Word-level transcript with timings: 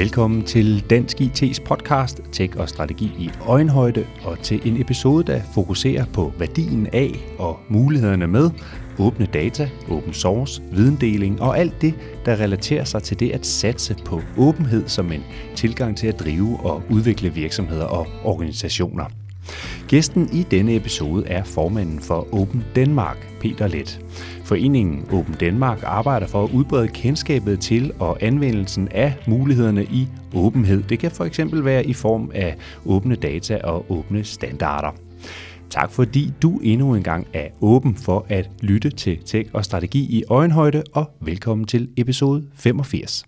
Velkommen 0.00 0.44
til 0.44 0.90
Dansk 0.90 1.20
IT's 1.20 1.64
podcast 1.64 2.20
Tech 2.32 2.56
og 2.58 2.68
Strategi 2.68 3.04
i 3.04 3.30
Øjenhøjde 3.46 4.06
og 4.24 4.38
til 4.38 4.68
en 4.68 4.80
episode, 4.80 5.32
der 5.32 5.40
fokuserer 5.54 6.04
på 6.04 6.32
værdien 6.38 6.86
af 6.92 7.10
og 7.38 7.60
mulighederne 7.68 8.26
med 8.26 8.50
åbne 8.98 9.26
data, 9.26 9.70
open 9.90 10.12
source, 10.12 10.62
videndeling 10.72 11.42
og 11.42 11.58
alt 11.58 11.82
det, 11.82 11.94
der 12.24 12.40
relaterer 12.40 12.84
sig 12.84 13.02
til 13.02 13.20
det 13.20 13.30
at 13.30 13.46
satse 13.46 13.96
på 14.04 14.22
åbenhed 14.38 14.88
som 14.88 15.12
en 15.12 15.24
tilgang 15.54 15.96
til 15.96 16.06
at 16.06 16.20
drive 16.20 16.60
og 16.60 16.82
udvikle 16.90 17.34
virksomheder 17.34 17.84
og 17.84 18.06
organisationer. 18.24 19.04
Gæsten 19.90 20.28
i 20.32 20.42
denne 20.42 20.76
episode 20.76 21.26
er 21.26 21.44
formanden 21.44 22.00
for 22.00 22.34
Open 22.34 22.64
Denmark, 22.74 23.28
Peter 23.40 23.66
Let. 23.66 24.00
Foreningen 24.44 25.06
Open 25.12 25.34
Danmark 25.34 25.82
arbejder 25.82 26.26
for 26.26 26.44
at 26.44 26.50
udbrede 26.50 26.88
kendskabet 26.88 27.60
til 27.60 27.92
og 27.98 28.18
anvendelsen 28.22 28.88
af 28.88 29.14
mulighederne 29.26 29.84
i 29.84 30.08
åbenhed. 30.34 30.82
Det 30.82 30.98
kan 30.98 31.10
for 31.10 31.24
eksempel 31.24 31.64
være 31.64 31.86
i 31.86 31.92
form 31.92 32.30
af 32.34 32.56
åbne 32.86 33.14
data 33.14 33.60
og 33.64 33.86
åbne 33.88 34.24
standarder. 34.24 34.90
Tak 35.70 35.90
fordi 35.90 36.32
du 36.42 36.58
endnu 36.62 36.94
en 36.94 37.02
gang 37.02 37.26
er 37.32 37.48
åben 37.60 37.96
for 37.96 38.26
at 38.28 38.50
lytte 38.60 38.90
til 38.90 39.18
Tech 39.24 39.50
og 39.52 39.64
Strategi 39.64 40.00
i 40.00 40.24
Øjenhøjde, 40.28 40.82
og 40.92 41.10
velkommen 41.20 41.66
til 41.66 41.88
episode 41.96 42.46
85. 42.54 43.24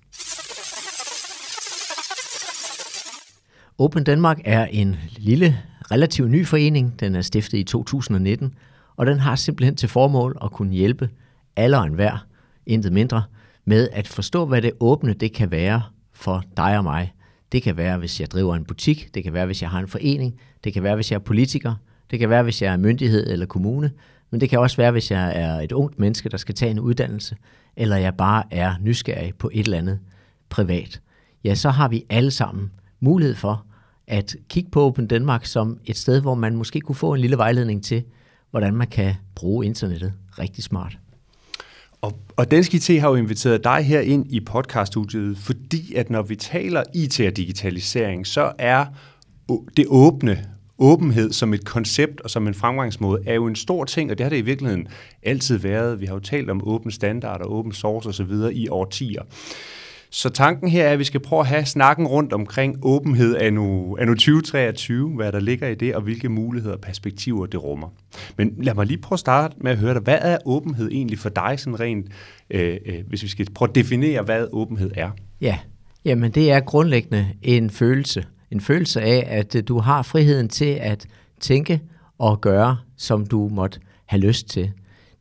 Open 3.78 4.04
Danmark 4.04 4.40
er 4.44 4.66
en 4.66 4.96
lille, 5.16 5.58
relativt 5.92 6.30
ny 6.30 6.46
forening. 6.46 7.00
Den 7.00 7.14
er 7.14 7.20
stiftet 7.20 7.58
i 7.58 7.64
2019, 7.64 8.54
og 8.96 9.06
den 9.06 9.18
har 9.18 9.36
simpelthen 9.36 9.76
til 9.76 9.88
formål 9.88 10.38
at 10.44 10.50
kunne 10.50 10.72
hjælpe 10.72 11.10
alle 11.56 11.78
og 11.78 11.86
enhver, 11.86 12.26
intet 12.66 12.92
mindre, 12.92 13.22
med 13.64 13.88
at 13.92 14.08
forstå, 14.08 14.46
hvad 14.46 14.62
det 14.62 14.72
åbne 14.80 15.12
det 15.12 15.32
kan 15.32 15.50
være 15.50 15.82
for 16.12 16.44
dig 16.56 16.78
og 16.78 16.84
mig. 16.84 17.12
Det 17.52 17.62
kan 17.62 17.76
være, 17.76 17.98
hvis 17.98 18.20
jeg 18.20 18.30
driver 18.30 18.56
en 18.56 18.64
butik, 18.64 19.14
det 19.14 19.24
kan 19.24 19.32
være, 19.32 19.46
hvis 19.46 19.62
jeg 19.62 19.70
har 19.70 19.78
en 19.78 19.88
forening, 19.88 20.34
det 20.64 20.72
kan 20.72 20.82
være, 20.82 20.94
hvis 20.94 21.10
jeg 21.10 21.16
er 21.16 21.22
politiker, 21.22 21.74
det 22.10 22.18
kan 22.18 22.30
være, 22.30 22.42
hvis 22.42 22.62
jeg 22.62 22.72
er 22.72 22.76
myndighed 22.76 23.30
eller 23.32 23.46
kommune, 23.46 23.90
men 24.30 24.40
det 24.40 24.50
kan 24.50 24.58
også 24.58 24.76
være, 24.76 24.90
hvis 24.90 25.10
jeg 25.10 25.32
er 25.42 25.60
et 25.60 25.72
ungt 25.72 25.98
menneske, 25.98 26.28
der 26.28 26.36
skal 26.36 26.54
tage 26.54 26.70
en 26.70 26.80
uddannelse, 26.80 27.36
eller 27.76 27.96
jeg 27.96 28.14
bare 28.14 28.42
er 28.50 28.74
nysgerrig 28.80 29.34
på 29.38 29.50
et 29.52 29.64
eller 29.64 29.78
andet 29.78 29.98
privat. 30.48 31.00
Ja, 31.44 31.54
så 31.54 31.70
har 31.70 31.88
vi 31.88 32.04
alle 32.10 32.30
sammen 32.30 32.70
mulighed 33.00 33.34
for 33.34 33.66
at 34.12 34.36
kigge 34.48 34.70
på 34.70 34.82
Open 34.82 35.06
Danmark 35.06 35.46
som 35.46 35.78
et 35.86 35.96
sted, 35.96 36.20
hvor 36.20 36.34
man 36.34 36.56
måske 36.56 36.80
kunne 36.80 36.96
få 36.96 37.14
en 37.14 37.20
lille 37.20 37.38
vejledning 37.38 37.84
til, 37.84 38.02
hvordan 38.50 38.74
man 38.74 38.86
kan 38.86 39.14
bruge 39.34 39.66
internettet 39.66 40.12
rigtig 40.38 40.64
smart. 40.64 40.98
Og, 42.00 42.18
og 42.36 42.50
Dansk 42.50 42.74
IT 42.74 43.00
har 43.00 43.08
jo 43.08 43.14
inviteret 43.14 43.64
dig 43.64 43.82
her 43.82 44.00
ind 44.00 44.32
i 44.32 44.40
podcaststudiet, 44.40 45.38
fordi 45.38 45.94
at 45.94 46.10
når 46.10 46.22
vi 46.22 46.36
taler 46.36 46.82
IT 46.94 47.20
og 47.20 47.36
digitalisering, 47.36 48.26
så 48.26 48.52
er 48.58 48.86
det 49.76 49.86
åbne, 49.88 50.44
åbenhed 50.78 51.32
som 51.32 51.54
et 51.54 51.64
koncept 51.64 52.20
og 52.20 52.30
som 52.30 52.46
en 52.48 52.54
fremgangsmåde, 52.54 53.22
er 53.26 53.34
jo 53.34 53.46
en 53.46 53.56
stor 53.56 53.84
ting, 53.84 54.10
og 54.10 54.18
det 54.18 54.24
har 54.24 54.30
det 54.30 54.38
i 54.38 54.42
virkeligheden 54.42 54.88
altid 55.22 55.58
været. 55.58 56.00
Vi 56.00 56.06
har 56.06 56.14
jo 56.14 56.20
talt 56.20 56.50
om 56.50 56.68
åben 56.68 56.90
standard 56.90 57.40
og 57.40 57.52
åben 57.52 57.72
source 57.72 58.08
osv. 58.08 58.32
i 58.52 58.68
årtier. 58.68 59.22
Så 60.14 60.28
tanken 60.28 60.70
her 60.70 60.84
er, 60.84 60.92
at 60.92 60.98
vi 60.98 61.04
skal 61.04 61.20
prøve 61.20 61.40
at 61.40 61.46
have 61.46 61.64
snakken 61.64 62.06
rundt 62.06 62.32
omkring 62.32 62.78
åbenhed 62.82 63.34
af 63.34 63.52
nu, 63.52 63.96
2023, 63.98 65.10
hvad 65.10 65.32
der 65.32 65.40
ligger 65.40 65.68
i 65.68 65.74
det, 65.74 65.94
og 65.94 66.02
hvilke 66.02 66.28
muligheder 66.28 66.74
og 66.74 66.80
perspektiver 66.80 67.46
det 67.46 67.62
rummer. 67.62 67.88
Men 68.36 68.54
lad 68.58 68.74
mig 68.74 68.86
lige 68.86 68.98
prøve 68.98 69.16
at 69.16 69.20
starte 69.20 69.56
med 69.60 69.72
at 69.72 69.78
høre 69.78 69.94
dig. 69.94 70.02
Hvad 70.02 70.18
er 70.20 70.38
åbenhed 70.44 70.88
egentlig 70.90 71.18
for 71.18 71.28
dig, 71.28 71.54
sådan 71.58 71.80
rent, 71.80 72.06
øh, 72.50 72.76
øh, 72.86 72.94
hvis 73.08 73.22
vi 73.22 73.28
skal 73.28 73.52
prøve 73.54 73.68
at 73.68 73.74
definere, 73.74 74.22
hvad 74.22 74.46
åbenhed 74.52 74.90
er? 74.94 75.10
Ja, 75.40 75.58
jamen 76.04 76.30
det 76.30 76.50
er 76.50 76.60
grundlæggende 76.60 77.28
en 77.42 77.70
følelse. 77.70 78.24
En 78.50 78.60
følelse 78.60 79.00
af, 79.00 79.24
at 79.28 79.54
øh, 79.54 79.62
du 79.68 79.78
har 79.78 80.02
friheden 80.02 80.48
til 80.48 80.78
at 80.80 81.06
tænke 81.40 81.80
og 82.18 82.40
gøre, 82.40 82.76
som 82.96 83.26
du 83.26 83.48
måtte 83.48 83.80
have 84.06 84.20
lyst 84.20 84.48
til. 84.48 84.72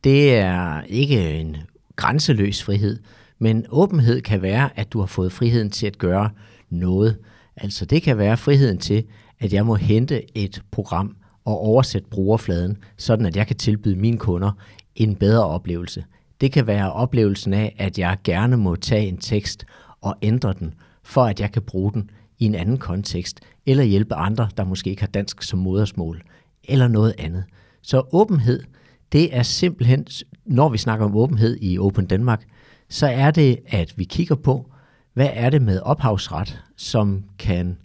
Det 0.04 0.36
er 0.36 0.82
ikke 0.82 1.40
en 1.40 1.58
grænseløs 1.96 2.64
frihed, 2.64 3.00
men 3.42 3.66
åbenhed 3.70 4.22
kan 4.22 4.42
være, 4.42 4.80
at 4.80 4.94
du 4.94 5.00
har 5.00 5.06
fået 5.06 5.32
friheden 5.32 5.70
til 5.70 5.88
at 5.88 5.98
gøre 5.98 6.30
noget. 6.70 7.18
Altså 7.56 7.86
det 7.86 8.04
kan 8.04 8.18
være 8.18 8.38
friheden 8.38 8.78
til, 8.78 9.04
at 9.40 9.54
jeg 9.54 9.66
må 9.66 9.76
hente 9.76 10.38
et 10.38 10.62
program 10.72 11.16
og 11.46 11.60
oversætte 11.60 12.10
brugerfladen, 12.10 12.78
sådan 12.98 13.26
at 13.26 13.36
jeg 13.36 13.48
kan 13.48 13.56
tilbyde 13.56 13.96
mine 13.96 14.18
kunder 14.18 14.52
en 14.96 15.16
bedre 15.16 15.46
oplevelse. 15.46 16.06
Det 16.42 16.52
kan 16.52 16.68
være 16.68 16.94
oplevelsen 16.94 17.54
af, 17.54 17.76
at 17.80 18.00
jeg 18.00 18.18
gerne 18.24 18.58
må 18.58 18.76
tage 18.76 19.08
en 19.08 19.18
tekst 19.18 19.66
og 20.02 20.16
ændre 20.22 20.54
den, 20.60 20.74
for 21.04 21.24
at 21.24 21.40
jeg 21.40 21.52
kan 21.52 21.62
bruge 21.62 21.94
den 21.94 22.10
i 22.40 22.46
en 22.46 22.56
anden 22.56 22.78
kontekst, 22.78 23.40
eller 23.66 23.84
hjælpe 23.84 24.16
andre, 24.16 24.50
der 24.58 24.64
måske 24.64 24.90
ikke 24.90 25.02
har 25.02 25.08
dansk 25.08 25.44
som 25.44 25.60
modersmål, 25.60 26.24
eller 26.64 26.88
noget 26.88 27.14
andet. 27.18 27.44
Så 27.82 28.04
åbenhed, 28.12 28.64
det 29.12 29.36
er 29.36 29.44
simpelthen, 29.44 30.08
når 30.46 30.70
vi 30.70 30.78
snakker 30.78 31.06
om 31.06 31.16
åbenhed 31.16 31.58
i 31.62 31.80
Open 31.80 32.06
Danmark, 32.06 32.44
så 32.92 33.08
er 33.08 33.32
det, 33.32 33.60
at 33.68 33.94
vi 33.98 34.04
kigger 34.04 34.36
på, 34.36 34.72
hvad 35.14 35.30
er 35.34 35.50
det 35.50 35.62
med 35.62 35.80
ophavsret, 35.80 36.62
som 36.78 37.24
kan 37.40 37.78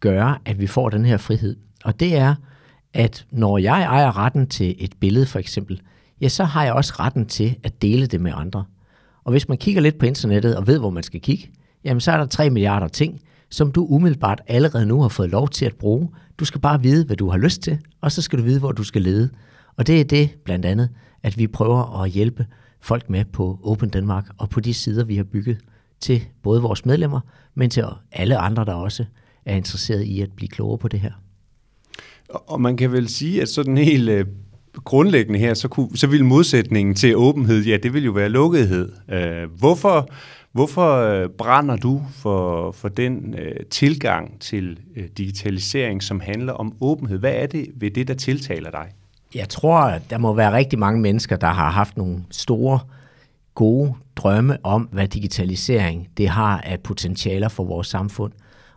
gøre, 0.00 0.38
at 0.44 0.60
vi 0.60 0.66
får 0.66 0.90
den 0.90 1.04
her 1.04 1.16
frihed. 1.16 1.56
Og 1.84 2.00
det 2.00 2.16
er, 2.16 2.34
at 2.94 3.26
når 3.30 3.58
jeg 3.58 3.82
ejer 3.82 4.18
retten 4.18 4.46
til 4.46 4.74
et 4.78 4.92
billede 5.00 5.26
for 5.26 5.38
eksempel, 5.38 5.80
ja, 6.20 6.28
så 6.28 6.44
har 6.44 6.64
jeg 6.64 6.72
også 6.72 6.92
retten 6.98 7.26
til 7.26 7.56
at 7.62 7.82
dele 7.82 8.06
det 8.06 8.20
med 8.20 8.32
andre. 8.34 8.64
Og 9.24 9.30
hvis 9.30 9.48
man 9.48 9.58
kigger 9.58 9.80
lidt 9.80 9.98
på 9.98 10.06
internettet 10.06 10.56
og 10.56 10.66
ved, 10.66 10.78
hvor 10.78 10.90
man 10.90 11.02
skal 11.02 11.20
kigge, 11.20 11.50
jamen 11.84 12.00
så 12.00 12.12
er 12.12 12.16
der 12.16 12.26
3 12.26 12.50
milliarder 12.50 12.88
ting, 12.88 13.20
som 13.50 13.72
du 13.72 13.86
umiddelbart 13.86 14.40
allerede 14.46 14.86
nu 14.86 15.02
har 15.02 15.08
fået 15.08 15.30
lov 15.30 15.48
til 15.48 15.66
at 15.66 15.74
bruge. 15.74 16.08
Du 16.38 16.44
skal 16.44 16.60
bare 16.60 16.82
vide, 16.82 17.06
hvad 17.06 17.16
du 17.16 17.30
har 17.30 17.38
lyst 17.38 17.62
til, 17.62 17.78
og 18.00 18.12
så 18.12 18.22
skal 18.22 18.38
du 18.38 18.44
vide, 18.44 18.60
hvor 18.60 18.72
du 18.72 18.84
skal 18.84 19.02
lede. 19.02 19.30
Og 19.76 19.86
det 19.86 20.00
er 20.00 20.04
det 20.04 20.30
blandt 20.44 20.64
andet, 20.64 20.88
at 21.22 21.38
vi 21.38 21.46
prøver 21.46 22.02
at 22.02 22.10
hjælpe 22.10 22.46
folk 22.84 23.10
med 23.10 23.24
på 23.24 23.58
Open 23.62 23.88
Danmark 23.88 24.24
og 24.38 24.50
på 24.50 24.60
de 24.60 24.74
sider, 24.74 25.04
vi 25.04 25.16
har 25.16 25.24
bygget 25.24 25.58
til 26.00 26.22
både 26.42 26.62
vores 26.62 26.86
medlemmer, 26.86 27.20
men 27.54 27.70
til 27.70 27.84
alle 28.12 28.36
andre, 28.36 28.64
der 28.64 28.74
også 28.74 29.04
er 29.44 29.56
interesseret 29.56 30.02
i 30.02 30.20
at 30.20 30.32
blive 30.36 30.48
klogere 30.48 30.78
på 30.78 30.88
det 30.88 31.00
her. 31.00 31.12
Og 32.28 32.60
man 32.60 32.76
kan 32.76 32.92
vel 32.92 33.08
sige, 33.08 33.42
at 33.42 33.48
sådan 33.48 33.78
helt 33.78 34.08
øh, 34.08 34.26
grundlæggende 34.84 35.38
her, 35.38 35.54
så, 35.54 35.68
kunne, 35.68 35.96
så 35.96 36.06
vil 36.06 36.24
modsætningen 36.24 36.94
til 36.94 37.16
åbenhed, 37.16 37.64
ja, 37.64 37.76
det 37.76 37.92
vil 37.94 38.04
jo 38.04 38.12
være 38.12 38.28
lukkethed. 38.28 38.92
Øh, 39.10 39.58
hvorfor, 39.58 40.08
hvorfor 40.52 40.96
øh, 40.96 41.28
brænder 41.28 41.76
du 41.76 42.02
for, 42.10 42.72
for 42.72 42.88
den 42.88 43.34
øh, 43.38 43.66
tilgang 43.70 44.40
til 44.40 44.78
øh, 44.96 45.04
digitalisering, 45.18 46.02
som 46.02 46.20
handler 46.20 46.52
om 46.52 46.76
åbenhed? 46.80 47.18
Hvad 47.18 47.34
er 47.34 47.46
det 47.46 47.66
ved 47.74 47.90
det, 47.90 48.08
der 48.08 48.14
tiltaler 48.14 48.70
dig? 48.70 48.92
Jeg 49.34 49.48
tror, 49.48 49.78
at 49.78 50.10
der 50.10 50.18
må 50.18 50.34
være 50.34 50.52
rigtig 50.52 50.78
mange 50.78 51.00
mennesker, 51.00 51.36
der 51.36 51.46
har 51.46 51.70
haft 51.70 51.96
nogle 51.96 52.24
store, 52.30 52.78
gode 53.54 53.94
drømme 54.16 54.58
om, 54.62 54.82
hvad 54.92 55.08
digitalisering 55.08 56.08
det 56.16 56.28
har 56.28 56.60
af 56.60 56.80
potentialer 56.80 57.48
for 57.48 57.64
vores 57.64 57.86
samfund. 57.86 58.32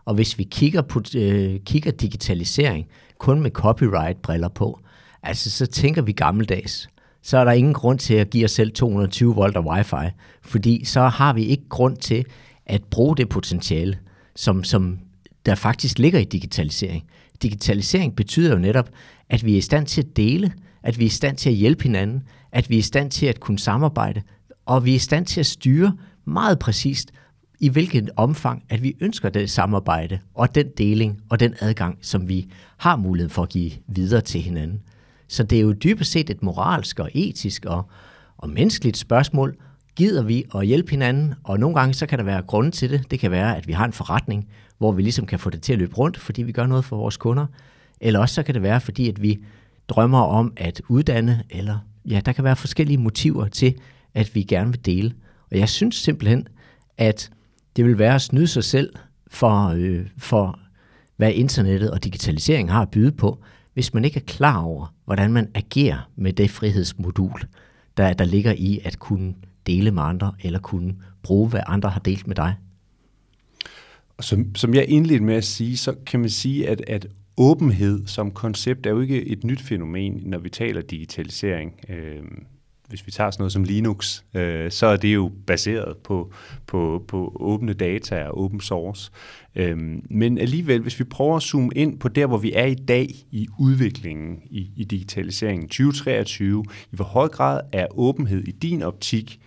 Og 0.06 0.16
hvis 0.16 0.38
vi 0.38 0.44
kigger, 0.44 0.82
på, 0.82 1.02
øh, 1.16 1.60
kigger 1.60 1.92
digitalisering 1.92 2.88
kun 3.18 3.42
med 3.42 3.52
copyright-briller 3.52 4.48
på, 4.50 4.80
altså 5.24 5.50
så 5.50 5.66
tænker 5.66 6.02
vi 6.02 6.12
gammeldags. 6.12 6.90
Så 7.22 7.38
er 7.38 7.44
der 7.44 7.52
ingen 7.52 7.74
grund 7.74 8.00
til 8.00 8.14
at 8.14 8.30
give 8.30 8.46
os 8.46 8.52
selv 8.52 8.72
220 8.72 9.36
volt 9.36 9.58
og 9.58 9.66
wifi, 9.66 10.10
fordi 10.42 10.86
så 10.86 11.02
har 11.02 11.34
vi 11.34 11.44
ikke 11.44 11.70
grund 11.70 11.98
til 11.98 12.26
at 12.66 12.84
bruge 12.84 13.18
det 13.18 13.30
potentiale, 13.30 13.98
som, 14.36 14.64
som 14.64 15.00
der 15.46 15.56
faktisk 15.56 16.00
ligger 16.00 16.20
i 16.20 16.24
digitalisering. 16.24 17.04
Digitalisering 17.42 18.16
betyder 18.16 18.52
jo 18.54 18.60
netop, 18.60 18.90
at 19.30 19.46
vi 19.46 19.54
er 19.54 19.58
i 19.58 19.62
stand 19.62 19.86
til 19.86 20.02
at 20.02 20.18
dele, 20.18 20.54
at 20.84 21.00
vi 21.00 21.04
er 21.04 21.08
i 21.08 21.10
stand 21.10 21.38
til 21.38 21.50
at 21.50 21.56
hjælpe 21.56 21.84
hinanden, 21.84 22.24
at 22.52 22.70
vi 22.70 22.76
er 22.76 22.80
i 22.80 22.82
stand 22.82 23.12
til 23.12 23.26
at 23.26 23.40
kunne 23.40 23.60
samarbejde, 23.60 24.22
og 24.66 24.86
vi 24.86 24.92
er 24.92 24.96
i 24.96 25.00
stand 25.00 25.26
til 25.26 25.40
at 25.40 25.46
styre 25.46 25.98
meget 26.26 26.60
præcist, 26.60 27.12
i 27.60 27.70
hvilket 27.70 28.10
omfang, 28.16 28.64
at 28.70 28.84
vi 28.84 28.96
ønsker 29.00 29.30
det 29.30 29.50
samarbejde 29.50 30.20
og 30.34 30.56
den 30.56 30.68
deling 30.78 31.22
og 31.30 31.40
den 31.40 31.54
adgang, 31.60 31.98
som 32.02 32.30
vi 32.30 32.52
har 32.78 32.96
mulighed 32.96 33.30
for 33.30 33.44
at 33.44 33.50
give 33.50 33.72
videre 33.88 34.22
til 34.22 34.42
hinanden. 34.42 34.82
Så 35.28 35.44
det 35.44 35.58
er 35.58 35.62
jo 35.62 35.74
dybest 35.74 36.12
set 36.12 36.30
et 36.30 36.44
moralsk 36.44 37.00
og 37.00 37.10
etisk 37.14 37.66
og, 37.66 37.90
og 38.38 38.50
menneskeligt 38.50 38.98
spørgsmål. 38.98 39.56
Gider 39.96 40.24
vi 40.24 40.46
at 40.56 40.68
hjælpe 40.68 40.90
hinanden? 40.90 41.34
Og 41.44 41.60
nogle 41.60 41.76
gange 41.80 41.94
så 41.94 42.06
kan 42.06 42.18
der 42.18 42.26
være 42.26 42.42
grund 42.42 42.72
til 42.72 42.90
det. 42.90 43.12
Det 43.12 43.20
kan 43.20 43.32
være, 43.32 43.58
at 43.58 43.68
vi 43.68 43.74
har 43.74 43.86
en 43.86 43.94
forretning, 43.94 44.48
hvor 44.78 44.92
vi 44.92 45.02
ligesom 45.02 45.26
kan 45.26 45.40
få 45.40 45.50
det 45.50 45.62
til 45.62 45.74
at 45.74 45.80
løbe 45.80 45.96
rundt, 45.96 46.18
fordi 46.18 46.44
vi 46.44 46.52
gør 46.52 46.66
noget 46.66 46.86
for 46.86 46.98
vores 46.98 47.18
kunder 47.18 47.46
eller 48.02 48.20
også 48.20 48.36
så 48.36 48.44
kan 48.44 48.54
det 48.54 48.64
være, 48.64 48.82
fordi 48.82 49.10
at 49.10 49.22
vi 49.22 49.44
drømmer 49.88 50.22
om 50.22 50.54
at 50.58 50.82
uddanne, 50.88 51.44
eller 51.50 51.80
ja, 52.06 52.22
der 52.26 52.32
kan 52.32 52.44
være 52.44 52.56
forskellige 52.56 52.98
motiver 52.98 53.48
til, 53.48 53.76
at 54.14 54.36
vi 54.36 54.44
gerne 54.44 54.72
vil 54.72 54.86
dele. 54.86 55.14
Og 55.52 55.58
jeg 55.58 55.70
synes 55.70 55.96
simpelthen, 55.96 56.48
at 56.98 57.32
det 57.76 57.86
vil 57.86 57.98
være 57.98 58.16
at 58.16 58.22
snyde 58.22 58.48
sig 58.48 58.64
selv 58.64 58.94
for, 59.28 59.68
øh, 59.68 60.06
for 60.18 60.60
hvad 61.18 61.34
internettet 61.34 61.92
og 61.92 62.04
digitalisering 62.04 62.72
har 62.72 62.82
at 62.82 62.90
byde 62.90 63.12
på, 63.12 63.44
hvis 63.74 63.94
man 63.94 64.06
ikke 64.06 64.20
er 64.20 64.26
klar 64.26 64.62
over, 64.62 64.94
hvordan 65.06 65.34
man 65.34 65.52
agerer 65.56 66.10
med 66.16 66.34
det 66.34 66.50
frihedsmodul, 66.50 67.42
der, 67.98 68.14
der 68.14 68.26
ligger 68.26 68.54
i 68.58 68.80
at 68.84 69.00
kunne 69.00 69.34
dele 69.68 69.92
med 69.92 70.04
andre, 70.04 70.34
eller 70.44 70.60
kunne 70.60 70.96
bruge, 71.24 71.50
hvad 71.50 71.62
andre 71.68 71.90
har 71.90 72.00
delt 72.00 72.28
med 72.28 72.36
dig. 72.36 72.56
Som, 74.20 74.56
som 74.56 74.74
jeg 74.74 74.86
indledte 74.90 75.24
med 75.24 75.36
at 75.36 75.44
sige, 75.44 75.78
så 75.78 75.96
kan 76.06 76.20
man 76.20 76.30
sige, 76.30 76.70
at, 76.70 76.82
at 76.88 77.08
åbenhed 77.38 78.08
som 78.08 78.32
koncept 78.32 78.86
er 78.86 78.90
jo 78.90 79.02
ikke 79.02 79.28
et 79.28 79.44
nyt 79.44 79.62
fænomen, 79.62 80.22
når 80.26 80.38
vi 80.38 80.50
taler 80.50 80.82
digitalisering. 80.82 81.74
Øh, 81.90 82.24
hvis 82.88 83.06
vi 83.08 83.12
tager 83.12 83.32
sådan 83.32 83.42
noget 83.42 83.52
som 83.52 83.64
Linux, 83.64 84.24
øh, 84.34 84.72
så 84.72 84.86
er 84.88 84.98
det 84.98 85.14
jo 85.14 85.32
baseret 85.48 85.98
på, 85.98 86.32
på, 86.68 87.04
på 87.08 87.38
åbne 87.40 87.74
data 87.74 88.24
og 88.24 88.44
open 88.44 88.62
source. 88.62 89.12
Øhm, 89.56 90.06
men 90.10 90.38
alligevel, 90.38 90.82
hvis 90.82 91.00
vi 91.00 91.04
prøver 91.04 91.36
at 91.36 91.44
zoome 91.44 91.70
ind 91.76 92.00
på 92.00 92.08
der, 92.08 92.26
hvor 92.26 92.38
vi 92.38 92.54
er 92.54 92.66
i 92.66 92.76
dag 92.76 93.10
i 93.32 93.48
udviklingen 93.60 94.42
i, 94.50 94.70
i 94.76 94.84
digitaliseringen 94.84 95.68
2023, 95.68 96.66
i 96.92 96.96
hvor 96.96 97.06
høj 97.06 97.28
grad 97.28 97.62
er 97.74 97.88
åbenhed 97.92 98.44
i 98.44 98.52
din 98.52 98.82
optik 98.82 99.40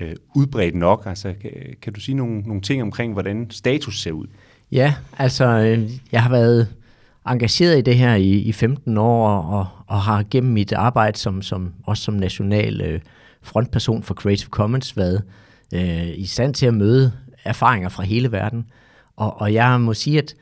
øh, 0.00 0.14
udbredt 0.34 0.74
nok? 0.74 1.02
Altså, 1.06 1.34
kan, 1.40 1.52
kan 1.82 1.92
du 1.92 2.00
sige 2.00 2.14
nogle, 2.14 2.40
nogle 2.40 2.62
ting 2.62 2.82
omkring, 2.82 3.12
hvordan 3.12 3.50
status 3.50 4.02
ser 4.02 4.12
ud? 4.12 4.26
Ja, 4.72 4.94
altså, 5.18 5.44
øh, 5.44 5.90
jeg 6.12 6.22
har 6.22 6.30
været 6.30 6.68
engageret 7.26 7.78
i 7.78 7.80
det 7.80 7.96
her 7.96 8.14
i, 8.14 8.30
i 8.30 8.52
15 8.52 8.98
år, 8.98 9.28
og, 9.28 9.66
og 9.86 10.00
har 10.00 10.24
gennem 10.30 10.52
mit 10.52 10.72
arbejde 10.72 11.18
som, 11.18 11.42
som 11.42 11.72
også 11.84 12.02
som 12.02 12.14
national 12.14 12.80
øh, 12.80 13.00
frontperson 13.42 14.02
for 14.02 14.14
Creative 14.14 14.48
Commons 14.48 14.96
været 14.96 15.22
øh, 15.74 16.08
i 16.18 16.26
stand 16.26 16.54
til 16.54 16.66
at 16.66 16.74
møde 16.74 17.12
erfaringer 17.44 17.88
fra 17.88 18.02
hele 18.02 18.32
verden. 18.32 18.66
Og, 19.16 19.40
og 19.40 19.52
jeg 19.52 19.80
må 19.80 19.94
sige, 19.94 20.18
at, 20.18 20.34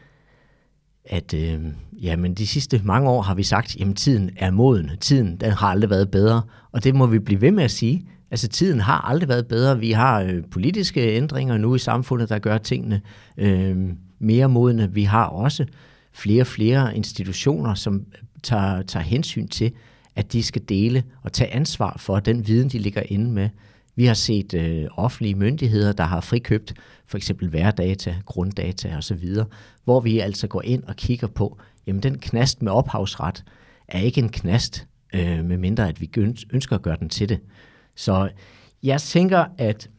at 1.05 1.35
øh, 1.35 1.61
jamen, 2.03 2.35
de 2.35 2.47
sidste 2.47 2.81
mange 2.85 3.11
år 3.11 3.23
har 3.23 3.35
vi 3.35 3.43
sagt, 3.43 3.77
at 3.81 3.97
tiden 3.97 4.31
er 4.37 4.51
moden. 4.51 4.91
Tiden 5.01 5.37
den 5.37 5.51
har 5.51 5.69
aldrig 5.69 5.91
været 5.91 6.11
bedre, 6.11 6.43
og 6.73 6.85
det 6.85 6.95
må 6.95 7.07
vi 7.07 7.19
blive 7.19 7.41
ved 7.41 7.51
med 7.51 7.65
at 7.65 7.71
sige. 7.71 8.07
Altså 8.31 8.49
tiden 8.49 8.81
har 8.81 9.01
aldrig 9.01 9.29
været 9.29 9.47
bedre. 9.47 9.79
Vi 9.79 9.91
har 9.91 10.21
øh, 10.21 10.43
politiske 10.51 11.01
ændringer 11.17 11.59
nu 11.59 11.75
i 11.75 11.79
samfundet, 11.79 12.29
der 12.29 12.39
gør 12.39 12.59
tingene 12.59 13.01
øh, 13.37 13.77
mere 14.19 14.49
modne. 14.49 14.93
Vi 14.93 15.03
har 15.03 15.25
også 15.25 15.67
flere 16.15 16.43
og 16.43 16.47
flere 16.47 16.97
institutioner, 16.97 17.75
som 17.75 17.95
øh, 17.95 18.19
tager, 18.43 18.83
tager 18.83 19.05
hensyn 19.05 19.49
til, 19.49 19.73
at 20.17 20.33
de 20.33 20.43
skal 20.43 20.63
dele 20.69 21.03
og 21.23 21.33
tage 21.33 21.55
ansvar 21.55 21.97
for 21.99 22.21
den 22.21 22.47
viden, 22.47 22.69
de 22.69 22.79
ligger 22.79 23.03
inde 23.09 23.31
med. 23.31 23.49
Vi 23.97 24.05
har 24.05 24.15
set 24.15 24.55
øh, 24.55 24.87
offentlige 24.97 25.35
myndigheder, 25.35 25.93
der 25.93 26.05
har 26.05 26.21
frikøbt 26.21 26.75
for 27.07 27.17
eksempel 27.17 27.53
værdata, 27.53 28.15
grunddata 28.27 28.97
osv., 28.97 29.29
hvor 29.85 30.01
vi 30.01 30.19
altså 30.19 30.47
går 30.47 30.63
ind 30.63 30.83
og 30.83 30.97
kigger 30.97 31.27
på, 31.27 31.59
jamen 31.87 32.03
den 32.03 32.19
knast 32.19 32.63
med 32.63 32.73
ophavsret 32.73 33.45
er 33.89 34.01
ikke 34.01 34.21
en 34.21 34.29
knast, 34.29 34.87
øh, 35.15 35.45
medmindre 35.45 35.89
at 35.89 36.01
vi 36.01 36.11
ønsker 36.53 36.77
at 36.77 36.83
gøre 36.83 36.97
den 37.01 37.09
til 37.09 37.29
det. 37.29 37.41
Så 37.95 38.31
jeg 38.83 39.01
tænker, 39.01 39.45
at 39.59 39.91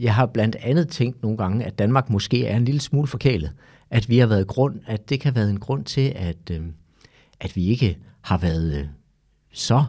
jeg 0.00 0.14
har 0.14 0.26
blandt 0.26 0.56
andet 0.56 0.88
tænkt 0.88 1.22
nogle 1.22 1.38
gange, 1.38 1.64
at 1.64 1.78
Danmark 1.78 2.10
måske 2.10 2.46
er 2.46 2.56
en 2.56 2.64
lille 2.64 2.80
smule 2.80 3.06
forkælet. 3.06 3.52
At 3.90 4.08
vi 4.08 4.18
har 4.18 4.26
været 4.26 4.46
grund, 4.46 4.80
at 4.86 5.08
det 5.08 5.20
kan 5.20 5.32
have 5.32 5.40
været 5.40 5.50
en 5.50 5.60
grund 5.60 5.84
til, 5.84 6.12
at, 6.16 6.50
øh, 6.50 6.60
at 7.40 7.56
vi 7.56 7.66
ikke 7.66 7.98
har 8.20 8.38
været 8.38 8.74
øh, 8.78 8.86
så 9.52 9.84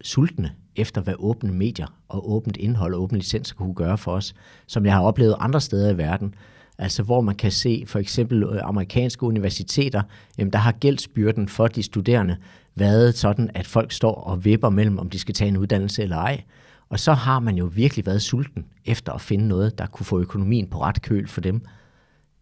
sultne 0.00 0.52
efter, 0.76 1.00
hvad 1.00 1.14
åbne 1.18 1.52
medier 1.52 1.86
og 2.08 2.32
åbent 2.32 2.56
indhold 2.56 2.94
og 2.94 3.02
åbne 3.02 3.18
licenser 3.18 3.54
kunne 3.54 3.74
gøre 3.74 3.98
for 3.98 4.12
os, 4.12 4.34
som 4.66 4.86
jeg 4.86 4.94
har 4.94 5.02
oplevet 5.02 5.36
andre 5.38 5.60
steder 5.60 5.90
i 5.90 5.98
verden. 5.98 6.34
Altså 6.78 7.02
hvor 7.02 7.20
man 7.20 7.34
kan 7.34 7.52
se 7.52 7.84
for 7.86 7.98
eksempel 7.98 8.42
øh, 8.42 8.60
amerikanske 8.62 9.22
universiteter, 9.22 10.02
jamen 10.38 10.52
der 10.52 10.58
har 10.58 10.72
gældsbyrden 10.72 11.48
for 11.48 11.66
de 11.66 11.82
studerende 11.82 12.36
været 12.74 13.14
sådan, 13.14 13.50
at 13.54 13.66
folk 13.66 13.92
står 13.92 14.14
og 14.14 14.44
vipper 14.44 14.68
mellem, 14.68 14.98
om 14.98 15.10
de 15.10 15.18
skal 15.18 15.34
tage 15.34 15.48
en 15.48 15.56
uddannelse 15.56 16.02
eller 16.02 16.16
ej. 16.16 16.42
Og 16.88 17.00
så 17.00 17.12
har 17.12 17.40
man 17.40 17.56
jo 17.56 17.70
virkelig 17.74 18.06
været 18.06 18.22
sulten 18.22 18.66
efter 18.84 19.12
at 19.12 19.20
finde 19.20 19.48
noget, 19.48 19.78
der 19.78 19.86
kunne 19.86 20.06
få 20.06 20.20
økonomien 20.20 20.70
på 20.70 20.82
ret 20.82 21.02
køl 21.02 21.28
for 21.28 21.40
dem. 21.40 21.62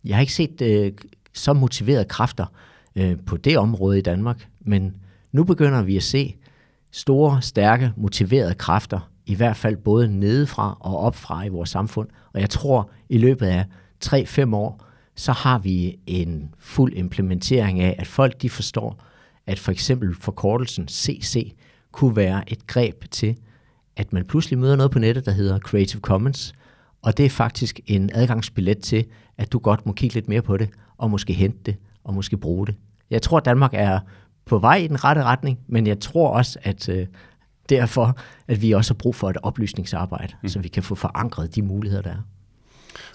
Jeg 0.04 0.16
har 0.16 0.20
ikke 0.20 0.34
set 0.34 0.62
øh, 0.62 0.92
så 1.32 1.52
motiverede 1.52 2.04
kræfter 2.04 2.46
øh, 2.96 3.16
på 3.26 3.36
det 3.36 3.58
område 3.58 3.98
i 3.98 4.02
Danmark, 4.02 4.48
men 4.60 4.96
nu 5.32 5.44
begynder 5.44 5.82
vi 5.82 5.96
at 5.96 6.02
se 6.02 6.36
store, 6.90 7.42
stærke, 7.42 7.92
motiverede 7.96 8.54
kræfter, 8.54 9.10
i 9.26 9.34
hvert 9.34 9.56
fald 9.56 9.76
både 9.76 10.08
nedefra 10.18 10.76
og 10.80 10.98
opfra 10.98 11.44
i 11.44 11.48
vores 11.48 11.70
samfund. 11.70 12.08
Og 12.32 12.40
jeg 12.40 12.50
tror, 12.50 12.90
i 13.08 13.18
løbet 13.18 13.46
af 13.46 13.64
3-5 14.04 14.54
år, 14.54 14.84
så 15.16 15.32
har 15.32 15.58
vi 15.58 15.98
en 16.06 16.54
fuld 16.58 16.92
implementering 16.94 17.80
af, 17.80 17.96
at 17.98 18.06
folk 18.06 18.42
de 18.42 18.50
forstår, 18.50 19.04
at 19.46 19.58
for 19.58 19.72
eksempel 19.72 20.14
forkortelsen 20.14 20.88
CC 20.88 21.54
kunne 21.92 22.16
være 22.16 22.52
et 22.52 22.66
greb 22.66 23.04
til, 23.10 23.36
at 23.96 24.12
man 24.12 24.24
pludselig 24.24 24.58
møder 24.58 24.76
noget 24.76 24.92
på 24.92 24.98
nettet, 24.98 25.26
der 25.26 25.32
hedder 25.32 25.58
Creative 25.58 26.00
Commons, 26.00 26.54
og 27.04 27.16
det 27.16 27.26
er 27.26 27.30
faktisk 27.30 27.80
en 27.86 28.10
adgangsbillet 28.14 28.78
til, 28.78 29.04
at 29.38 29.52
du 29.52 29.58
godt 29.58 29.86
må 29.86 29.92
kigge 29.92 30.14
lidt 30.14 30.28
mere 30.28 30.42
på 30.42 30.56
det, 30.56 30.68
og 30.98 31.10
måske 31.10 31.32
hente 31.32 31.58
det, 31.66 31.76
og 32.04 32.14
måske 32.14 32.36
bruge 32.36 32.66
det. 32.66 32.74
Jeg 33.10 33.22
tror, 33.22 33.38
at 33.38 33.44
Danmark 33.44 33.70
er 33.74 33.98
på 34.44 34.58
vej 34.58 34.76
i 34.76 34.86
den 34.86 35.04
rette 35.04 35.22
retning, 35.22 35.58
men 35.66 35.86
jeg 35.86 36.00
tror 36.00 36.28
også, 36.28 36.58
at 36.62 36.88
øh, 36.88 37.06
derfor, 37.68 38.18
at 38.48 38.62
vi 38.62 38.72
også 38.72 38.94
har 38.94 38.98
brug 38.98 39.14
for 39.14 39.30
et 39.30 39.36
oplysningsarbejde, 39.42 40.32
mm. 40.42 40.48
så 40.48 40.58
vi 40.58 40.68
kan 40.68 40.82
få 40.82 40.94
forankret 40.94 41.54
de 41.54 41.62
muligheder, 41.62 42.02
der 42.02 42.10
er. 42.10 42.22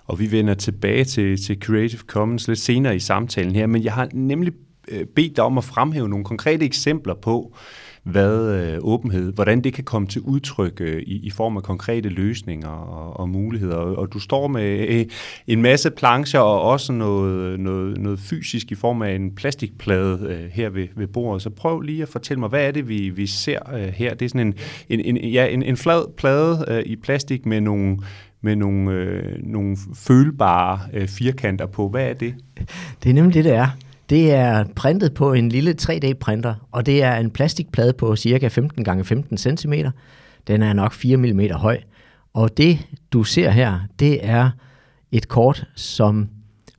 Og 0.05 0.19
vi 0.19 0.31
vender 0.31 0.53
tilbage 0.53 1.03
til, 1.05 1.43
til 1.45 1.57
Creative 1.61 2.01
Commons 2.01 2.47
lidt 2.47 2.59
senere 2.59 2.95
i 2.95 2.99
samtalen 2.99 3.55
her, 3.55 3.67
men 3.67 3.83
jeg 3.83 3.93
har 3.93 4.09
nemlig 4.13 4.53
øh, 4.87 5.05
bedt 5.05 5.35
dig 5.35 5.43
om 5.43 5.57
at 5.57 5.63
fremhæve 5.63 6.09
nogle 6.09 6.25
konkrete 6.25 6.65
eksempler 6.65 7.13
på, 7.13 7.55
hvad 8.03 8.55
øh, 8.55 8.77
åbenhed, 8.81 9.33
hvordan 9.33 9.61
det 9.61 9.73
kan 9.73 9.83
komme 9.83 10.07
til 10.07 10.21
udtryk 10.21 10.81
øh, 10.81 11.01
i, 11.01 11.25
i 11.27 11.29
form 11.29 11.57
af 11.57 11.63
konkrete 11.63 12.09
løsninger 12.09 12.69
og, 12.69 13.19
og 13.19 13.29
muligheder. 13.29 13.75
Og, 13.75 13.97
og 13.97 14.13
du 14.13 14.19
står 14.19 14.47
med 14.47 14.87
øh, 14.87 15.05
en 15.47 15.61
masse 15.61 15.89
plancher 15.91 16.39
og 16.39 16.61
også 16.61 16.93
noget, 16.93 17.59
noget, 17.59 17.97
noget 17.97 18.19
fysisk 18.19 18.71
i 18.71 18.75
form 18.75 19.01
af 19.01 19.15
en 19.15 19.35
plastikplade 19.35 20.19
øh, 20.29 20.49
her 20.51 20.69
ved, 20.69 20.87
ved 20.95 21.07
bordet. 21.07 21.41
Så 21.41 21.49
prøv 21.49 21.81
lige 21.81 22.01
at 22.01 22.09
fortælle 22.09 22.39
mig, 22.39 22.49
hvad 22.49 22.67
er 22.67 22.71
det, 22.71 22.89
vi, 22.89 23.09
vi 23.09 23.27
ser 23.27 23.73
øh, 23.73 23.87
her? 23.87 24.13
Det 24.13 24.25
er 24.25 24.29
sådan 24.29 24.47
en, 24.47 24.53
en, 24.89 25.17
en, 25.17 25.31
ja, 25.31 25.47
en, 25.47 25.63
en 25.63 25.77
flad 25.77 26.13
plade 26.17 26.65
øh, 26.67 26.83
i 26.85 26.95
plastik 26.95 27.45
med 27.45 27.61
nogle 27.61 27.97
med 28.41 28.55
nogle, 28.55 28.91
øh, 28.91 29.43
nogle 29.43 29.77
følbare 29.95 30.79
øh, 30.93 31.07
firkanter 31.07 31.65
på. 31.65 31.89
Hvad 31.89 32.09
er 32.09 32.13
det? 32.13 32.35
Det 33.03 33.09
er 33.09 33.13
nemlig 33.13 33.33
det, 33.33 33.45
det 33.45 33.53
er. 33.53 33.67
Det 34.09 34.31
er 34.31 34.63
printet 34.75 35.13
på 35.13 35.33
en 35.33 35.49
lille 35.49 35.75
3D-printer, 35.81 36.67
og 36.71 36.85
det 36.85 37.03
er 37.03 37.15
en 37.15 37.31
plastikplade 37.31 37.93
på 37.93 38.15
cirka 38.15 38.47
15 38.47 38.85
x 38.85 39.07
15 39.07 39.37
cm. 39.37 39.73
Den 40.47 40.61
er 40.61 40.73
nok 40.73 40.93
4 40.93 41.17
mm 41.17 41.39
høj. 41.51 41.79
Og 42.33 42.57
det, 42.57 42.87
du 43.13 43.23
ser 43.23 43.49
her, 43.49 43.79
det 43.99 44.25
er 44.25 44.49
et 45.11 45.27
kort, 45.27 45.67
som 45.75 46.29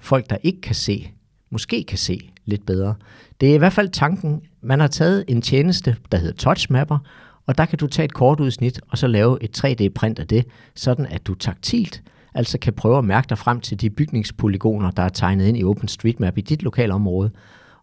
folk, 0.01 0.31
der 0.31 0.37
ikke 0.43 0.61
kan 0.61 0.75
se, 0.75 1.11
måske 1.51 1.85
kan 1.85 1.99
se 1.99 2.31
lidt 2.45 2.67
bedre. 2.67 2.95
Det 3.41 3.51
er 3.51 3.55
i 3.55 3.59
hvert 3.59 3.73
fald 3.73 3.89
tanken, 3.89 4.43
man 4.63 4.81
har 4.81 4.87
taget 4.87 5.25
en 5.29 5.43
tjeneste, 5.43 5.97
der 6.13 6.19
hedder 6.19 6.37
Touchmapper, 6.37 6.99
og 7.47 7.59
der 7.59 7.65
kan 7.65 7.79
du 7.79 7.87
tage 7.87 8.05
et 8.05 8.15
kortudsnit 8.15 8.81
og 8.89 8.99
så 8.99 9.07
lave 9.07 9.43
et 9.43 9.65
3D-print 9.65 10.19
af 10.19 10.27
det, 10.27 10.47
sådan 10.75 11.07
at 11.07 11.27
du 11.27 11.35
taktilt 11.35 12.03
altså 12.35 12.59
kan 12.59 12.73
prøve 12.73 12.99
at 12.99 13.05
mærke 13.05 13.27
dig 13.29 13.39
frem 13.39 13.61
til 13.61 13.81
de 13.81 13.91
bygningspolygoner, 13.91 14.91
der 14.91 15.03
er 15.03 15.09
tegnet 15.09 15.47
ind 15.47 15.57
i 15.57 15.65
OpenStreetMap 15.65 16.39
i 16.39 16.41
dit 16.41 16.63
lokale 16.63 16.95
område. 16.95 17.31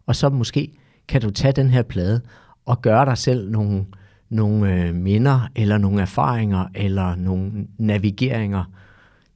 Og 0.06 0.16
så 0.16 0.28
måske 0.28 0.72
kan 1.08 1.20
du 1.20 1.30
tage 1.30 1.52
den 1.52 1.70
her 1.70 1.82
plade 1.82 2.20
og 2.66 2.82
gøre 2.82 3.04
dig 3.04 3.18
selv 3.18 3.50
nogle, 3.50 3.84
nogle 4.30 4.74
øh, 4.74 4.94
minder, 4.94 5.48
eller 5.56 5.78
nogle 5.78 6.00
erfaringer, 6.02 6.66
eller 6.74 7.14
nogle 7.14 7.52
navigeringer. 7.78 8.64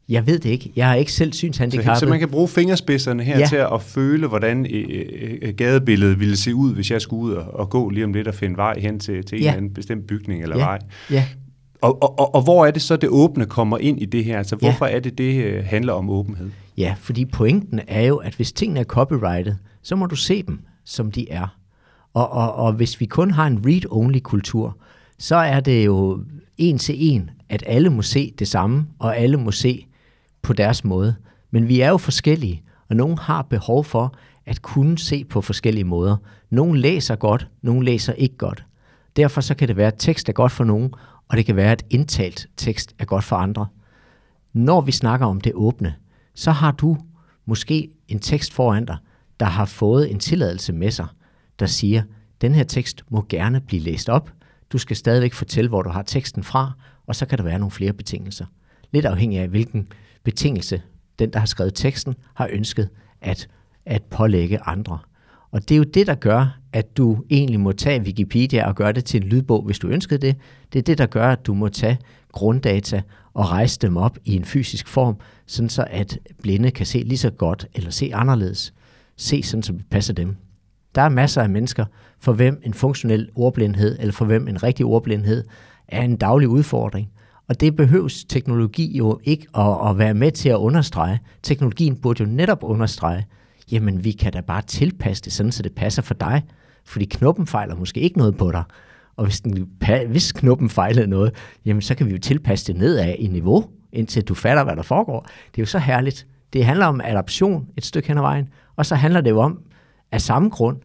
Jeg 0.09 0.27
ved 0.27 0.39
det 0.39 0.51
ikke. 0.51 0.73
Jeg 0.77 0.89
har 0.89 0.95
ikke 0.95 1.13
selv 1.13 1.33
synshandicappet. 1.33 1.97
Så, 1.97 2.01
så 2.01 2.11
man 2.11 2.19
kan 2.19 2.29
bruge 2.29 2.49
fingerspidserne 2.49 3.23
her 3.23 3.39
ja. 3.39 3.47
til 3.47 3.57
at 3.57 3.83
føle, 3.83 4.27
hvordan 4.27 4.67
øh, 4.71 5.39
øh, 5.43 5.55
gadebilledet 5.55 6.21
ville 6.21 6.37
se 6.37 6.55
ud, 6.55 6.75
hvis 6.75 6.91
jeg 6.91 7.01
skulle 7.01 7.23
ud 7.23 7.33
og, 7.33 7.55
og 7.55 7.71
gå 7.71 7.91
lige 7.91 8.05
om 8.05 8.13
lidt 8.13 8.29
og 8.29 8.35
finde 8.35 8.57
vej 8.57 8.79
hen 8.79 9.01
til, 9.01 9.25
til 9.25 9.39
ja. 9.39 9.43
en 9.43 9.49
eller 9.49 9.57
anden 9.57 9.75
bestemt 9.75 10.07
bygning 10.07 10.43
eller 10.43 10.59
ja. 10.59 10.65
vej. 10.65 10.79
Ja, 11.11 11.27
og, 11.83 12.03
og, 12.03 12.19
og, 12.19 12.35
og 12.35 12.43
hvor 12.43 12.67
er 12.67 12.71
det 12.71 12.83
så, 12.83 12.97
det 12.97 13.09
åbne 13.09 13.47
kommer 13.47 13.79
ind 13.79 14.03
i 14.03 14.05
det 14.05 14.25
her? 14.25 14.39
Altså, 14.39 14.57
hvorfor 14.57 14.87
ja. 14.87 14.97
er 14.97 15.01
det, 15.01 15.19
det 15.19 15.45
øh, 15.45 15.65
handler 15.65 15.93
om 15.93 16.11
åbenhed? 16.11 16.51
Ja, 16.79 16.95
fordi 16.99 17.25
pointen 17.25 17.81
er 17.89 18.03
jo, 18.03 18.17
at 18.17 18.35
hvis 18.35 18.53
tingene 18.53 18.81
er 18.81 18.85
copyrighted, 18.85 19.55
så 19.83 19.97
må 19.97 20.07
du 20.07 20.17
se 20.17 20.43
dem, 20.43 20.61
som 20.85 21.13
de 21.13 21.31
er. 21.31 21.57
Og, 22.15 22.31
og, 22.31 22.55
og 22.55 22.73
hvis 22.73 23.01
vi 23.01 23.07
kun 23.07 23.31
har 23.31 23.47
en 23.47 23.65
read-only 23.67 24.19
kultur, 24.19 24.77
så 25.19 25.37
er 25.37 25.61
det 25.61 25.87
jo 25.87 26.25
en 26.59 26.79
til 26.79 26.95
en, 26.99 27.31
at 27.49 27.63
alle 27.67 27.91
må 27.91 28.03
se 28.03 28.35
det 28.39 28.49
samme, 28.49 28.87
og 28.99 29.17
alle 29.17 29.37
må 29.37 29.51
se 29.51 29.87
på 30.43 30.53
deres 30.53 30.85
måde. 30.85 31.15
Men 31.51 31.69
vi 31.69 31.81
er 31.81 31.89
jo 31.89 31.97
forskellige, 31.97 32.63
og 32.89 32.97
nogen 32.97 33.19
har 33.19 33.43
behov 33.43 33.85
for, 33.85 34.15
at 34.47 34.63
kunne 34.63 34.99
se 34.99 35.25
på 35.25 35.41
forskellige 35.41 35.85
måder. 35.85 36.17
Nogle 36.51 36.81
læser 36.81 37.17
godt, 37.17 37.49
nogle 37.63 37.85
læser 37.85 38.13
ikke 38.13 38.37
godt. 38.37 38.65
Derfor 39.17 39.41
så 39.41 39.55
kan 39.55 39.69
det 39.69 39.77
være, 39.77 39.87
at 39.87 39.95
tekst 39.99 40.29
er 40.29 40.33
godt 40.33 40.53
for 40.53 40.65
nogen, 40.65 40.95
og 41.33 41.39
det 41.39 41.47
kan 41.47 41.57
være, 41.57 41.73
at 41.73 41.85
indtalt 41.91 42.47
tekst 42.57 42.95
er 42.99 43.05
godt 43.05 43.25
for 43.25 43.37
andre. 43.37 43.67
Når 44.53 44.81
vi 44.81 44.93
snakker 44.93 45.27
om 45.27 45.41
det 45.41 45.53
åbne, 45.55 45.95
så 46.35 46.51
har 46.51 46.73
du 46.73 46.97
måske 47.47 47.91
en 48.09 48.19
tekst 48.19 48.53
foran 48.53 48.85
dig, 48.85 48.97
der 49.41 49.47
har 49.47 49.65
fået 49.65 50.11
en 50.11 50.19
tilladelse 50.19 50.73
med 50.73 50.91
sig, 50.91 51.07
der 51.59 51.67
siger, 51.67 52.03
den 52.41 52.55
her 52.55 52.65
tekst 52.65 53.05
må 53.11 53.27
gerne 53.29 53.61
blive 53.61 53.83
læst 53.83 54.09
op. 54.09 54.33
Du 54.73 54.79
skal 54.79 54.97
stadigvæk 54.97 55.33
fortælle, 55.33 55.69
hvor 55.69 55.83
du 55.83 55.91
har 55.91 56.03
teksten 56.03 56.43
fra, 56.43 56.73
og 57.07 57.17
så 57.17 57.27
kan 57.27 57.39
der 57.39 57.45
være 57.45 57.59
nogle 57.59 57.71
flere 57.71 57.93
betingelser. 57.93 58.47
Lidt 58.91 59.07
afhængig 59.07 59.39
af, 59.39 59.49
hvilken 59.49 59.89
betingelse 60.25 60.83
den, 61.19 61.33
der 61.33 61.39
har 61.39 61.47
skrevet 61.47 61.75
teksten, 61.75 62.15
har 62.35 62.49
ønsket 62.53 62.89
at, 63.21 63.49
at 63.87 64.03
pålægge 64.03 64.61
andre. 64.61 64.99
Og 65.53 65.69
det 65.69 65.75
er 65.75 65.79
jo 65.79 65.85
det, 65.85 66.07
der 66.07 66.15
gør, 66.15 66.59
at 66.73 66.97
du 66.97 67.25
egentlig 67.31 67.61
må 67.61 67.73
tage 67.73 68.01
Wikipedia 68.01 68.69
og 68.69 68.75
gøre 68.75 68.93
det 68.93 69.05
til 69.05 69.23
en 69.23 69.29
lydbog, 69.29 69.63
hvis 69.63 69.79
du 69.79 69.89
ønskede 69.89 70.27
det. 70.27 70.37
Det 70.73 70.79
er 70.79 70.83
det, 70.83 70.99
der 70.99 71.07
gør, 71.07 71.29
at 71.29 71.47
du 71.47 71.55
må 71.55 71.69
tage 71.69 71.99
grunddata 72.33 73.03
og 73.35 73.51
rejse 73.51 73.79
dem 73.79 73.97
op 73.97 74.19
i 74.25 74.37
en 74.37 74.45
fysisk 74.45 74.89
form, 74.89 75.17
sådan 75.47 75.69
så 75.69 75.85
at 75.91 76.19
blinde 76.43 76.71
kan 76.71 76.87
se 76.87 76.99
lige 76.99 77.19
så 77.19 77.31
godt 77.31 77.67
eller 77.75 77.91
se 77.91 78.11
anderledes. 78.15 78.75
Se 79.17 79.43
sådan, 79.43 79.63
som 79.63 79.77
det 79.77 79.87
passer 79.91 80.15
dem. 80.15 80.37
Der 80.95 81.03
er 81.03 81.09
masser 81.09 81.43
af 81.43 81.51
mennesker, 81.51 81.85
for 82.21 82.33
hvem 82.33 82.63
en 82.65 82.75
funktionel 82.75 83.29
ordblindhed, 83.35 83.97
eller 84.01 84.13
for 84.13 84.25
hvem 84.25 84.49
en 84.49 84.63
rigtig 84.63 84.87
ordblindhed, 84.87 85.45
er 85.89 86.03
en 86.03 86.17
daglig 86.17 86.49
udfordring. 86.49 87.09
Og 87.49 87.61
det 87.61 87.77
behøves 87.77 88.25
teknologi 88.25 88.97
jo 88.97 89.21
ikke 89.25 89.47
at, 89.55 89.91
at 89.91 89.99
være 89.99 90.15
med 90.15 90.31
til 90.31 90.49
at 90.49 90.57
understrege. 90.57 91.19
Teknologien 91.43 91.97
burde 91.97 92.23
jo 92.23 92.29
netop 92.29 92.59
understrege, 92.63 93.27
jamen 93.73 94.05
vi 94.05 94.13
kan 94.13 94.33
da 94.33 94.41
bare 94.41 94.63
tilpasse 94.63 95.25
det 95.25 95.33
sådan, 95.33 95.53
så 95.53 95.63
det 95.63 95.75
passer 95.75 96.03
for 96.03 96.15
dig. 96.15 96.43
Fordi 96.85 97.05
knoppen 97.05 97.47
fejler 97.47 97.77
måske 97.77 98.01
ikke 98.01 98.19
noget 98.19 98.37
på 98.37 98.51
dig. 98.51 98.65
Og 99.17 99.25
hvis, 99.25 99.41
den, 99.41 99.69
hvis 100.09 100.33
knoppen 100.33 100.71
fejlede 100.71 101.07
noget, 101.07 101.35
jamen 101.65 101.83
så 101.83 101.95
kan 101.95 102.07
vi 102.07 102.13
jo 102.13 102.19
tilpasse 102.19 102.73
det 102.73 102.81
nedad 102.81 103.15
i 103.19 103.27
niveau, 103.27 103.65
indtil 103.93 104.25
du 104.25 104.35
fatter, 104.35 104.65
hvad 104.65 104.77
der 104.77 104.83
foregår. 104.83 105.21
Det 105.21 105.59
er 105.59 105.63
jo 105.63 105.67
så 105.67 105.79
herligt. 105.79 106.27
Det 106.53 106.65
handler 106.65 106.87
om 106.87 107.01
adoption 107.05 107.67
et 107.77 107.85
stykke 107.85 108.09
hen 108.09 108.19
ad 108.19 108.23
vejen, 108.23 108.49
og 108.77 108.87
så 108.87 108.95
handler 108.95 109.21
det 109.21 109.31
jo 109.31 109.41
om, 109.41 109.63
af 110.13 110.21
samme 110.21 110.49
grund, 110.49 110.77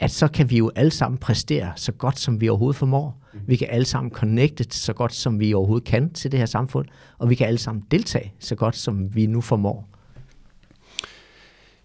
at 0.00 0.10
så 0.10 0.28
kan 0.28 0.50
vi 0.50 0.56
jo 0.56 0.70
alle 0.76 0.90
sammen 0.90 1.18
præstere 1.18 1.72
så 1.76 1.92
godt, 1.92 2.18
som 2.18 2.40
vi 2.40 2.48
overhovedet 2.48 2.76
formår. 2.76 3.22
Vi 3.46 3.56
kan 3.56 3.68
alle 3.70 3.84
sammen 3.84 4.10
connecte 4.12 4.64
så 4.70 4.92
godt, 4.92 5.14
som 5.14 5.40
vi 5.40 5.54
overhovedet 5.54 5.88
kan 5.88 6.12
til 6.12 6.32
det 6.32 6.38
her 6.38 6.46
samfund, 6.46 6.86
og 7.18 7.30
vi 7.30 7.34
kan 7.34 7.46
alle 7.46 7.58
sammen 7.58 7.84
deltage 7.90 8.32
så 8.38 8.54
godt, 8.54 8.76
som 8.76 9.14
vi 9.14 9.26
nu 9.26 9.40
formår. 9.40 9.88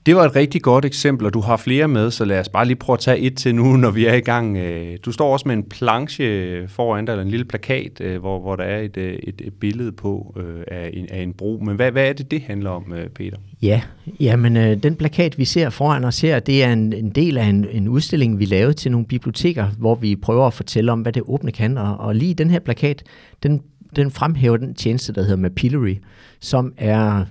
Det 0.05 0.15
var 0.15 0.25
et 0.25 0.35
rigtig 0.35 0.61
godt 0.61 0.85
eksempel, 0.85 1.25
og 1.25 1.33
du 1.33 1.39
har 1.39 1.57
flere 1.57 1.87
med, 1.87 2.11
så 2.11 2.25
lad 2.25 2.39
os 2.39 2.49
bare 2.49 2.65
lige 2.65 2.75
prøve 2.75 2.93
at 2.93 2.99
tage 2.99 3.19
et 3.19 3.37
til 3.37 3.55
nu, 3.55 3.75
når 3.77 3.91
vi 3.91 4.05
er 4.05 4.13
i 4.13 4.19
gang. 4.19 4.57
Øh, 4.57 4.97
du 5.05 5.11
står 5.11 5.33
også 5.33 5.47
med 5.47 5.55
en 5.55 5.63
planche 5.63 6.67
foran 6.67 7.05
dig, 7.05 7.11
eller 7.11 7.23
en 7.23 7.29
lille 7.29 7.45
plakat, 7.45 8.01
øh, 8.01 8.19
hvor, 8.19 8.39
hvor 8.39 8.55
der 8.55 8.63
er 8.63 8.79
et, 8.79 8.97
øh, 8.97 9.13
et, 9.23 9.41
et 9.45 9.53
billede 9.53 9.91
på 9.91 10.35
af, 10.67 10.89
en, 10.93 11.07
af 11.09 11.21
en 11.21 11.33
bro. 11.33 11.61
Men 11.65 11.75
hvad, 11.75 11.91
hvad 11.91 12.09
er 12.09 12.13
det, 12.13 12.31
det 12.31 12.41
handler 12.41 12.69
om, 12.69 12.93
Peter? 13.15 13.37
Ja, 13.61 13.81
jamen 14.19 14.55
den 14.83 14.95
plakat, 14.95 15.37
vi 15.37 15.45
ser 15.45 15.69
foran 15.69 16.03
os 16.03 16.21
her, 16.21 16.39
det 16.39 16.63
er 16.63 16.73
en, 16.73 16.93
en 16.93 17.09
del 17.09 17.37
af 17.37 17.45
en, 17.45 17.65
en 17.71 17.87
udstilling, 17.87 18.39
vi 18.39 18.45
lavede 18.45 18.73
til 18.73 18.91
nogle 18.91 19.07
biblioteker, 19.07 19.67
hvor 19.77 19.95
vi 19.95 20.15
prøver 20.15 20.47
at 20.47 20.53
fortælle 20.53 20.91
om, 20.91 21.01
hvad 21.01 21.13
det 21.13 21.23
åbne 21.25 21.51
kan. 21.51 21.77
Og, 21.77 21.97
og 21.97 22.15
lige 22.15 22.33
den 22.33 22.49
her 22.49 22.59
plakat, 22.59 23.03
den, 23.43 23.61
den 23.95 24.11
fremhæver 24.11 24.57
den 24.57 24.73
tjeneste, 24.73 25.13
der 25.13 25.21
hedder 25.21 25.35
Mapillary, 25.35 25.95
som 26.39 26.73
er 26.77 27.25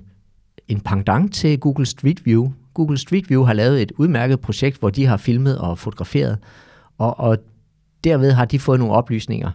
en 0.68 0.80
pendant 0.80 1.34
til 1.34 1.58
Google 1.58 1.86
Street 1.86 2.26
View, 2.26 2.52
Google 2.74 2.98
Street 2.98 3.30
View 3.30 3.44
har 3.44 3.52
lavet 3.52 3.82
et 3.82 3.92
udmærket 3.96 4.40
projekt, 4.40 4.78
hvor 4.78 4.90
de 4.90 5.06
har 5.06 5.16
filmet 5.16 5.58
og 5.58 5.78
fotograferet, 5.78 6.38
og, 6.98 7.20
og 7.20 7.38
derved 8.04 8.32
har 8.32 8.44
de 8.44 8.58
fået 8.58 8.78
nogle 8.78 8.94
oplysninger. 8.94 9.50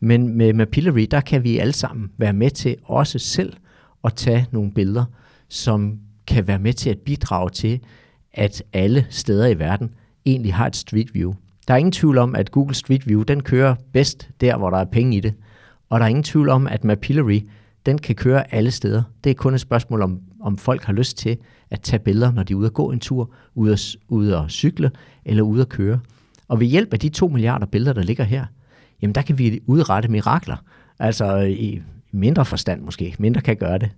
Men 0.00 0.36
med 0.36 0.52
Mapillary, 0.52 1.06
der 1.10 1.20
kan 1.20 1.44
vi 1.44 1.58
alle 1.58 1.72
sammen 1.72 2.10
være 2.18 2.32
med 2.32 2.50
til 2.50 2.76
også 2.84 3.18
selv 3.18 3.52
at 4.04 4.14
tage 4.14 4.46
nogle 4.50 4.72
billeder, 4.72 5.04
som 5.48 5.98
kan 6.26 6.46
være 6.46 6.58
med 6.58 6.72
til 6.72 6.90
at 6.90 6.98
bidrage 6.98 7.50
til, 7.50 7.80
at 8.32 8.62
alle 8.72 9.06
steder 9.10 9.46
i 9.46 9.58
verden 9.58 9.90
egentlig 10.26 10.54
har 10.54 10.66
et 10.66 10.76
Street 10.76 11.14
View. 11.14 11.34
Der 11.68 11.74
er 11.74 11.78
ingen 11.78 11.92
tvivl 11.92 12.18
om, 12.18 12.34
at 12.34 12.50
Google 12.50 12.74
Street 12.74 13.08
View, 13.08 13.22
den 13.22 13.42
kører 13.42 13.74
bedst 13.92 14.30
der, 14.40 14.56
hvor 14.56 14.70
der 14.70 14.78
er 14.78 14.84
penge 14.84 15.16
i 15.16 15.20
det. 15.20 15.34
Og 15.88 16.00
der 16.00 16.04
er 16.04 16.10
ingen 16.10 16.22
tvivl 16.22 16.48
om, 16.48 16.66
at 16.66 16.84
Mapillary, 16.84 17.40
den 17.86 17.98
kan 17.98 18.14
køre 18.14 18.54
alle 18.54 18.70
steder. 18.70 19.02
Det 19.24 19.30
er 19.30 19.34
kun 19.34 19.54
et 19.54 19.60
spørgsmål 19.60 20.02
om, 20.02 20.20
om 20.40 20.58
folk 20.58 20.82
har 20.82 20.92
lyst 20.92 21.18
til 21.18 21.38
at 21.70 21.80
tage 21.80 21.98
billeder, 21.98 22.32
når 22.32 22.42
de 22.42 22.52
er 22.52 22.56
ude 22.56 22.66
at 22.66 22.74
gå 22.74 22.90
en 22.90 23.00
tur, 23.00 23.30
ude 23.54 23.72
at, 23.72 23.96
ude 24.08 24.36
at 24.36 24.50
cykle 24.50 24.90
eller 25.24 25.42
ude 25.42 25.60
at 25.60 25.68
køre. 25.68 26.00
Og 26.48 26.60
ved 26.60 26.66
hjælp 26.66 26.92
af 26.92 27.00
de 27.00 27.08
to 27.08 27.28
milliarder 27.28 27.66
billeder, 27.66 27.92
der 27.92 28.02
ligger 28.02 28.24
her, 28.24 28.46
jamen 29.02 29.14
der 29.14 29.22
kan 29.22 29.38
vi 29.38 29.60
udrette 29.66 30.08
mirakler. 30.08 30.56
Altså 30.98 31.36
øh, 31.36 31.50
i 31.50 31.82
mindre 32.12 32.44
forstand 32.44 32.82
måske. 32.82 33.14
Mindre 33.18 33.40
kan 33.40 33.56
gøre 33.56 33.78
det. 33.78 33.90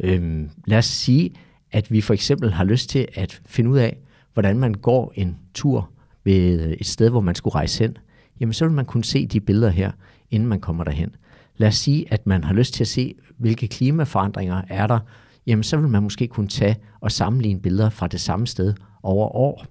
Øhm, 0.00 0.50
lad 0.66 0.78
os 0.78 0.86
sige, 0.86 1.30
at 1.72 1.92
vi 1.92 2.00
for 2.00 2.14
eksempel 2.14 2.52
har 2.52 2.64
lyst 2.64 2.90
til 2.90 3.08
at 3.14 3.42
finde 3.46 3.70
ud 3.70 3.78
af, 3.78 3.98
hvordan 4.32 4.58
man 4.58 4.74
går 4.74 5.12
en 5.14 5.38
tur 5.54 5.90
ved 6.24 6.74
et 6.80 6.86
sted, 6.86 7.10
hvor 7.10 7.20
man 7.20 7.34
skulle 7.34 7.54
rejse 7.54 7.84
hen. 7.84 7.96
Jamen 8.40 8.52
så 8.52 8.64
vil 8.64 8.74
man 8.74 8.84
kunne 8.84 9.04
se 9.04 9.26
de 9.26 9.40
billeder 9.40 9.70
her, 9.70 9.90
inden 10.30 10.48
man 10.48 10.60
kommer 10.60 10.84
derhen. 10.84 11.14
Lad 11.56 11.68
os 11.68 11.76
sige, 11.76 12.12
at 12.12 12.26
man 12.26 12.44
har 12.44 12.54
lyst 12.54 12.74
til 12.74 12.84
at 12.84 12.88
se, 12.88 13.14
hvilke 13.38 13.68
klimaforandringer 13.68 14.62
er 14.68 14.86
der 14.86 14.98
jamen 15.46 15.62
så 15.62 15.76
vil 15.76 15.88
man 15.88 16.02
måske 16.02 16.26
kunne 16.26 16.48
tage 16.48 16.76
og 17.00 17.12
sammenligne 17.12 17.60
billeder 17.60 17.90
fra 17.90 18.06
det 18.06 18.20
samme 18.20 18.46
sted 18.46 18.74
over 19.02 19.36
år. 19.36 19.66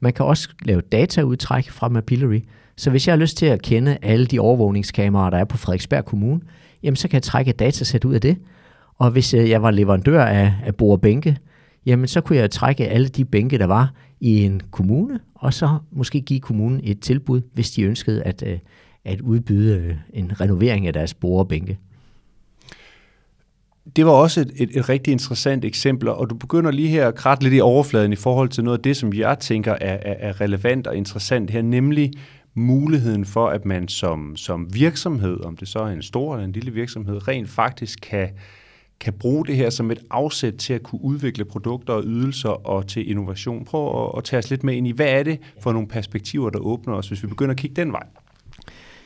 Man 0.00 0.12
kan 0.12 0.26
også 0.26 0.48
lave 0.62 0.80
dataudtræk 0.80 1.70
fra 1.70 1.88
Mapillary, 1.88 2.40
så 2.76 2.90
hvis 2.90 3.06
jeg 3.06 3.12
har 3.12 3.18
lyst 3.18 3.36
til 3.36 3.46
at 3.46 3.62
kende 3.62 3.98
alle 4.02 4.26
de 4.26 4.38
overvågningskameraer, 4.38 5.30
der 5.30 5.38
er 5.38 5.44
på 5.44 5.56
Frederiksberg 5.56 6.04
Kommune, 6.04 6.40
jamen 6.82 6.96
så 6.96 7.08
kan 7.08 7.14
jeg 7.14 7.22
trække 7.22 7.48
et 7.48 7.58
datasæt 7.58 8.04
ud 8.04 8.14
af 8.14 8.20
det. 8.20 8.36
Og 8.98 9.10
hvis 9.10 9.34
øh, 9.34 9.50
jeg 9.50 9.62
var 9.62 9.70
leverandør 9.70 10.24
af, 10.24 10.52
af 10.64 10.74
bordbænke, 10.74 11.38
jamen 11.86 12.06
så 12.06 12.20
kunne 12.20 12.38
jeg 12.38 12.50
trække 12.50 12.88
alle 12.88 13.08
de 13.08 13.24
bænke, 13.24 13.58
der 13.58 13.66
var 13.66 13.92
i 14.20 14.44
en 14.44 14.60
kommune, 14.70 15.20
og 15.34 15.54
så 15.54 15.78
måske 15.90 16.20
give 16.20 16.40
kommunen 16.40 16.80
et 16.84 17.00
tilbud, 17.00 17.40
hvis 17.54 17.70
de 17.70 17.82
ønskede 17.82 18.22
at, 18.22 18.42
øh, 18.46 18.58
at 19.04 19.20
udbyde 19.20 19.76
øh, 19.78 19.96
en 20.12 20.40
renovering 20.40 20.86
af 20.86 20.92
deres 20.92 21.14
bordbænke 21.14 21.78
det 23.96 24.06
var 24.06 24.12
også 24.12 24.40
et, 24.40 24.52
et, 24.56 24.70
et 24.76 24.88
rigtig 24.88 25.12
interessant 25.12 25.64
eksempel, 25.64 26.08
og 26.08 26.30
du 26.30 26.34
begynder 26.34 26.70
lige 26.70 26.88
her 26.88 27.08
at 27.08 27.14
kratte 27.14 27.44
lidt 27.44 27.54
i 27.54 27.60
overfladen 27.60 28.12
i 28.12 28.16
forhold 28.16 28.48
til 28.48 28.64
noget 28.64 28.78
af 28.78 28.82
det, 28.82 28.96
som 28.96 29.12
jeg 29.12 29.38
tænker 29.38 29.72
er, 29.72 29.98
er, 30.02 30.14
er 30.28 30.40
relevant 30.40 30.86
og 30.86 30.96
interessant 30.96 31.50
her, 31.50 31.62
nemlig 31.62 32.12
muligheden 32.54 33.24
for, 33.24 33.48
at 33.48 33.64
man 33.64 33.88
som, 33.88 34.36
som 34.36 34.74
virksomhed, 34.74 35.44
om 35.44 35.56
det 35.56 35.68
så 35.68 35.78
er 35.78 35.86
en 35.86 36.02
stor 36.02 36.34
eller 36.34 36.44
en 36.44 36.52
lille 36.52 36.70
virksomhed, 36.70 37.28
rent 37.28 37.48
faktisk 37.48 37.98
kan, 38.02 38.28
kan 39.00 39.12
bruge 39.12 39.46
det 39.46 39.56
her 39.56 39.70
som 39.70 39.90
et 39.90 39.98
afsæt 40.10 40.54
til 40.54 40.72
at 40.72 40.82
kunne 40.82 41.04
udvikle 41.04 41.44
produkter 41.44 41.92
og 41.92 42.02
ydelser 42.06 42.66
og 42.66 42.86
til 42.86 43.10
innovation. 43.10 43.64
Prøv 43.64 44.04
at, 44.04 44.18
at 44.18 44.24
tage 44.24 44.38
os 44.38 44.50
lidt 44.50 44.64
med 44.64 44.74
ind 44.74 44.86
i, 44.86 44.92
hvad 44.92 45.08
er 45.08 45.22
det 45.22 45.38
for 45.60 45.72
nogle 45.72 45.88
perspektiver, 45.88 46.50
der 46.50 46.58
åbner 46.58 46.94
os, 46.94 47.08
hvis 47.08 47.22
vi 47.22 47.28
begynder 47.28 47.50
at 47.50 47.58
kigge 47.58 47.76
den 47.76 47.92
vej? 47.92 48.06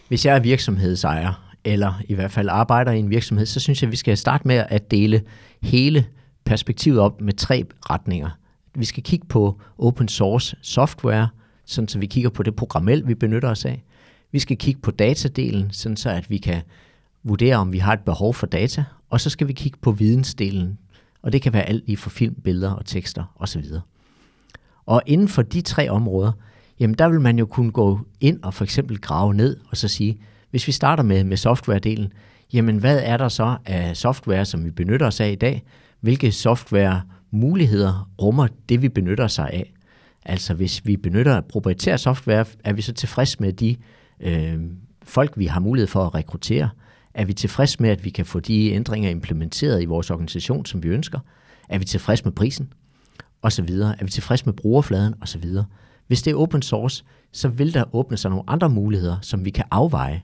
Hvis 0.08 0.26
jeg 0.26 0.36
er 0.36 0.40
virksomhedsejer, 0.40 1.51
eller 1.64 2.02
i 2.08 2.14
hvert 2.14 2.30
fald 2.30 2.48
arbejder 2.48 2.92
i 2.92 2.98
en 2.98 3.10
virksomhed, 3.10 3.46
så 3.46 3.60
synes 3.60 3.82
jeg, 3.82 3.88
at 3.88 3.92
vi 3.92 3.96
skal 3.96 4.16
starte 4.16 4.48
med 4.48 4.64
at 4.68 4.90
dele 4.90 5.22
hele 5.62 6.06
perspektivet 6.44 7.00
op 7.00 7.20
med 7.20 7.32
tre 7.32 7.64
retninger. 7.90 8.30
Vi 8.74 8.84
skal 8.84 9.02
kigge 9.02 9.26
på 9.26 9.60
open 9.78 10.08
source 10.08 10.56
software, 10.62 11.28
sådan 11.64 11.88
så 11.88 11.98
vi 11.98 12.06
kigger 12.06 12.30
på 12.30 12.42
det 12.42 12.56
programmel, 12.56 13.08
vi 13.08 13.14
benytter 13.14 13.48
os 13.48 13.64
af. 13.64 13.84
Vi 14.32 14.38
skal 14.38 14.56
kigge 14.56 14.80
på 14.80 14.90
datadelen, 14.90 15.70
sådan 15.70 15.96
så 15.96 16.10
at 16.10 16.30
vi 16.30 16.38
kan 16.38 16.62
vurdere, 17.22 17.56
om 17.56 17.72
vi 17.72 17.78
har 17.78 17.92
et 17.92 18.00
behov 18.00 18.34
for 18.34 18.46
data. 18.46 18.84
Og 19.10 19.20
så 19.20 19.30
skal 19.30 19.48
vi 19.48 19.52
kigge 19.52 19.78
på 19.82 19.92
vidensdelen, 19.92 20.78
og 21.22 21.32
det 21.32 21.42
kan 21.42 21.52
være 21.52 21.68
alt 21.68 21.86
lige 21.86 21.96
fra 21.96 22.10
film, 22.10 22.34
billeder 22.34 22.70
og 22.70 22.86
tekster 22.86 23.34
osv. 23.36 23.64
Og 24.86 25.02
inden 25.06 25.28
for 25.28 25.42
de 25.42 25.60
tre 25.60 25.90
områder, 25.90 26.32
jamen 26.80 26.94
der 26.98 27.08
vil 27.08 27.20
man 27.20 27.38
jo 27.38 27.46
kunne 27.46 27.70
gå 27.70 28.00
ind 28.20 28.42
og 28.42 28.54
for 28.54 28.64
eksempel 28.64 29.00
grave 29.00 29.34
ned 29.34 29.56
og 29.70 29.76
så 29.76 29.88
sige, 29.88 30.18
hvis 30.52 30.66
vi 30.66 30.72
starter 30.72 31.02
med, 31.02 31.24
med 31.24 31.36
softwaredelen, 31.36 32.12
jamen 32.52 32.76
hvad 32.76 33.00
er 33.04 33.16
der 33.16 33.28
så 33.28 33.56
af 33.66 33.96
software, 33.96 34.44
som 34.44 34.64
vi 34.64 34.70
benytter 34.70 35.06
os 35.06 35.20
af 35.20 35.30
i 35.30 35.34
dag? 35.34 35.62
Hvilke 36.00 36.32
software-muligheder 36.32 38.10
rummer 38.22 38.48
det, 38.68 38.82
vi 38.82 38.88
benytter 38.88 39.24
os 39.24 39.38
af? 39.38 39.72
Altså 40.24 40.54
hvis 40.54 40.86
vi 40.86 40.96
benytter 40.96 41.40
proprietær 41.40 41.96
software, 41.96 42.44
er 42.64 42.72
vi 42.72 42.82
så 42.82 42.92
tilfreds 42.92 43.40
med 43.40 43.52
de 43.52 43.76
øh, 44.20 44.60
folk, 45.02 45.32
vi 45.36 45.46
har 45.46 45.60
mulighed 45.60 45.86
for 45.86 46.04
at 46.04 46.14
rekruttere? 46.14 46.70
Er 47.14 47.24
vi 47.24 47.32
tilfreds 47.32 47.80
med, 47.80 47.90
at 47.90 48.04
vi 48.04 48.10
kan 48.10 48.26
få 48.26 48.40
de 48.40 48.72
ændringer 48.72 49.10
implementeret 49.10 49.82
i 49.82 49.84
vores 49.84 50.10
organisation, 50.10 50.66
som 50.66 50.82
vi 50.82 50.88
ønsker? 50.88 51.18
Er 51.68 51.78
vi 51.78 51.84
tilfreds 51.84 52.24
med 52.24 52.32
prisen? 52.32 52.72
Og 53.42 53.52
så 53.52 53.62
videre. 53.62 54.00
Er 54.00 54.04
vi 54.04 54.10
tilfreds 54.10 54.46
med 54.46 54.54
brugerfladen? 54.54 55.14
Og 55.20 55.28
så 55.28 55.38
videre. 55.38 55.64
Hvis 56.06 56.22
det 56.22 56.30
er 56.30 56.36
open 56.36 56.62
source, 56.62 57.04
så 57.32 57.48
vil 57.48 57.74
der 57.74 57.94
åbne 57.94 58.16
sig 58.16 58.30
nogle 58.30 58.44
andre 58.46 58.68
muligheder, 58.68 59.16
som 59.22 59.44
vi 59.44 59.50
kan 59.50 59.64
afveje. 59.70 60.22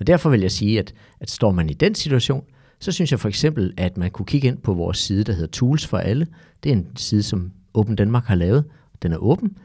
Og 0.00 0.06
derfor 0.06 0.30
vil 0.30 0.40
jeg 0.40 0.50
sige, 0.50 0.78
at, 0.78 0.94
at 1.20 1.30
står 1.30 1.52
man 1.52 1.70
i 1.70 1.74
den 1.74 1.94
situation, 1.94 2.44
så 2.80 2.92
synes 2.92 3.10
jeg 3.10 3.20
for 3.20 3.28
eksempel, 3.28 3.74
at 3.76 3.96
man 3.96 4.10
kunne 4.10 4.26
kigge 4.26 4.48
ind 4.48 4.58
på 4.58 4.74
vores 4.74 4.98
side, 4.98 5.24
der 5.24 5.32
hedder 5.32 5.46
Tools 5.46 5.86
for 5.86 5.98
alle. 5.98 6.26
Det 6.62 6.72
er 6.72 6.76
en 6.76 6.86
side, 6.96 7.22
som 7.22 7.52
Open 7.74 7.96
Danmark 7.96 8.24
har 8.24 8.34
lavet. 8.34 8.64
Den 9.02 9.12
er 9.12 9.16
åben, 9.16 9.56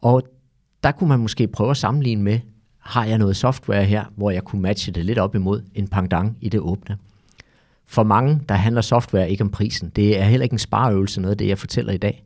og 0.00 0.22
der 0.84 0.92
kunne 0.92 1.08
man 1.08 1.20
måske 1.20 1.46
prøve 1.46 1.70
at 1.70 1.76
sammenligne 1.76 2.22
med, 2.22 2.40
har 2.78 3.04
jeg 3.04 3.18
noget 3.18 3.36
software 3.36 3.84
her, 3.84 4.04
hvor 4.16 4.30
jeg 4.30 4.44
kunne 4.44 4.62
matche 4.62 4.92
det 4.92 5.04
lidt 5.04 5.18
op 5.18 5.34
imod 5.34 5.62
en 5.74 5.88
pangdang 5.88 6.36
i 6.40 6.48
det 6.48 6.60
åbne. 6.60 6.96
For 7.86 8.02
mange, 8.02 8.40
der 8.48 8.54
handler 8.54 8.82
software 8.82 9.30
ikke 9.30 9.44
om 9.44 9.50
prisen. 9.50 9.88
Det 9.88 10.20
er 10.20 10.24
heller 10.24 10.42
ikke 10.42 10.52
en 10.52 10.58
spareøvelse, 10.58 11.20
noget 11.20 11.30
af 11.30 11.38
det, 11.38 11.48
jeg 11.48 11.58
fortæller 11.58 11.92
i 11.92 11.96
dag. 11.96 12.24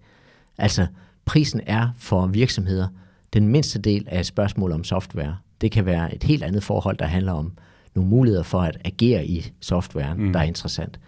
Altså, 0.58 0.86
prisen 1.24 1.60
er 1.66 1.88
for 1.98 2.26
virksomheder 2.26 2.88
den 3.32 3.48
mindste 3.48 3.78
del 3.78 4.04
af 4.06 4.20
et 4.20 4.26
spørgsmål 4.26 4.72
om 4.72 4.84
software. 4.84 5.36
Det 5.60 5.72
kan 5.72 5.86
være 5.86 6.14
et 6.14 6.22
helt 6.22 6.42
andet 6.42 6.62
forhold, 6.62 6.96
der 6.96 7.06
handler 7.06 7.32
om 7.32 7.52
nogle 7.94 8.10
muligheder 8.10 8.42
for 8.42 8.60
at 8.60 8.78
agere 8.84 9.26
i 9.26 9.52
softwaren, 9.60 10.20
mm. 10.20 10.32
der 10.32 10.40
er 10.40 10.44
interessant. 10.44 10.98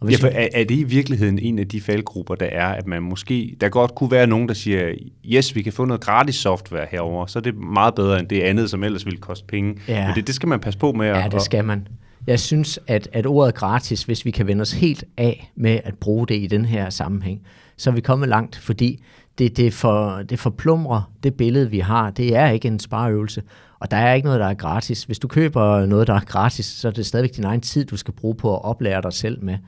Og 0.00 0.06
hvis 0.06 0.22
ja, 0.22 0.28
for 0.28 0.32
er, 0.32 0.48
er 0.54 0.64
det 0.64 0.74
i 0.74 0.82
virkeligheden 0.82 1.38
en 1.38 1.58
af 1.58 1.68
de 1.68 1.80
faldgrupper, 1.80 2.34
der 2.34 2.46
er, 2.46 2.66
at 2.66 2.86
man 2.86 3.02
måske, 3.02 3.56
der 3.60 3.68
godt 3.68 3.94
kunne 3.94 4.10
være 4.10 4.26
nogen, 4.26 4.48
der 4.48 4.54
siger, 4.54 4.94
yes, 5.24 5.54
vi 5.54 5.62
kan 5.62 5.72
få 5.72 5.84
noget 5.84 6.00
gratis 6.00 6.34
software 6.34 6.86
herover, 6.90 7.26
så 7.26 7.38
er 7.38 7.42
det 7.42 7.54
meget 7.54 7.94
bedre 7.94 8.20
end 8.20 8.28
det 8.28 8.40
andet, 8.42 8.70
som 8.70 8.84
ellers 8.84 9.06
ville 9.06 9.18
koste 9.18 9.46
penge. 9.46 9.76
Ja. 9.88 10.06
Men 10.06 10.14
det, 10.14 10.26
det 10.26 10.34
skal 10.34 10.48
man 10.48 10.60
passe 10.60 10.78
på 10.78 10.92
med. 10.92 11.06
At, 11.06 11.16
ja, 11.16 11.28
det 11.28 11.42
skal 11.42 11.64
man. 11.64 11.88
Jeg 12.26 12.40
synes, 12.40 12.78
at, 12.86 13.08
at 13.12 13.26
ordet 13.26 13.54
gratis, 13.54 14.02
hvis 14.02 14.24
vi 14.24 14.30
kan 14.30 14.46
vende 14.46 14.62
os 14.62 14.72
helt 14.72 15.04
af 15.16 15.52
med 15.54 15.80
at 15.84 15.94
bruge 15.94 16.26
det 16.26 16.34
i 16.34 16.46
den 16.46 16.64
her 16.64 16.90
sammenhæng, 16.90 17.40
så 17.76 17.90
er 17.90 17.94
vi 17.94 18.00
kommet 18.00 18.28
langt, 18.28 18.56
fordi 18.56 19.02
det, 19.38 19.56
det, 19.56 19.74
for, 19.74 20.22
det 20.22 20.38
forplumrer 20.38 21.12
det 21.22 21.34
billede, 21.34 21.70
vi 21.70 21.78
har. 21.78 22.10
Det 22.10 22.36
er 22.36 22.48
ikke 22.48 22.68
en 22.68 22.78
spareøvelse, 22.78 23.42
og 23.78 23.90
der 23.90 23.96
er 23.96 24.14
ikke 24.14 24.26
noget, 24.26 24.40
der 24.40 24.46
er 24.46 24.54
gratis. 24.54 25.04
Hvis 25.04 25.18
du 25.18 25.28
køber 25.28 25.86
noget, 25.86 26.06
der 26.06 26.14
er 26.14 26.20
gratis, 26.20 26.66
så 26.66 26.88
er 26.88 26.92
det 26.92 27.06
stadigvæk 27.06 27.36
din 27.36 27.44
egen 27.44 27.60
tid, 27.60 27.84
du 27.84 27.96
skal 27.96 28.14
bruge 28.14 28.34
på 28.34 28.54
at 28.54 28.64
oplære 28.64 29.02
dig 29.02 29.12
selv 29.12 29.44
med. 29.44 29.58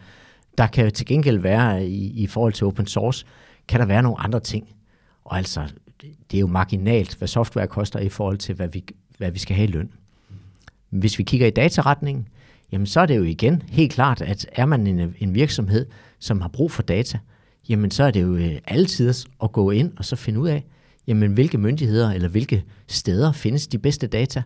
Der 0.59 0.67
kan 0.67 0.93
til 0.93 1.07
gengæld 1.07 1.39
være, 1.39 1.87
i, 1.87 2.23
i 2.23 2.27
forhold 2.27 2.53
til 2.53 2.67
open 2.67 2.87
source, 2.87 3.27
kan 3.69 3.81
der 3.81 3.87
være 3.87 4.03
nogle 4.03 4.21
andre 4.21 4.41
ting. 4.41 4.69
Og 5.25 5.37
altså, 5.37 5.73
det 6.01 6.37
er 6.37 6.41
jo 6.41 6.47
marginalt, 6.47 7.15
hvad 7.15 7.29
software 7.29 7.67
koster 7.67 7.99
i 7.99 8.09
forhold 8.09 8.39
til, 8.39 8.55
hvad 8.55 8.69
vi, 8.69 8.85
hvad 9.19 9.31
vi 9.31 9.39
skal 9.39 9.57
have 9.57 9.69
i 9.69 9.73
løn. 9.73 9.91
Hvis 10.91 11.19
vi 11.19 11.25
kigger 11.25 11.47
i 11.47 11.51
dataretningen, 11.51 12.29
jamen 12.73 12.87
så 12.87 13.01
er 13.01 13.07
det 13.07 13.17
jo 13.17 13.23
igen 13.23 13.63
helt 13.69 13.93
klart, 13.93 14.23
at 14.23 14.47
er 14.53 14.67
man 14.67 14.87
en, 14.87 15.15
en 15.19 15.35
virksomhed, 15.35 15.87
som 16.19 16.41
har 16.41 16.49
brug 16.49 16.71
for 16.71 16.83
data, 16.83 17.19
jamen 17.69 17.91
så 17.91 18.05
er 18.05 18.11
det 18.11 18.23
jo 18.23 18.35
øh, 18.35 18.59
altid 18.65 19.15
at 19.43 19.53
gå 19.53 19.71
ind 19.71 19.93
og 19.97 20.05
så 20.05 20.17
finde 20.17 20.41
ud 20.41 20.49
af, 20.49 20.65
jamen 21.09 21.33
hvilke 21.33 21.59
myndigheder 21.59 22.11
eller 22.11 22.29
hvilke 22.29 22.65
steder 22.87 23.33
findes 23.33 23.67
de 23.67 23.79
bedste 23.79 24.07
data? 24.07 24.43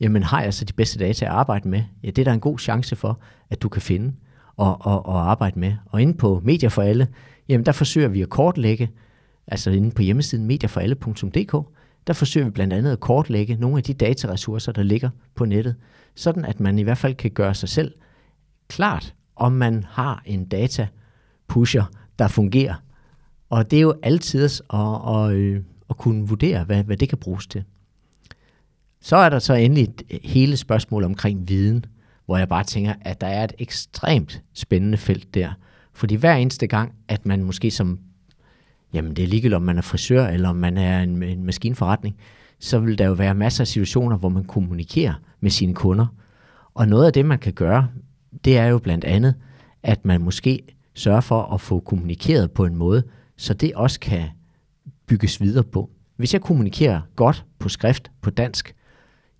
Jamen 0.00 0.22
har 0.22 0.42
jeg 0.42 0.54
så 0.54 0.64
de 0.64 0.72
bedste 0.72 0.98
data 0.98 1.24
at 1.24 1.30
arbejde 1.30 1.68
med? 1.68 1.82
Ja, 2.02 2.10
det 2.10 2.18
er 2.18 2.24
der 2.24 2.32
en 2.32 2.40
god 2.40 2.58
chance 2.58 2.96
for, 2.96 3.20
at 3.50 3.62
du 3.62 3.68
kan 3.68 3.82
finde 3.82 4.12
og, 4.56 4.86
og, 4.86 5.06
og 5.06 5.30
arbejde 5.30 5.58
med. 5.58 5.74
Og 5.86 6.02
inde 6.02 6.14
på 6.14 6.40
Medier 6.44 6.68
for 6.68 6.82
Alle, 6.82 7.08
jamen 7.48 7.66
der 7.66 7.72
forsøger 7.72 8.08
vi 8.08 8.22
at 8.22 8.28
kortlægge, 8.28 8.90
altså 9.46 9.70
inde 9.70 9.90
på 9.90 10.02
hjemmesiden 10.02 10.46
medierforalle.dk, 10.46 11.68
der 12.06 12.12
forsøger 12.12 12.44
vi 12.44 12.50
blandt 12.50 12.72
andet 12.72 12.92
at 12.92 13.00
kortlægge 13.00 13.56
nogle 13.56 13.76
af 13.76 13.82
de 13.82 13.94
dataressourcer, 13.94 14.72
der 14.72 14.82
ligger 14.82 15.10
på 15.34 15.44
nettet, 15.44 15.74
sådan 16.14 16.44
at 16.44 16.60
man 16.60 16.78
i 16.78 16.82
hvert 16.82 16.98
fald 16.98 17.14
kan 17.14 17.30
gøre 17.30 17.54
sig 17.54 17.68
selv 17.68 17.94
klart, 18.68 19.14
om 19.36 19.52
man 19.52 19.84
har 19.88 20.22
en 20.26 20.44
data 20.44 20.88
pusher, 21.48 21.84
der 22.18 22.28
fungerer. 22.28 22.74
Og 23.50 23.70
det 23.70 23.76
er 23.76 23.80
jo 23.80 23.94
altid 24.02 24.44
at, 24.44 24.62
at, 24.74 25.30
at, 25.30 25.32
øh, 25.32 25.62
at 25.90 25.96
kunne 25.96 26.28
vurdere, 26.28 26.64
hvad, 26.64 26.84
hvad 26.84 26.96
det 26.96 27.08
kan 27.08 27.18
bruges 27.18 27.46
til. 27.46 27.64
Så 29.00 29.16
er 29.16 29.28
der 29.28 29.38
så 29.38 29.54
endelig 29.54 29.88
øh, 30.10 30.18
hele 30.24 30.56
spørgsmålet 30.56 31.06
omkring 31.06 31.48
viden, 31.48 31.84
hvor 32.26 32.36
jeg 32.36 32.48
bare 32.48 32.64
tænker, 32.64 32.94
at 33.00 33.20
der 33.20 33.26
er 33.26 33.44
et 33.44 33.52
ekstremt 33.58 34.42
spændende 34.52 34.98
felt 34.98 35.34
der. 35.34 35.50
Fordi 35.92 36.14
hver 36.14 36.34
eneste 36.34 36.66
gang, 36.66 36.92
at 37.08 37.26
man 37.26 37.44
måske 37.44 37.70
som, 37.70 37.98
jamen 38.92 39.16
det 39.16 39.24
er 39.24 39.28
ligegyldigt 39.28 39.54
om 39.54 39.62
man 39.62 39.78
er 39.78 39.82
frisør, 39.82 40.26
eller 40.26 40.48
om 40.48 40.56
man 40.56 40.76
er 40.76 41.02
en, 41.02 41.22
en 41.22 41.44
maskinforretning, 41.44 42.16
så 42.58 42.78
vil 42.78 42.98
der 42.98 43.06
jo 43.06 43.12
være 43.12 43.34
masser 43.34 43.62
af 43.64 43.68
situationer, 43.68 44.16
hvor 44.16 44.28
man 44.28 44.44
kommunikerer 44.44 45.14
med 45.40 45.50
sine 45.50 45.74
kunder. 45.74 46.06
Og 46.74 46.88
noget 46.88 47.06
af 47.06 47.12
det, 47.12 47.26
man 47.26 47.38
kan 47.38 47.52
gøre, 47.52 47.88
det 48.44 48.58
er 48.58 48.66
jo 48.66 48.78
blandt 48.78 49.04
andet, 49.04 49.34
at 49.82 50.04
man 50.04 50.22
måske 50.22 50.62
sørger 50.94 51.20
for 51.20 51.42
at 51.42 51.60
få 51.60 51.80
kommunikeret 51.80 52.50
på 52.50 52.64
en 52.64 52.76
måde, 52.76 53.02
så 53.36 53.54
det 53.54 53.74
også 53.74 54.00
kan 54.00 54.28
bygges 55.08 55.40
videre 55.40 55.64
på. 55.64 55.90
Hvis 56.16 56.32
jeg 56.32 56.42
kommunikerer 56.42 57.00
godt 57.16 57.44
på 57.58 57.68
skrift 57.68 58.10
på 58.20 58.30
dansk, 58.30 58.74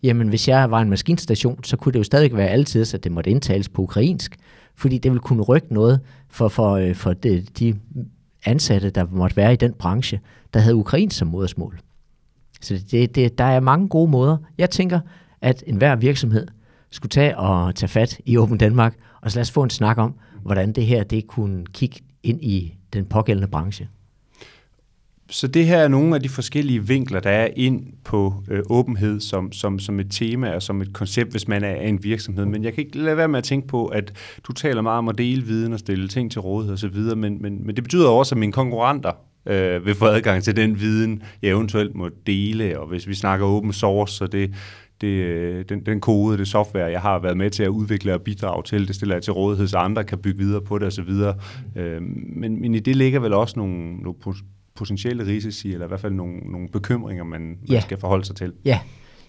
jamen 0.02 0.28
hvis 0.28 0.48
jeg 0.48 0.70
var 0.70 0.80
en 0.80 0.90
maskinstation, 0.90 1.64
så 1.64 1.76
kunne 1.76 1.92
det 1.92 1.98
jo 1.98 2.04
stadig 2.04 2.36
være 2.36 2.48
altid, 2.48 2.94
at 2.94 3.04
det 3.04 3.12
måtte 3.12 3.30
indtales 3.30 3.68
på 3.68 3.82
ukrainsk, 3.82 4.36
fordi 4.74 4.98
det 4.98 5.10
ville 5.10 5.20
kunne 5.20 5.42
rykke 5.42 5.74
noget 5.74 6.00
for, 6.28 6.48
for, 6.48 6.72
øh, 6.72 6.94
for 6.94 7.12
de, 7.12 7.40
de 7.58 7.74
ansatte, 8.44 8.90
der 8.90 9.06
måtte 9.10 9.36
være 9.36 9.52
i 9.52 9.56
den 9.56 9.72
branche, 9.72 10.20
der 10.54 10.60
havde 10.60 10.76
ukrainsk 10.76 11.18
som 11.18 11.28
modersmål. 11.28 11.80
Så 12.60 12.84
det, 12.90 13.14
det, 13.14 13.38
der 13.38 13.44
er 13.44 13.60
mange 13.60 13.88
gode 13.88 14.10
måder. 14.10 14.36
Jeg 14.58 14.70
tænker, 14.70 15.00
at 15.40 15.64
enhver 15.66 15.96
virksomhed 15.96 16.46
skulle 16.90 17.10
tage 17.10 17.38
og 17.38 17.74
tage 17.74 17.88
fat 17.88 18.20
i 18.26 18.36
Åben 18.36 18.58
Danmark, 18.58 18.94
og 19.20 19.30
så 19.30 19.38
lad 19.38 19.42
os 19.42 19.50
få 19.50 19.62
en 19.62 19.70
snak 19.70 19.98
om, 19.98 20.14
hvordan 20.42 20.72
det 20.72 20.86
her 20.86 21.04
det 21.04 21.26
kunne 21.26 21.66
kigge 21.66 22.00
ind 22.22 22.42
i 22.42 22.78
den 22.92 23.04
pågældende 23.04 23.48
branche. 23.48 23.88
Så 25.30 25.46
det 25.46 25.66
her 25.66 25.78
er 25.78 25.88
nogle 25.88 26.14
af 26.14 26.22
de 26.22 26.28
forskellige 26.28 26.86
vinkler, 26.86 27.20
der 27.20 27.30
er 27.30 27.48
ind 27.56 27.86
på 28.04 28.34
øh, 28.50 28.62
åbenhed 28.70 29.20
som, 29.20 29.52
som, 29.52 29.78
som 29.78 30.00
et 30.00 30.06
tema 30.10 30.50
og 30.50 30.62
som 30.62 30.82
et 30.82 30.92
koncept, 30.92 31.30
hvis 31.30 31.48
man 31.48 31.64
er 31.64 31.74
en 31.74 32.04
virksomhed. 32.04 32.46
Men 32.46 32.64
jeg 32.64 32.74
kan 32.74 32.84
ikke 32.84 32.98
lade 32.98 33.16
være 33.16 33.28
med 33.28 33.38
at 33.38 33.44
tænke 33.44 33.68
på, 33.68 33.86
at 33.86 34.12
du 34.44 34.52
taler 34.52 34.82
meget 34.82 34.98
om 34.98 35.08
at 35.08 35.18
dele 35.18 35.42
viden 35.42 35.72
og 35.72 35.78
stille 35.78 36.08
ting 36.08 36.32
til 36.32 36.40
rådighed 36.40 36.74
osv., 36.74 37.16
men, 37.16 37.42
men, 37.42 37.66
men 37.66 37.76
det 37.76 37.84
betyder 37.84 38.08
også, 38.08 38.34
at 38.34 38.38
mine 38.38 38.52
konkurrenter 38.52 39.12
øh, 39.46 39.86
vil 39.86 39.94
få 39.94 40.06
adgang 40.06 40.42
til 40.42 40.56
den 40.56 40.80
viden, 40.80 41.22
jeg 41.42 41.50
eventuelt 41.50 41.94
må 41.94 42.08
dele. 42.26 42.80
Og 42.80 42.88
hvis 42.88 43.08
vi 43.08 43.14
snakker 43.14 43.46
open 43.46 43.72
source, 43.72 44.14
så 44.14 44.26
det, 44.26 44.54
det, 45.00 45.08
øh, 45.08 45.64
den, 45.68 45.86
den 45.86 46.00
kode, 46.00 46.38
det 46.38 46.48
software, 46.48 46.90
jeg 46.90 47.00
har 47.00 47.18
været 47.18 47.36
med 47.36 47.50
til 47.50 47.62
at 47.62 47.68
udvikle 47.68 48.14
og 48.14 48.22
bidrage 48.22 48.62
til, 48.62 48.88
det 48.88 48.94
stiller 48.94 49.14
jeg 49.14 49.22
til 49.22 49.32
rådighed, 49.32 49.66
så 49.66 49.76
andre 49.76 50.04
kan 50.04 50.18
bygge 50.18 50.38
videre 50.38 50.60
på 50.60 50.78
det 50.78 50.86
osv. 50.86 51.10
Mm. 51.10 51.80
Øh, 51.80 52.02
men, 52.36 52.60
men 52.60 52.74
i 52.74 52.78
det 52.78 52.96
ligger 52.96 53.20
vel 53.20 53.32
også 53.32 53.54
nogle, 53.56 53.96
nogle 53.96 54.14
potentielle 54.78 55.26
risici, 55.26 55.72
eller 55.72 55.86
i 55.86 55.88
hvert 55.88 56.00
fald 56.00 56.12
nogle, 56.12 56.38
nogle 56.38 56.68
bekymringer, 56.68 57.24
man, 57.24 57.58
ja. 57.68 57.72
man 57.72 57.82
skal 57.82 57.98
forholde 57.98 58.24
sig 58.24 58.36
til. 58.36 58.52
Ja, 58.64 58.80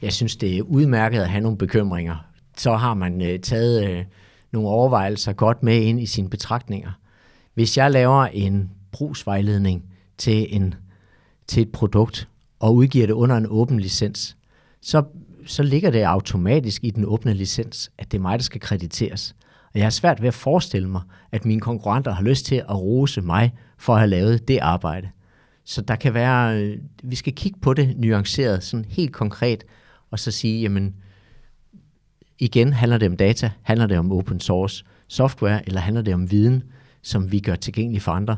jeg 0.02 0.14
synes, 0.14 0.36
det 0.36 0.58
er 0.58 0.62
udmærket 0.62 1.22
at 1.22 1.30
have 1.30 1.42
nogle 1.42 1.58
bekymringer. 1.58 2.16
Så 2.58 2.76
har 2.76 2.94
man 2.94 3.22
øh, 3.22 3.40
taget 3.40 3.90
øh, 3.90 4.06
nogle 4.52 4.70
overvejelser 4.70 5.34
godt 5.34 5.64
med 5.64 5.82
ind 5.82 6.02
i 6.02 6.06
sine 6.06 6.30
betragtninger. 6.30 6.92
Hvis 7.54 7.78
jeg 7.78 7.92
laver 7.92 8.26
en 8.26 8.70
brugsvejledning 8.92 9.84
til, 10.18 10.56
en, 10.56 10.74
til 11.48 11.62
et 11.62 11.72
produkt, 11.72 12.28
og 12.60 12.76
udgiver 12.76 13.08
det 13.08 13.14
under 13.14 13.38
en 13.38 13.48
åben 13.50 13.80
licens, 13.80 14.38
så, 14.82 15.04
så 15.46 15.64
ligger 15.64 15.92
det 15.92 16.02
automatisk 16.02 16.84
i 16.84 16.90
den 16.90 17.06
åbne 17.06 17.34
licens, 17.34 17.92
at 17.98 18.12
det 18.12 18.18
er 18.18 18.22
mig, 18.22 18.40
der 18.40 18.44
skal 18.44 18.62
krediteres. 18.62 19.36
Og 19.66 19.80
jeg 19.80 19.86
har 19.86 19.90
svært 19.90 20.22
ved 20.22 20.28
at 20.28 20.34
forestille 20.34 20.90
mig, 20.90 21.02
at 21.32 21.46
mine 21.46 21.62
konkurrenter 21.62 22.12
har 22.12 22.24
lyst 22.24 22.46
til 22.46 22.56
at 22.56 22.76
rose 22.82 23.22
mig 23.22 23.54
for 23.78 23.94
at 23.94 24.00
have 24.00 24.10
lavet 24.10 24.48
det 24.48 24.58
arbejde. 24.58 25.10
Så 25.69 25.82
der 25.82 25.95
kan 25.95 26.13
være, 26.13 26.63
øh, 26.63 26.77
vi 27.03 27.15
skal 27.15 27.34
kigge 27.34 27.60
på 27.60 27.73
det 27.73 27.97
nuanceret, 27.97 28.63
sådan 28.63 28.86
helt 28.86 29.13
konkret, 29.13 29.63
og 30.12 30.19
så 30.19 30.32
sige, 30.32 30.62
jamen, 30.62 30.95
igen 32.39 32.73
handler 32.73 32.97
det 32.97 33.10
om 33.10 33.17
data, 33.17 33.51
handler 33.62 33.88
det 33.88 33.97
om 33.97 34.12
open 34.12 34.39
source 34.39 34.86
software, 35.08 35.67
eller 35.67 35.82
handler 35.82 36.01
det 36.01 36.13
om 36.13 36.32
viden, 36.32 36.63
som 37.01 37.32
vi 37.32 37.39
gør 37.39 37.55
tilgængelig 37.55 38.01
for 38.01 38.12
andre. 38.12 38.38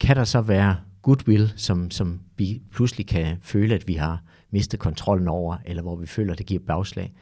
Kan 0.00 0.16
der 0.16 0.24
så 0.24 0.40
være 0.40 0.76
goodwill, 1.02 1.52
som, 1.56 1.90
som 1.90 2.20
vi 2.36 2.62
pludselig 2.70 3.06
kan 3.06 3.36
føle, 3.42 3.74
at 3.74 3.88
vi 3.88 3.94
har 3.94 4.22
mistet 4.50 4.80
kontrollen 4.80 5.28
over, 5.28 5.56
eller 5.64 5.82
hvor 5.82 5.96
vi 5.96 6.06
føler, 6.06 6.32
at 6.32 6.38
det 6.38 6.46
giver 6.46 6.62
bagslag. 6.66 7.12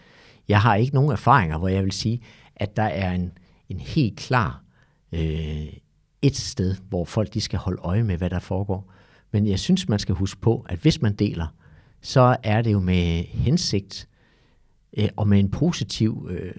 Jeg 0.49 0.61
har 0.61 0.75
ikke 0.75 0.95
nogen 0.95 1.13
erfaringer, 1.13 1.59
hvor 1.59 1.69
jeg 1.69 1.85
vil 1.85 1.93
sige, 1.93 2.21
at 2.57 2.77
der 2.77 2.83
er 2.83 3.13
en, 3.13 3.33
en 3.69 3.81
helt 3.81 4.17
klar 4.17 4.63
øh, 5.13 5.67
et 6.23 6.37
sted, 6.37 6.75
hvor 6.89 7.05
folk 7.05 7.35
de 7.35 7.41
skal 7.41 7.59
holde 7.59 7.81
øje 7.83 8.03
med, 8.03 8.17
hvad 8.17 8.31
der 8.31 8.39
foregår. 8.39 8.93
Men 9.31 9.47
jeg 9.47 9.59
synes, 9.59 9.89
man 9.89 9.99
skal 9.99 10.15
huske 10.15 10.41
på, 10.41 10.67
at 10.69 10.79
hvis 10.79 11.03
man 11.03 11.15
deler, 11.15 11.47
så 12.01 12.37
er 12.43 12.63
det 12.63 12.73
jo 12.73 12.81
med 12.81 13.25
hensigt, 13.25 14.09
øh, 14.97 15.09
og 15.17 15.29
med 15.29 15.39
en 15.39 15.51
positiv 15.51 16.29
øh, 16.31 16.53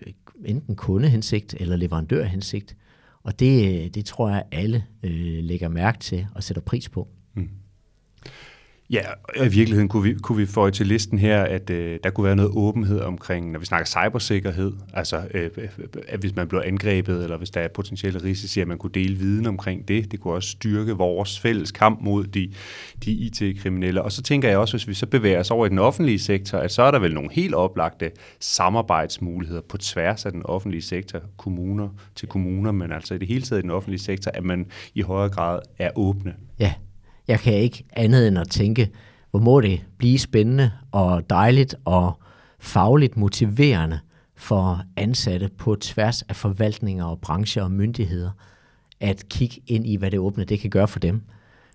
enten 0.46 0.76
kundehensigt 0.76 1.56
eller 1.60 1.76
leverandørhensigt. 1.76 2.76
Og 3.24 3.40
det, 3.40 3.84
øh, 3.84 3.90
det 3.90 4.06
tror 4.06 4.30
jeg, 4.30 4.44
alle 4.52 4.86
øh, 5.04 5.44
lægger 5.44 5.70
mærke 5.70 6.00
til 6.00 6.28
og 6.36 6.44
sætter 6.44 6.62
pris 6.62 6.90
på. 6.90 7.08
Mm. 7.34 7.50
Ja, 8.92 9.02
i 9.36 9.50
virkeligheden 9.50 9.90
kunne 9.90 10.04
vi, 10.04 10.14
kunne 10.14 10.38
vi 10.38 10.46
få 10.46 10.70
til 10.70 10.88
listen 10.88 11.20
her, 11.20 11.44
at 11.44 11.70
øh, 11.70 12.00
der 12.04 12.10
kunne 12.10 12.26
være 12.26 12.36
noget 12.36 12.52
åbenhed 12.56 13.00
omkring, 13.00 13.52
når 13.52 13.60
vi 13.60 13.66
snakker 13.66 13.86
cybersikkerhed, 13.86 14.74
altså 14.94 15.22
øh, 15.34 15.50
øh, 15.58 15.64
øh 15.80 15.88
at 16.08 16.20
hvis 16.20 16.36
man 16.36 16.48
bliver 16.48 16.64
angrebet, 16.64 17.24
eller 17.24 17.38
hvis 17.38 17.50
der 17.50 17.62
er 17.62 17.68
potentielle 17.68 18.24
risici, 18.24 18.62
at 18.62 18.68
man 18.68 18.78
kunne 18.78 18.92
dele 18.94 19.16
viden 19.16 19.46
omkring 19.46 19.88
det. 19.88 20.12
Det 20.12 20.20
kunne 20.20 20.34
også 20.34 20.50
styrke 20.50 20.92
vores 20.92 21.40
fælles 21.40 21.72
kamp 21.72 22.02
mod 22.02 22.24
de, 22.24 22.52
de 23.06 23.12
IT-kriminelle. 23.12 24.02
Og 24.02 24.12
så 24.12 24.22
tænker 24.22 24.50
jeg 24.50 24.58
også, 24.58 24.78
hvis 24.78 24.88
vi 24.88 24.94
så 24.94 25.06
bevæger 25.06 25.40
os 25.40 25.52
over 25.52 25.66
i 25.66 25.70
den 25.70 25.80
offentlige 25.80 26.20
sektor, 26.20 26.58
at 26.58 26.72
så 26.72 26.82
er 26.82 26.92
der 26.92 27.00
vel 27.00 27.14
nogle 27.14 27.30
helt 27.32 27.56
oplagte 27.56 28.12
samarbejdsmuligheder 28.40 29.62
på 29.62 29.78
tværs 29.78 30.26
af 30.26 30.32
den 30.32 30.42
offentlige 30.46 30.82
sektor, 30.82 31.20
kommuner 31.38 31.90
til 32.16 32.28
kommuner, 32.28 32.72
men 32.72 32.92
altså 32.92 33.14
i 33.14 33.18
det 33.18 33.28
hele 33.28 33.42
taget 33.42 33.60
i 33.60 33.64
den 33.64 33.72
offentlige 33.72 34.00
sektor, 34.00 34.32
at 34.34 34.44
man 34.44 34.66
i 34.96 35.02
højere 35.02 35.30
grad 35.30 35.60
er 35.78 35.90
åbne. 35.96 36.34
Ja, 36.60 36.74
jeg 37.30 37.40
kan 37.40 37.54
ikke 37.54 37.84
andet 37.94 38.28
end 38.28 38.38
at 38.38 38.50
tænke, 38.50 38.90
hvor 39.32 39.40
må 39.40 39.62
det 39.62 39.82
blive 39.98 40.20
spændende 40.20 40.72
og 40.92 41.30
dejligt 41.30 41.76
og 41.86 42.20
fagligt 42.60 43.18
motiverende 43.18 44.00
for 44.36 44.82
ansatte 44.98 45.50
på 45.58 45.76
tværs 45.76 46.22
af 46.22 46.36
forvaltninger 46.36 47.06
og 47.06 47.20
brancher 47.20 47.64
og 47.64 47.72
myndigheder 47.72 48.30
at 49.00 49.30
kigge 49.30 49.62
ind 49.68 49.88
i, 49.88 49.96
hvad 49.96 50.12
det 50.12 50.20
åbne 50.20 50.44
det 50.44 50.60
kan 50.60 50.70
gøre 50.70 50.88
for 50.88 51.00
dem. 51.00 51.22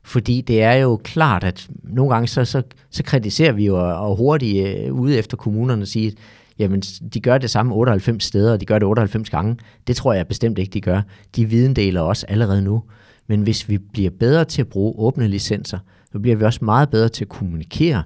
Fordi 0.02 0.40
det 0.40 0.62
er 0.62 0.72
jo 0.72 1.00
klart, 1.04 1.44
at 1.44 1.68
nogle 1.82 2.14
gange 2.14 2.28
så, 2.28 2.44
så, 2.44 2.62
så 2.90 3.02
kritiserer 3.02 3.52
vi 3.52 3.66
jo 3.66 4.06
og 4.06 4.16
hurtigt 4.16 4.66
øh, 4.66 4.94
ude 4.94 5.18
efter 5.18 5.36
kommunerne 5.36 5.82
og 5.82 5.88
siger, 5.88 6.10
jamen 6.58 6.80
de 6.80 7.20
gør 7.20 7.38
det 7.38 7.50
samme 7.50 7.74
98 7.74 8.24
steder, 8.24 8.52
og 8.52 8.60
de 8.60 8.66
gør 8.66 8.78
det 8.78 8.88
98 8.88 9.30
gange. 9.30 9.56
Det 9.86 9.96
tror 9.96 10.12
jeg 10.12 10.26
bestemt 10.26 10.58
ikke, 10.58 10.70
de 10.70 10.80
gør. 10.80 11.02
De 11.36 11.44
videndeler 11.44 12.00
også 12.00 12.26
allerede 12.28 12.62
nu. 12.62 12.82
Men 13.26 13.42
hvis 13.42 13.68
vi 13.68 13.78
bliver 13.78 14.10
bedre 14.10 14.44
til 14.44 14.60
at 14.60 14.68
bruge 14.68 14.94
åbne 14.98 15.28
licenser, 15.28 15.78
så 16.12 16.18
bliver 16.18 16.36
vi 16.36 16.44
også 16.44 16.64
meget 16.64 16.90
bedre 16.90 17.08
til 17.08 17.24
at 17.24 17.28
kommunikere 17.28 18.02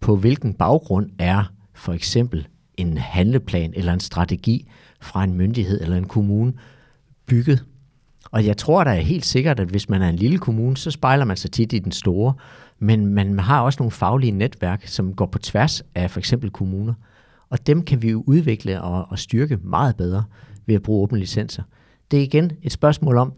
på, 0.00 0.16
hvilken 0.16 0.54
baggrund 0.54 1.10
er 1.18 1.52
for 1.74 1.92
eksempel 1.92 2.48
en 2.76 2.98
handleplan 2.98 3.72
eller 3.76 3.92
en 3.92 4.00
strategi 4.00 4.68
fra 5.00 5.24
en 5.24 5.34
myndighed 5.34 5.80
eller 5.80 5.96
en 5.96 6.08
kommune 6.08 6.52
bygget. 7.26 7.64
Og 8.30 8.46
jeg 8.46 8.56
tror 8.56 8.84
da 8.84 8.94
helt 8.94 9.24
sikkert, 9.24 9.60
at 9.60 9.68
hvis 9.68 9.88
man 9.88 10.02
er 10.02 10.08
en 10.08 10.16
lille 10.16 10.38
kommune, 10.38 10.76
så 10.76 10.90
spejler 10.90 11.24
man 11.24 11.36
sig 11.36 11.50
tit 11.50 11.72
i 11.72 11.78
den 11.78 11.92
store. 11.92 12.34
Men 12.78 13.06
man 13.06 13.38
har 13.38 13.60
også 13.60 13.76
nogle 13.80 13.90
faglige 13.90 14.32
netværk, 14.32 14.86
som 14.86 15.14
går 15.14 15.26
på 15.26 15.38
tværs 15.38 15.82
af 15.94 16.10
for 16.10 16.18
eksempel 16.18 16.50
kommuner. 16.50 16.94
Og 17.50 17.66
dem 17.66 17.82
kan 17.82 18.02
vi 18.02 18.10
jo 18.10 18.24
udvikle 18.26 18.82
og, 18.82 19.06
og 19.10 19.18
styrke 19.18 19.56
meget 19.56 19.96
bedre 19.96 20.24
ved 20.66 20.74
at 20.74 20.82
bruge 20.82 21.02
åbne 21.02 21.18
licenser. 21.18 21.62
Det 22.10 22.18
er 22.18 22.22
igen 22.22 22.52
et 22.62 22.72
spørgsmål 22.72 23.16
om, 23.16 23.32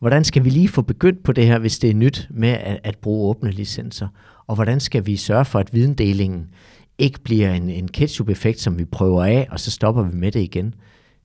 hvordan 0.00 0.24
skal 0.24 0.44
vi 0.44 0.50
lige 0.50 0.68
få 0.68 0.82
begyndt 0.82 1.22
på 1.22 1.32
det 1.32 1.46
her, 1.46 1.58
hvis 1.58 1.78
det 1.78 1.90
er 1.90 1.94
nyt 1.94 2.28
med 2.30 2.48
at, 2.48 2.80
at 2.84 2.98
bruge 2.98 3.30
åbne 3.30 3.50
licenser? 3.50 4.08
Og 4.46 4.54
hvordan 4.54 4.80
skal 4.80 5.06
vi 5.06 5.16
sørge 5.16 5.44
for, 5.44 5.58
at 5.58 5.74
videndelingen 5.74 6.48
ikke 6.98 7.20
bliver 7.20 7.54
en, 7.54 7.70
en 7.70 7.88
ketchup-effekt, 7.88 8.60
som 8.60 8.78
vi 8.78 8.84
prøver 8.84 9.24
af, 9.24 9.48
og 9.50 9.60
så 9.60 9.70
stopper 9.70 10.02
vi 10.02 10.16
med 10.16 10.32
det 10.32 10.40
igen? 10.40 10.74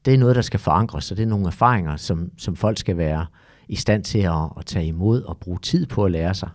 Det 0.06 0.14
er 0.14 0.18
noget, 0.18 0.36
der 0.36 0.42
skal 0.42 0.60
forankres, 0.60 1.12
og 1.12 1.18
det 1.18 1.24
er 1.24 1.28
nogle 1.28 1.48
erfaringer, 1.48 1.96
som, 1.96 2.32
som 2.38 2.56
folk 2.56 2.78
skal 2.78 2.98
være 2.98 3.26
i 3.68 3.76
stand 3.76 4.04
til 4.04 4.20
at, 4.20 4.50
at 4.58 4.66
tage 4.66 4.86
imod 4.86 5.22
og 5.22 5.38
bruge 5.38 5.60
tid 5.60 5.86
på 5.86 6.06
at 6.06 6.12
lære 6.12 6.34
sig. 6.34 6.50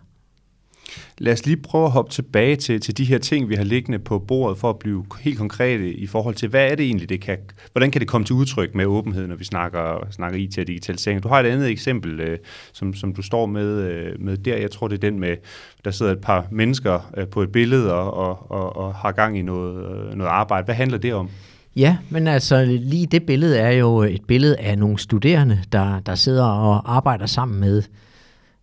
Lad 1.17 1.33
os 1.33 1.45
lige 1.45 1.57
prøve 1.57 1.85
at 1.85 1.91
hoppe 1.91 2.11
tilbage 2.11 2.55
til, 2.55 2.81
til 2.81 2.97
de 2.97 3.05
her 3.05 3.17
ting, 3.17 3.49
vi 3.49 3.55
har 3.55 3.63
liggende 3.63 3.99
på 3.99 4.19
bordet, 4.19 4.57
for 4.57 4.69
at 4.69 4.79
blive 4.79 5.05
helt 5.21 5.37
konkrete 5.37 5.93
i 5.93 6.07
forhold 6.07 6.35
til, 6.35 6.49
hvad 6.49 6.71
er 6.71 6.75
det 6.75 6.85
egentlig, 6.85 7.09
det 7.09 7.21
kan, 7.21 7.37
hvordan 7.71 7.91
kan 7.91 8.01
det 8.01 8.07
komme 8.07 8.25
til 8.25 8.35
udtryk 8.35 8.75
med 8.75 8.85
åbenhed, 8.85 9.27
når 9.27 9.35
vi 9.35 9.43
snakker, 9.43 10.07
snakker 10.11 10.39
IT 10.39 10.57
og 10.57 10.67
digitalisering? 10.67 11.23
Du 11.23 11.27
har 11.27 11.39
et 11.39 11.45
andet 11.45 11.69
eksempel, 11.69 12.19
øh, 12.19 12.37
som, 12.73 12.93
som 12.93 13.13
du 13.13 13.21
står 13.21 13.45
med, 13.45 13.67
øh, 13.67 14.19
med 14.19 14.37
der. 14.37 14.57
Jeg 14.57 14.71
tror, 14.71 14.87
det 14.87 14.95
er 14.95 15.09
den 15.09 15.19
med, 15.19 15.37
der 15.85 15.91
sidder 15.91 16.11
et 16.11 16.21
par 16.21 16.47
mennesker 16.51 17.11
øh, 17.17 17.27
på 17.27 17.41
et 17.41 17.51
billede 17.51 17.93
og, 17.93 18.13
og, 18.13 18.51
og, 18.51 18.75
og 18.75 18.95
har 18.95 19.11
gang 19.11 19.37
i 19.37 19.41
noget, 19.41 19.85
øh, 19.85 20.17
noget 20.17 20.31
arbejde. 20.31 20.65
Hvad 20.65 20.75
handler 20.75 20.97
det 20.97 21.13
om? 21.13 21.29
Ja, 21.75 21.97
men 22.09 22.27
altså 22.27 22.65
lige 22.65 23.05
det 23.05 23.23
billede 23.23 23.57
er 23.57 23.71
jo 23.71 24.01
et 24.01 24.25
billede 24.27 24.57
af 24.57 24.77
nogle 24.77 24.99
studerende, 24.99 25.63
der, 25.71 25.99
der 25.99 26.15
sidder 26.15 26.45
og 26.45 26.95
arbejder 26.95 27.25
sammen 27.25 27.59
med 27.59 27.83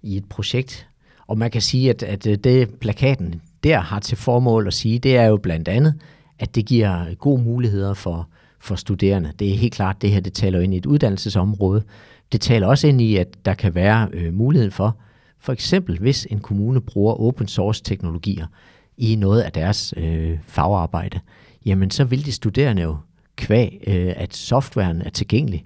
i 0.02 0.16
et 0.16 0.24
projekt, 0.24 0.87
og 1.28 1.38
man 1.38 1.50
kan 1.50 1.62
sige, 1.62 1.90
at, 1.90 2.02
at 2.02 2.26
øh, 2.26 2.38
det 2.38 2.74
plakaten 2.80 3.40
der 3.64 3.80
har 3.80 4.00
til 4.00 4.16
formål 4.16 4.66
at 4.66 4.74
sige, 4.74 4.98
det 4.98 5.16
er 5.16 5.24
jo 5.24 5.36
blandt 5.36 5.68
andet, 5.68 5.94
at 6.38 6.54
det 6.54 6.66
giver 6.66 7.14
gode 7.14 7.42
muligheder 7.42 7.94
for, 7.94 8.28
for 8.60 8.74
studerende. 8.74 9.32
Det 9.38 9.50
er 9.50 9.54
helt 9.56 9.74
klart, 9.74 10.02
det 10.02 10.10
her 10.10 10.20
det 10.20 10.32
taler 10.32 10.60
ind 10.60 10.74
i 10.74 10.76
et 10.76 10.86
uddannelsesområde. 10.86 11.82
Det 12.32 12.40
taler 12.40 12.66
også 12.66 12.86
ind 12.86 13.00
i, 13.00 13.16
at 13.16 13.28
der 13.44 13.54
kan 13.54 13.74
være 13.74 14.08
øh, 14.12 14.34
muligheden 14.34 14.72
for, 14.72 14.96
for 15.38 15.52
eksempel 15.52 15.98
hvis 15.98 16.26
en 16.30 16.40
kommune 16.40 16.80
bruger 16.80 17.20
open 17.20 17.48
source 17.48 17.82
teknologier 17.82 18.46
i 18.96 19.14
noget 19.14 19.40
af 19.42 19.52
deres 19.52 19.94
øh, 19.96 20.38
fagarbejde, 20.46 21.20
jamen 21.66 21.90
så 21.90 22.04
vil 22.04 22.26
de 22.26 22.32
studerende 22.32 22.82
jo 22.82 22.96
kvæg, 23.36 23.84
øh, 23.86 24.12
at 24.16 24.34
softwaren 24.34 25.02
er 25.02 25.10
tilgængelig, 25.10 25.64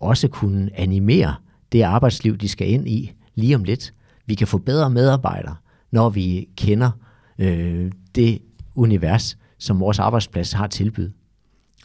også 0.00 0.28
kunne 0.28 0.70
animere 0.74 1.34
det 1.72 1.82
arbejdsliv, 1.82 2.36
de 2.36 2.48
skal 2.48 2.70
ind 2.70 2.88
i 2.88 3.12
lige 3.34 3.56
om 3.56 3.64
lidt. 3.64 3.92
Vi 4.26 4.34
kan 4.34 4.46
få 4.46 4.58
bedre 4.58 4.90
medarbejdere, 4.90 5.56
når 5.90 6.10
vi 6.10 6.48
kender 6.56 6.90
øh, 7.38 7.92
det 8.14 8.38
univers, 8.74 9.38
som 9.58 9.80
vores 9.80 9.98
arbejdsplads 9.98 10.52
har 10.52 10.66
tilbydet. 10.66 11.12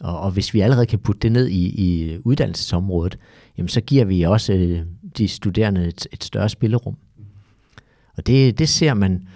Og, 0.00 0.20
og 0.20 0.30
hvis 0.30 0.54
vi 0.54 0.60
allerede 0.60 0.86
kan 0.86 0.98
putte 0.98 1.20
det 1.20 1.32
ned 1.32 1.48
i, 1.48 1.68
i 1.68 2.18
uddannelsesområdet, 2.24 3.18
jamen 3.58 3.68
så 3.68 3.80
giver 3.80 4.04
vi 4.04 4.22
også 4.22 4.52
øh, 4.52 4.82
de 5.18 5.28
studerende 5.28 5.86
et, 5.86 6.06
et 6.12 6.24
større 6.24 6.48
spillerum. 6.48 6.96
Og 8.16 8.26
det, 8.26 8.58
det 8.58 8.68
ser 8.68 8.94
man, 8.94 9.28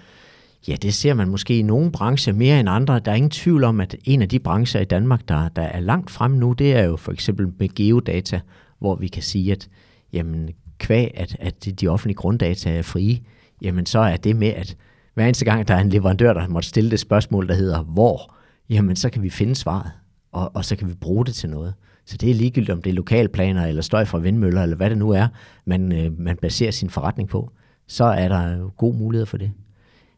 ja, 0.67 0.75
det 0.75 0.93
ser 0.93 1.13
man 1.13 1.29
måske 1.29 1.59
i 1.59 1.61
nogle 1.61 1.91
brancher 1.91 2.33
mere 2.33 2.59
end 2.59 2.69
andre. 2.69 2.99
Der 2.99 3.11
er 3.11 3.15
ingen 3.15 3.31
tvivl 3.31 3.63
om, 3.63 3.81
at 3.81 3.95
en 4.03 4.21
af 4.21 4.29
de 4.29 4.39
brancher 4.39 4.81
i 4.81 4.85
Danmark, 4.85 5.27
der, 5.27 5.49
der 5.49 5.61
er 5.61 5.79
langt 5.79 6.11
frem 6.11 6.31
nu, 6.31 6.53
det 6.53 6.73
er 6.73 6.83
jo 6.83 6.95
for 6.95 7.11
eksempel 7.11 7.47
med 7.59 7.75
geodata, 7.75 8.39
hvor 8.79 8.95
vi 8.95 9.07
kan 9.07 9.23
sige, 9.23 9.51
at 9.51 9.69
jamen, 10.13 10.49
kvæg, 10.77 11.11
at, 11.15 11.37
at 11.39 11.79
de 11.79 11.87
offentlige 11.87 12.15
grunddata 12.15 12.77
er 12.77 12.81
frie, 12.81 13.19
jamen 13.61 13.85
så 13.85 13.99
er 13.99 14.17
det 14.17 14.35
med, 14.35 14.47
at 14.47 14.77
hver 15.13 15.25
eneste 15.25 15.45
gang, 15.45 15.67
der 15.67 15.75
er 15.75 15.79
en 15.79 15.89
leverandør, 15.89 16.33
der 16.33 16.47
måtte 16.47 16.69
stille 16.69 16.91
det 16.91 16.99
spørgsmål, 16.99 17.47
der 17.47 17.53
hedder 17.53 17.83
hvor, 17.83 18.35
jamen 18.69 18.95
så 18.95 19.09
kan 19.09 19.23
vi 19.23 19.29
finde 19.29 19.55
svaret, 19.55 19.91
og, 20.31 20.51
og 20.55 20.65
så 20.65 20.75
kan 20.75 20.89
vi 20.89 20.93
bruge 20.93 21.25
det 21.25 21.35
til 21.35 21.49
noget. 21.49 21.73
Så 22.05 22.17
det 22.17 22.31
er 22.31 22.33
ligegyldigt, 22.33 22.69
om 22.69 22.81
det 22.81 22.89
er 22.89 22.93
lokalplaner, 22.93 23.65
eller 23.65 23.81
støj 23.81 24.05
fra 24.05 24.17
vindmøller, 24.17 24.63
eller 24.63 24.75
hvad 24.75 24.89
det 24.89 24.97
nu 24.97 25.09
er, 25.09 25.27
man, 25.65 25.91
øh, 25.91 26.19
man 26.19 26.37
baserer 26.37 26.71
sin 26.71 26.89
forretning 26.89 27.29
på, 27.29 27.51
så 27.87 28.03
er 28.03 28.27
der 28.27 28.69
god 28.69 28.93
mulighed 28.93 29.25
for 29.25 29.37
det. 29.37 29.51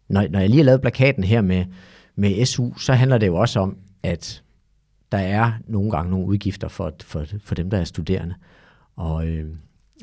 Når, 0.09 0.27
når 0.29 0.39
jeg 0.39 0.49
lige 0.49 0.57
har 0.57 0.65
lavet 0.65 0.81
plakaten 0.81 1.23
her 1.23 1.41
med, 1.41 1.65
med 2.15 2.45
SU, 2.45 2.77
så 2.77 2.93
handler 2.93 3.17
det 3.17 3.27
jo 3.27 3.35
også 3.35 3.59
om, 3.59 3.77
at 4.03 4.43
der 5.11 5.17
er 5.17 5.51
nogle 5.67 5.91
gange 5.91 6.11
nogle 6.11 6.25
udgifter 6.25 6.67
for, 6.67 6.93
for, 7.03 7.25
for 7.43 7.55
dem, 7.55 7.69
der 7.69 7.77
er 7.77 7.83
studerende. 7.83 8.35
Og, 8.95 9.27
øh, 9.27 9.45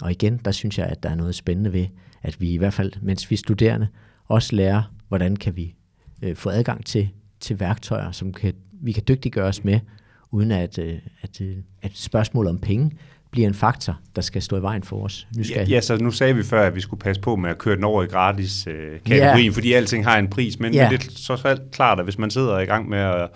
og 0.03 0.11
igen, 0.11 0.41
der 0.45 0.51
synes 0.51 0.79
jeg, 0.79 0.87
at 0.87 1.03
der 1.03 1.09
er 1.09 1.15
noget 1.15 1.35
spændende 1.35 1.73
ved, 1.73 1.87
at 2.23 2.41
vi 2.41 2.51
i 2.51 2.57
hvert 2.57 2.75
fald, 2.75 2.93
mens 3.03 3.31
vi 3.31 3.35
er 3.35 3.39
studerende, 3.39 3.89
også 4.29 4.57
lærer, 4.57 4.83
hvordan 5.09 5.37
kan 5.37 5.57
vi 5.57 5.75
øh, 6.23 6.37
få 6.37 6.51
adgang 6.51 6.87
til, 6.87 7.09
til 7.41 7.61
værktøjer, 7.61 8.11
som 8.11 8.33
kan, 8.33 8.55
vi 8.73 8.93
kan 8.93 9.03
dygtiggøre 9.09 9.47
os 9.47 9.65
med, 9.65 9.81
uden 10.31 10.51
at, 10.51 10.79
øh, 10.79 10.99
at, 11.23 11.41
øh, 11.41 11.57
at 11.83 11.91
spørgsmål 11.95 12.47
om 12.47 12.59
penge 12.59 12.91
bliver 13.31 13.49
en 13.49 13.55
faktor, 13.55 13.99
der 14.17 14.23
skal 14.23 14.43
stå 14.43 14.57
i 14.57 14.63
vejen 14.63 14.83
for 14.83 15.05
os. 15.05 15.27
Nu 15.37 15.45
skal 15.45 15.57
ja, 15.57 15.65
ja, 15.65 15.81
så 15.81 15.97
nu 15.97 16.11
sagde 16.11 16.35
vi 16.35 16.43
før, 16.43 16.67
at 16.67 16.75
vi 16.75 16.81
skulle 16.81 17.01
passe 17.01 17.23
på 17.23 17.37
med 17.37 17.51
at 17.51 17.59
køre 17.59 17.77
den 17.77 17.85
over 17.85 18.03
i 18.03 18.07
gratis 18.07 18.67
øh, 18.67 19.01
kategorien, 19.07 19.51
ja. 19.51 19.57
fordi 19.57 19.73
alting 19.73 20.05
har 20.05 20.19
en 20.19 20.29
pris, 20.29 20.61
men, 20.61 20.75
ja. 20.75 20.89
det 20.91 21.07
er 21.07 21.11
så 21.11 21.59
klart, 21.73 21.99
at 21.99 22.05
hvis 22.05 22.19
man 22.19 22.31
sidder 22.31 22.59
i 22.59 22.65
gang 22.65 22.89
med 22.89 22.99
at 22.99 23.29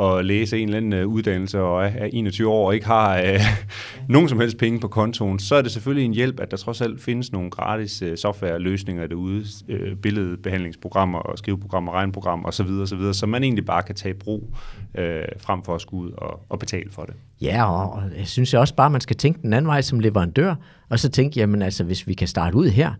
at 0.00 0.24
læse 0.24 0.58
en 0.58 0.68
eller 0.68 0.76
anden 0.76 0.92
øh, 0.92 1.06
uddannelse 1.06 1.60
og 1.60 1.84
er 1.84 2.08
21 2.12 2.48
år 2.48 2.66
og 2.66 2.74
ikke 2.74 2.86
har 2.86 3.18
øh, 3.18 3.40
nogen 4.08 4.28
som 4.28 4.40
helst 4.40 4.58
penge 4.58 4.80
på 4.80 4.88
kontoen, 4.88 5.38
så 5.38 5.54
er 5.54 5.62
det 5.62 5.70
selvfølgelig 5.70 6.04
en 6.04 6.14
hjælp, 6.14 6.40
at 6.40 6.50
der 6.50 6.56
trods 6.56 6.80
alt 6.80 7.02
findes 7.02 7.32
nogle 7.32 7.50
gratis 7.50 8.02
øh, 8.02 8.16
softwareløsninger 8.16 9.06
derude, 9.06 9.44
øh, 9.68 9.96
billedbehandlingsprogrammer 9.96 11.18
og 11.18 11.38
skriveprogrammer, 11.38 11.92
regnprogrammer 11.92 12.48
osv., 12.48 12.66
osv., 12.66 13.12
som 13.12 13.28
man 13.28 13.42
egentlig 13.42 13.64
bare 13.64 13.82
kan 13.82 13.94
tage 13.94 14.14
i 14.14 14.18
brug 14.18 14.54
øh, 14.94 15.22
frem 15.38 15.62
for 15.62 15.74
at 15.74 15.80
skulle 15.80 16.08
ud 16.08 16.12
og, 16.18 16.40
og 16.48 16.58
betale 16.58 16.90
for 16.90 17.02
det. 17.02 17.14
Ja, 17.40 17.64
og 17.64 18.02
jeg 18.18 18.26
synes 18.26 18.54
også 18.54 18.74
bare, 18.74 18.86
at 18.86 18.92
man 18.92 19.00
skal 19.00 19.16
tænke 19.16 19.42
den 19.42 19.52
anden 19.52 19.68
vej 19.68 19.80
som 19.80 20.00
leverandør, 20.00 20.54
og 20.88 20.98
så 20.98 21.08
tænke, 21.08 21.40
jamen 21.40 21.62
altså, 21.62 21.84
hvis 21.84 22.06
vi 22.06 22.14
kan 22.14 22.28
starte 22.28 22.56
ud 22.56 22.68
her, 22.68 22.92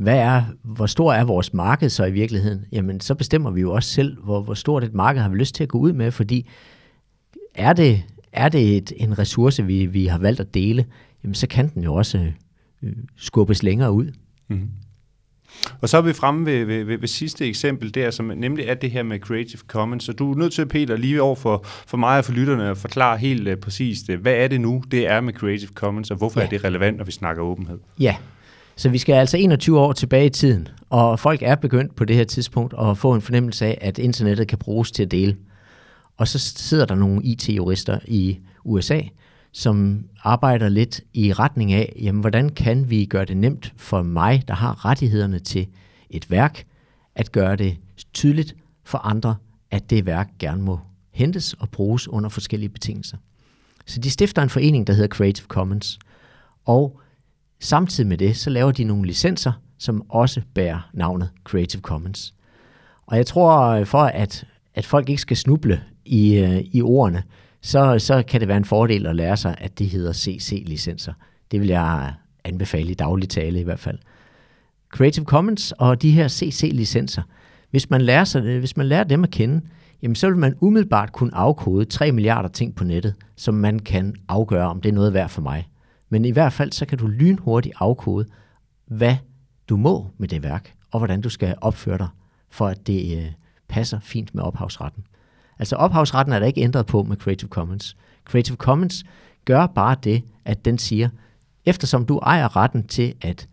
hvad 0.00 0.18
er, 0.18 0.42
hvor 0.62 0.86
stor 0.86 1.12
er 1.12 1.24
vores 1.24 1.54
marked 1.54 1.88
så 1.88 2.04
i 2.04 2.10
virkeligheden? 2.10 2.64
Jamen, 2.72 3.00
så 3.00 3.14
bestemmer 3.14 3.50
vi 3.50 3.60
jo 3.60 3.72
også 3.72 3.90
selv, 3.90 4.22
hvor, 4.22 4.42
hvor 4.42 4.54
stort 4.54 4.84
et 4.84 4.94
marked 4.94 5.22
har 5.22 5.28
vi 5.28 5.36
lyst 5.36 5.54
til 5.54 5.62
at 5.62 5.68
gå 5.68 5.78
ud 5.78 5.92
med, 5.92 6.10
fordi 6.10 6.48
er 7.54 7.72
det, 7.72 8.02
er 8.32 8.48
det 8.48 8.76
et, 8.76 8.92
en 8.96 9.18
ressource, 9.18 9.64
vi, 9.64 9.86
vi 9.86 10.06
har 10.06 10.18
valgt 10.18 10.40
at 10.40 10.54
dele, 10.54 10.84
jamen, 11.24 11.34
så 11.34 11.46
kan 11.46 11.68
den 11.74 11.82
jo 11.82 11.94
også 11.94 12.32
øh, 12.82 12.92
skubbes 13.16 13.62
længere 13.62 13.92
ud. 13.92 14.12
Mm. 14.48 14.68
Og 15.80 15.88
så 15.88 15.96
er 15.96 16.02
vi 16.02 16.12
fremme 16.12 16.46
ved, 16.46 16.64
ved, 16.64 16.84
ved, 16.84 16.98
ved 16.98 17.08
sidste 17.08 17.46
eksempel 17.46 17.94
der, 17.94 18.10
som 18.10 18.32
nemlig 18.36 18.64
er 18.64 18.74
det 18.74 18.90
her 18.90 19.02
med 19.02 19.18
Creative 19.18 19.60
Commons. 19.66 20.04
Så 20.04 20.12
du 20.12 20.32
er 20.32 20.36
nødt 20.36 20.52
til, 20.52 20.66
Peter, 20.66 20.96
lige 20.96 21.22
over 21.22 21.36
for, 21.36 21.64
for 21.64 21.96
mig 21.96 22.18
og 22.18 22.24
for 22.24 22.32
lytterne 22.32 22.70
at 22.70 22.76
forklare 22.76 23.18
helt 23.18 23.48
uh, 23.48 23.54
præcist, 23.54 24.08
uh, 24.08 24.20
hvad 24.20 24.34
er 24.34 24.48
det 24.48 24.60
nu, 24.60 24.82
det 24.90 25.08
er 25.08 25.20
med 25.20 25.32
Creative 25.32 25.70
Commons, 25.74 26.10
og 26.10 26.16
hvorfor 26.16 26.40
ja. 26.40 26.46
er 26.46 26.50
det 26.50 26.64
relevant, 26.64 26.96
når 26.96 27.04
vi 27.04 27.12
snakker 27.12 27.42
åbenhed? 27.42 27.78
Ja, 27.98 28.16
så 28.80 28.88
vi 28.88 28.98
skal 28.98 29.12
altså 29.12 29.36
21 29.36 29.80
år 29.80 29.92
tilbage 29.92 30.26
i 30.26 30.30
tiden, 30.30 30.68
og 30.90 31.18
folk 31.18 31.42
er 31.42 31.54
begyndt 31.54 31.96
på 31.96 32.04
det 32.04 32.16
her 32.16 32.24
tidspunkt 32.24 32.74
at 32.78 32.98
få 32.98 33.14
en 33.14 33.20
fornemmelse 33.20 33.66
af, 33.66 33.78
at 33.80 33.98
internettet 33.98 34.48
kan 34.48 34.58
bruges 34.58 34.92
til 34.92 35.02
at 35.02 35.10
dele. 35.10 35.36
Og 36.16 36.28
så 36.28 36.38
sidder 36.38 36.84
der 36.84 36.94
nogle 36.94 37.22
IT-jurister 37.22 37.98
i 38.04 38.38
USA, 38.64 39.00
som 39.52 40.04
arbejder 40.22 40.68
lidt 40.68 41.00
i 41.14 41.32
retning 41.32 41.72
af, 41.72 41.92
jamen, 42.02 42.20
hvordan 42.20 42.48
kan 42.48 42.90
vi 42.90 43.04
gøre 43.04 43.24
det 43.24 43.36
nemt 43.36 43.72
for 43.76 44.02
mig, 44.02 44.44
der 44.48 44.54
har 44.54 44.84
rettighederne 44.84 45.38
til 45.38 45.66
et 46.10 46.30
værk, 46.30 46.64
at 47.14 47.32
gøre 47.32 47.56
det 47.56 47.76
tydeligt 48.14 48.56
for 48.84 48.98
andre, 48.98 49.36
at 49.70 49.90
det 49.90 50.06
værk 50.06 50.30
gerne 50.38 50.62
må 50.62 50.80
hentes 51.10 51.52
og 51.52 51.70
bruges 51.70 52.08
under 52.08 52.28
forskellige 52.28 52.70
betingelser. 52.70 53.16
Så 53.86 54.00
de 54.00 54.10
stifter 54.10 54.42
en 54.42 54.50
forening, 54.50 54.86
der 54.86 54.92
hedder 54.92 55.08
Creative 55.08 55.46
Commons, 55.46 55.98
og 56.64 57.00
Samtidig 57.60 58.08
med 58.08 58.18
det, 58.18 58.36
så 58.36 58.50
laver 58.50 58.72
de 58.72 58.84
nogle 58.84 59.06
licenser, 59.06 59.52
som 59.78 60.10
også 60.10 60.40
bærer 60.54 60.90
navnet 60.92 61.30
Creative 61.44 61.82
Commons. 61.82 62.34
Og 63.06 63.16
jeg 63.16 63.26
tror, 63.26 63.66
øh, 63.66 63.86
for 63.86 64.02
at, 64.02 64.44
at 64.74 64.86
folk 64.86 65.08
ikke 65.08 65.22
skal 65.22 65.36
snuble 65.36 65.82
i, 66.04 66.38
øh, 66.38 66.60
i 66.72 66.82
ordene, 66.82 67.22
så, 67.60 67.98
så 67.98 68.22
kan 68.28 68.40
det 68.40 68.48
være 68.48 68.56
en 68.56 68.64
fordel 68.64 69.06
at 69.06 69.16
lære 69.16 69.36
sig, 69.36 69.54
at 69.58 69.78
det 69.78 69.88
hedder 69.88 70.12
CC-licenser. 70.12 71.12
Det 71.50 71.60
vil 71.60 71.68
jeg 71.68 72.04
øh, 72.06 72.12
anbefale 72.44 72.90
i 72.90 72.94
daglig 72.94 73.28
tale 73.28 73.60
i 73.60 73.64
hvert 73.64 73.80
fald. 73.80 73.98
Creative 74.88 75.24
Commons 75.24 75.72
og 75.72 76.02
de 76.02 76.10
her 76.10 76.28
CC-licenser, 76.28 77.22
hvis 77.70 77.90
man, 77.90 78.00
lærer 78.00 78.24
sig, 78.24 78.58
hvis 78.58 78.76
man 78.76 78.86
lærer 78.86 79.04
dem 79.04 79.24
at 79.24 79.30
kende, 79.30 79.60
jamen 80.02 80.14
så 80.14 80.28
vil 80.28 80.36
man 80.36 80.54
umiddelbart 80.60 81.12
kunne 81.12 81.34
afkode 81.34 81.84
3 81.84 82.12
milliarder 82.12 82.48
ting 82.48 82.74
på 82.74 82.84
nettet, 82.84 83.14
som 83.36 83.54
man 83.54 83.78
kan 83.78 84.14
afgøre, 84.28 84.66
om 84.66 84.80
det 84.80 84.88
er 84.88 84.92
noget 84.92 85.14
værd 85.14 85.28
for 85.28 85.42
mig. 85.42 85.69
Men 86.10 86.24
i 86.24 86.30
hvert 86.30 86.52
fald, 86.52 86.72
så 86.72 86.86
kan 86.86 86.98
du 86.98 87.06
lynhurtigt 87.06 87.74
afkode, 87.78 88.26
hvad 88.86 89.16
du 89.68 89.76
må 89.76 90.10
med 90.18 90.28
det 90.28 90.42
værk, 90.42 90.74
og 90.90 91.00
hvordan 91.00 91.20
du 91.20 91.28
skal 91.28 91.54
opføre 91.60 91.98
dig, 91.98 92.08
for 92.48 92.66
at 92.66 92.86
det 92.86 93.18
øh, 93.18 93.32
passer 93.68 94.00
fint 94.00 94.34
med 94.34 94.42
ophavsretten. 94.42 95.04
Altså 95.58 95.76
ophavsretten 95.76 96.32
er 96.32 96.38
der 96.38 96.46
ikke 96.46 96.60
ændret 96.60 96.86
på 96.86 97.02
med 97.02 97.16
Creative 97.16 97.48
Commons. 97.48 97.96
Creative 98.24 98.56
Commons 98.56 99.04
gør 99.44 99.66
bare 99.66 99.96
det, 100.04 100.22
at 100.44 100.64
den 100.64 100.78
siger, 100.78 101.08
eftersom 101.66 102.06
du 102.06 102.18
ejer 102.18 102.56
retten 102.56 102.86
til 102.86 103.14
at 103.20 103.48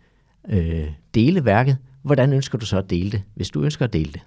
øh, 0.50 0.88
dele 1.14 1.46
værket, 1.46 1.78
hvordan 2.02 2.34
ønsker 2.34 2.58
du 2.58 2.66
så 2.66 2.78
at 2.78 2.90
dele 2.90 3.12
det, 3.12 3.24
hvis 3.36 3.50
du 3.50 3.64
ønsker 3.64 3.86
at 3.86 3.94
dele 3.94 4.12
det? 4.12 4.22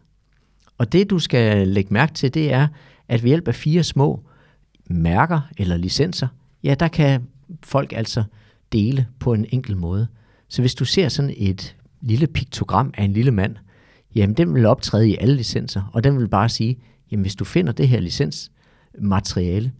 Og 0.78 0.92
det 0.92 1.10
du 1.10 1.18
skal 1.18 1.68
lægge 1.68 1.92
mærke 1.92 2.12
til, 2.12 2.34
det 2.34 2.52
er, 2.52 2.68
at 3.08 3.22
ved 3.22 3.28
hjælp 3.28 3.48
af 3.48 3.54
fire 3.54 3.82
små 3.82 4.24
mærker 4.86 5.40
eller 5.58 5.76
licenser, 5.76 6.28
ja, 6.62 6.74
der 6.74 6.88
kan 6.88 7.26
folk 7.62 7.92
altså 7.92 8.24
dele 8.72 9.06
på 9.18 9.32
en 9.32 9.46
enkel 9.48 9.76
måde. 9.76 10.06
Så 10.48 10.62
hvis 10.62 10.74
du 10.74 10.84
ser 10.84 11.08
sådan 11.08 11.34
et 11.36 11.76
lille 12.00 12.26
piktogram 12.26 12.94
af 12.96 13.04
en 13.04 13.12
lille 13.12 13.30
mand, 13.30 13.56
jamen 14.14 14.36
den 14.36 14.54
vil 14.54 14.66
optræde 14.66 15.08
i 15.08 15.16
alle 15.20 15.36
licenser, 15.36 15.90
og 15.92 16.04
den 16.04 16.18
vil 16.18 16.28
bare 16.28 16.48
sige, 16.48 16.78
jamen 17.10 17.22
hvis 17.22 17.34
du 17.34 17.44
finder 17.44 17.72
det 17.72 17.88
her 17.88 18.00
licensmateriale, 18.00 19.72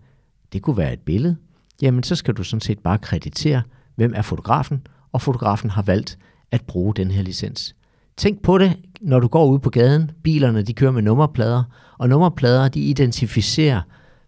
det 0.52 0.62
kunne 0.62 0.76
være 0.76 0.92
et 0.92 1.00
billede, 1.00 1.36
jamen 1.82 2.02
så 2.02 2.14
skal 2.14 2.34
du 2.34 2.42
sådan 2.42 2.60
set 2.60 2.78
bare 2.78 2.98
kreditere, 2.98 3.62
hvem 3.94 4.12
er 4.16 4.22
fotografen, 4.22 4.86
og 5.12 5.22
fotografen 5.22 5.70
har 5.70 5.82
valgt 5.82 6.18
at 6.50 6.62
bruge 6.66 6.94
den 6.94 7.10
her 7.10 7.22
licens. 7.22 7.76
Tænk 8.16 8.42
på 8.42 8.58
det, 8.58 8.76
når 9.00 9.20
du 9.20 9.28
går 9.28 9.46
ud 9.46 9.58
på 9.58 9.70
gaden. 9.70 10.10
Bilerne 10.22 10.62
de 10.62 10.72
kører 10.72 10.90
med 10.90 11.02
nummerplader, 11.02 11.62
og 11.98 12.08
nummerplader 12.08 12.68
de 12.68 12.80
identificerer 12.80 13.80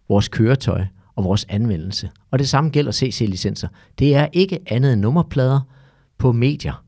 vores 0.09 0.27
køretøj 0.27 0.85
og 1.15 1.23
vores 1.23 1.45
anvendelse. 1.49 2.09
Og 2.31 2.39
det 2.39 2.49
samme 2.49 2.69
gælder 2.69 2.91
CC-licenser. 2.91 3.67
Det 3.99 4.15
er 4.15 4.27
ikke 4.33 4.59
andet 4.67 4.93
end 4.93 5.01
nummerplader 5.01 5.59
på 6.17 6.31
medier. 6.31 6.83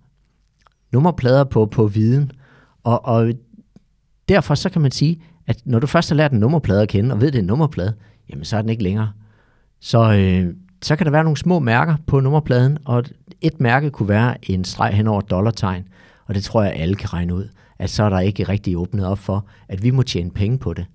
Nummerplader 0.92 1.44
på, 1.44 1.66
på 1.66 1.88
viden. 1.88 2.32
Og, 2.84 3.06
og 3.06 3.34
derfor 4.30 4.56
så 4.56 4.70
kan 4.70 4.82
man 4.82 4.92
sige, 4.92 5.22
at 5.48 5.62
når 5.66 5.80
du 5.80 5.88
først 5.88 6.10
har 6.10 6.16
lært 6.16 6.32
en 6.32 6.40
nummerplade 6.40 6.82
at 6.82 6.90
kende, 6.90 7.16
og 7.16 7.22
ved, 7.22 7.32
det 7.32 7.36
er 7.36 7.42
en 7.42 7.48
nummerplade, 7.48 7.94
jamen 8.30 8.46
så 8.46 8.58
er 8.58 8.62
den 8.62 8.70
ikke 8.70 8.84
længere. 8.84 9.12
Så, 9.80 10.14
øh, 10.14 10.54
så 10.82 10.96
kan 10.96 11.06
der 11.06 11.12
være 11.12 11.24
nogle 11.24 11.38
små 11.38 11.60
mærker 11.60 11.96
på 12.08 12.20
nummerpladen, 12.20 12.78
og 12.86 13.04
et 13.42 13.60
mærke 13.60 13.90
kunne 13.90 14.10
være 14.10 14.52
en 14.52 14.64
streg 14.64 14.94
hen 14.94 15.08
over 15.08 15.20
et 15.20 15.30
dollartegn, 15.30 15.88
og 16.26 16.36
det 16.36 16.44
tror 16.44 16.64
jeg, 16.64 16.74
alle 16.74 16.96
kan 16.96 17.14
regne 17.14 17.36
ud, 17.36 17.48
at 17.80 17.90
så 17.90 18.04
er 18.04 18.10
der 18.10 18.20
ikke 18.20 18.44
rigtig 18.44 18.78
åbnet 18.78 19.06
op 19.06 19.20
for, 19.20 19.46
at 19.68 19.84
vi 19.84 19.92
må 19.92 20.02
tjene 20.02 20.32
penge 20.32 20.58
på 20.58 20.74
det. 20.74 20.86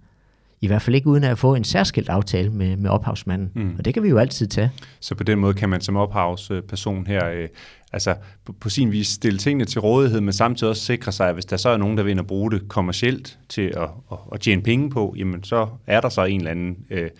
I 0.62 0.66
hvert 0.66 0.82
fald 0.82 0.96
ikke 0.96 1.06
uden 1.06 1.24
at 1.24 1.38
få 1.38 1.54
en 1.54 1.64
særskilt 1.64 2.08
aftale 2.08 2.50
med, 2.50 2.76
med 2.76 2.90
ophavsmanden. 2.90 3.50
Mm. 3.54 3.74
Og 3.78 3.84
det 3.84 3.94
kan 3.94 4.02
vi 4.02 4.08
jo 4.08 4.18
altid 4.18 4.46
tage. 4.46 4.70
Så 5.00 5.14
på 5.14 5.24
den 5.24 5.38
måde 5.38 5.54
kan 5.54 5.68
man 5.68 5.80
som 5.80 5.96
ophavsperson 5.96 7.06
her 7.06 7.28
øh, 7.28 7.48
altså 7.92 8.14
på, 8.44 8.52
på 8.52 8.68
sin 8.68 8.92
vis 8.92 9.08
stille 9.08 9.38
tingene 9.38 9.64
til 9.64 9.80
rådighed, 9.80 10.20
men 10.20 10.32
samtidig 10.32 10.70
også 10.70 10.82
sikre 10.82 11.12
sig, 11.12 11.28
at 11.28 11.34
hvis 11.34 11.44
der 11.44 11.56
så 11.56 11.68
er 11.68 11.76
nogen, 11.76 11.96
der 11.96 12.02
vil 12.02 12.10
ind 12.10 12.20
og 12.20 12.26
bruge 12.26 12.50
det 12.50 12.68
kommercielt 12.68 13.38
til 13.48 13.72
at, 13.76 13.88
at, 14.12 14.18
at 14.32 14.40
tjene 14.40 14.62
penge 14.62 14.90
på, 14.90 15.14
jamen 15.18 15.44
så 15.44 15.68
er 15.86 16.00
der 16.00 16.08
så 16.08 16.24
en 16.24 16.40
eller 16.40 16.50
anden 16.50 16.76
øh, 16.90 17.10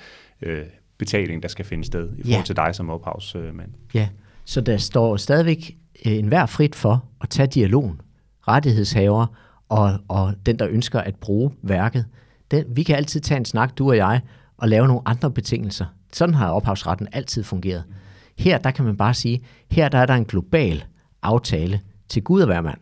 øh, 0.42 0.62
betaling, 0.98 1.42
der 1.42 1.48
skal 1.48 1.64
finde 1.64 1.85
sted 1.85 2.09
i 2.18 2.22
forhold 2.22 2.37
ja. 2.37 2.42
til 2.42 2.57
dig 2.57 2.74
som 2.74 2.90
ophavsmand. 2.90 3.70
Ja, 3.94 4.09
så 4.44 4.61
der 4.61 4.76
står 4.76 5.16
stadigvæk 5.16 5.76
øh, 6.07 6.12
enhver 6.12 6.46
frit 6.46 6.74
for 6.74 7.05
at 7.20 7.29
tage 7.29 7.46
dialogen, 7.46 8.00
rettighedshaver 8.48 9.26
og, 9.68 9.98
og 10.09 10.35
den, 10.46 10.59
der 10.59 10.68
ønsker 10.70 11.00
at 11.00 11.16
bruge 11.16 11.50
værket. 11.62 12.05
Den, 12.51 12.65
vi 12.69 12.83
kan 12.83 12.97
altid 12.97 13.21
tage 13.21 13.39
en 13.39 13.45
snak, 13.45 13.79
du 13.79 13.89
og 13.89 13.97
jeg, 13.97 14.21
og 14.57 14.69
lave 14.69 14.87
nogle 14.87 15.03
andre 15.07 15.31
betingelser. 15.31 15.87
Sådan 16.13 16.35
har 16.35 16.51
ophavsretten 16.51 17.09
altid 17.13 17.43
fungeret. 17.43 17.85
Her 18.39 18.59
der 18.59 18.71
kan 18.71 18.85
man 18.85 18.97
bare 18.97 19.15
sige, 19.15 19.43
her 19.71 19.89
der 19.89 19.99
er 19.99 20.07
der 20.07 20.15
en 20.15 20.25
global 20.25 20.85
aftale 21.23 21.81
til 22.09 22.23
Gud 22.23 22.43
at 22.43 22.49
være 22.49 22.63
mand. 22.63 22.79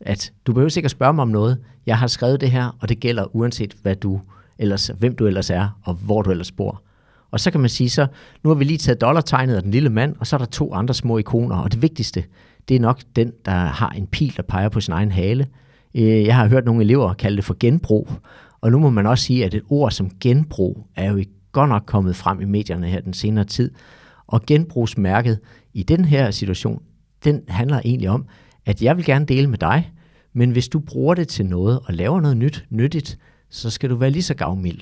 At 0.00 0.32
du 0.46 0.52
behøver 0.52 0.68
sikkert 0.68 0.90
spørge 0.90 1.12
mig 1.12 1.22
om 1.22 1.28
noget. 1.28 1.58
Jeg 1.86 1.98
har 1.98 2.06
skrevet 2.06 2.40
det 2.40 2.50
her, 2.50 2.76
og 2.80 2.88
det 2.88 3.00
gælder 3.00 3.36
uanset 3.36 3.74
hvad 3.82 3.96
du 3.96 4.20
ellers, 4.58 4.86
hvem 4.98 5.16
du 5.16 5.26
ellers 5.26 5.50
er, 5.50 5.78
og 5.82 5.94
hvor 5.94 6.22
du 6.22 6.30
ellers 6.30 6.52
bor. 6.52 6.82
Og 7.30 7.40
så 7.40 7.50
kan 7.50 7.60
man 7.60 7.70
sige 7.70 7.90
så, 7.90 8.06
nu 8.44 8.50
har 8.50 8.54
vi 8.54 8.64
lige 8.64 8.78
taget 8.78 9.00
dollartegnet 9.00 9.56
af 9.56 9.62
den 9.62 9.70
lille 9.70 9.90
mand, 9.90 10.16
og 10.20 10.26
så 10.26 10.36
er 10.36 10.38
der 10.38 10.46
to 10.46 10.74
andre 10.74 10.94
små 10.94 11.18
ikoner, 11.18 11.56
og 11.56 11.72
det 11.72 11.82
vigtigste, 11.82 12.24
det 12.68 12.76
er 12.76 12.80
nok 12.80 13.00
den, 13.16 13.32
der 13.44 13.52
har 13.52 13.90
en 13.90 14.06
pil, 14.06 14.36
der 14.36 14.42
peger 14.42 14.68
på 14.68 14.80
sin 14.80 14.92
egen 14.92 15.12
hale. 15.12 15.46
Øh, 15.94 16.24
jeg 16.24 16.36
har 16.36 16.48
hørt 16.48 16.64
nogle 16.64 16.84
elever 16.84 17.14
kalde 17.14 17.36
det 17.36 17.44
for 17.44 17.56
genbrug, 17.60 18.10
og 18.60 18.70
nu 18.72 18.78
må 18.78 18.90
man 18.90 19.06
også 19.06 19.24
sige, 19.24 19.44
at 19.44 19.54
et 19.54 19.62
ord 19.68 19.90
som 19.90 20.10
genbrug 20.20 20.86
er 20.96 21.12
jo 21.12 21.24
godt 21.52 21.68
nok 21.68 21.82
kommet 21.86 22.16
frem 22.16 22.40
i 22.40 22.44
medierne 22.44 22.88
her 22.88 23.00
den 23.00 23.12
senere 23.12 23.44
tid. 23.44 23.70
Og 24.26 24.42
genbrugsmærket 24.46 25.38
i 25.74 25.82
den 25.82 26.04
her 26.04 26.30
situation, 26.30 26.82
den 27.24 27.42
handler 27.48 27.80
egentlig 27.84 28.10
om, 28.10 28.26
at 28.66 28.82
jeg 28.82 28.96
vil 28.96 29.04
gerne 29.04 29.26
dele 29.26 29.46
med 29.46 29.58
dig, 29.58 29.92
men 30.32 30.50
hvis 30.50 30.68
du 30.68 30.78
bruger 30.78 31.14
det 31.14 31.28
til 31.28 31.46
noget 31.46 31.80
og 31.84 31.94
laver 31.94 32.20
noget 32.20 32.36
nyt, 32.36 32.64
nyttigt, 32.70 33.18
så 33.50 33.70
skal 33.70 33.90
du 33.90 33.96
være 33.96 34.10
lige 34.10 34.22
så 34.22 34.34
gavmild. 34.34 34.80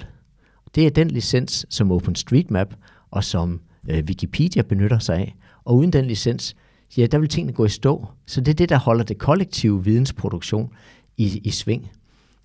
Det 0.75 0.87
er 0.87 0.91
den 0.91 1.09
licens, 1.09 1.67
som 1.71 1.93
OpenStreetMap 1.93 2.75
og 3.11 3.25
som 3.25 3.61
øh, 3.89 4.05
Wikipedia 4.05 4.63
benytter 4.63 4.99
sig 4.99 5.17
af. 5.17 5.37
Og 5.65 5.77
uden 5.77 5.93
den 5.93 6.05
licens, 6.05 6.57
ja, 6.97 7.07
der 7.07 7.19
vil 7.19 7.29
tingene 7.29 7.53
gå 7.53 7.65
i 7.65 7.69
stå. 7.69 8.07
Så 8.27 8.41
det 8.41 8.49
er 8.49 8.55
det, 8.55 8.69
der 8.69 8.79
holder 8.79 9.05
det 9.05 9.19
kollektive 9.19 9.85
vidensproduktion 9.85 10.71
i, 11.17 11.41
i 11.45 11.51
sving. 11.51 11.91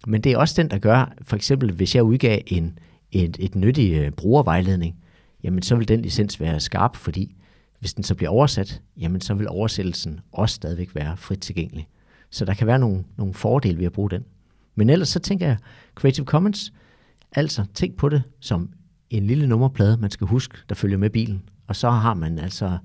Men 0.08 0.22
det 0.22 0.32
er 0.32 0.38
også 0.38 0.62
den, 0.62 0.72
der 0.72 0.78
gør, 0.78 1.14
for 1.22 1.36
eksempel 1.36 1.72
hvis 1.72 1.96
jeg 1.96 2.04
udgav 2.04 2.42
en, 2.48 2.80
et, 3.12 3.38
et 3.40 3.56
nyttig 3.56 3.94
øh, 3.94 4.12
brugervejledning, 4.12 4.96
jamen 5.44 5.62
så 5.62 5.76
vil 5.76 5.88
den 5.88 6.02
licens 6.02 6.40
være 6.40 6.60
skarp, 6.60 6.96
fordi 6.96 7.36
hvis 7.80 7.94
den 7.94 8.04
så 8.04 8.16
bliver 8.16 8.30
oversat, 8.30 8.82
jamen 8.98 9.22
så 9.22 9.34
vil 9.34 9.50
oversættelsen 9.50 10.20
også 10.32 10.56
stadigvæk 10.56 10.96
være 10.96 11.18
frit 11.18 11.40
tilgængelig. 11.40 11.88
Så 12.30 12.46
der 12.46 12.54
kan 12.54 12.68
være 12.68 12.80
nogle, 12.80 13.04
nogle 13.18 13.34
fordele 13.34 13.78
ved 13.78 13.86
at 13.86 13.92
bruge 13.92 14.10
den. 14.10 14.24
Men 14.76 14.90
ellers 14.90 15.10
så 15.10 15.20
tænker 15.20 15.48
jeg, 15.48 15.58
Creative 15.96 16.26
Commons, 16.26 16.74
altså 17.32 17.66
tænk 17.74 17.98
på 17.98 18.10
det 18.10 18.24
som 18.40 18.70
en 19.10 19.28
lille 19.28 19.48
nummerplade, 19.48 19.98
man 19.98 20.12
skal 20.12 20.28
huske, 20.28 20.58
der 20.70 20.76
følger 20.76 20.98
med 20.98 21.10
bilen. 21.10 21.44
Og 21.68 21.76
så 21.76 21.90
har 21.90 22.14
man 22.14 22.40
altså 22.40 22.78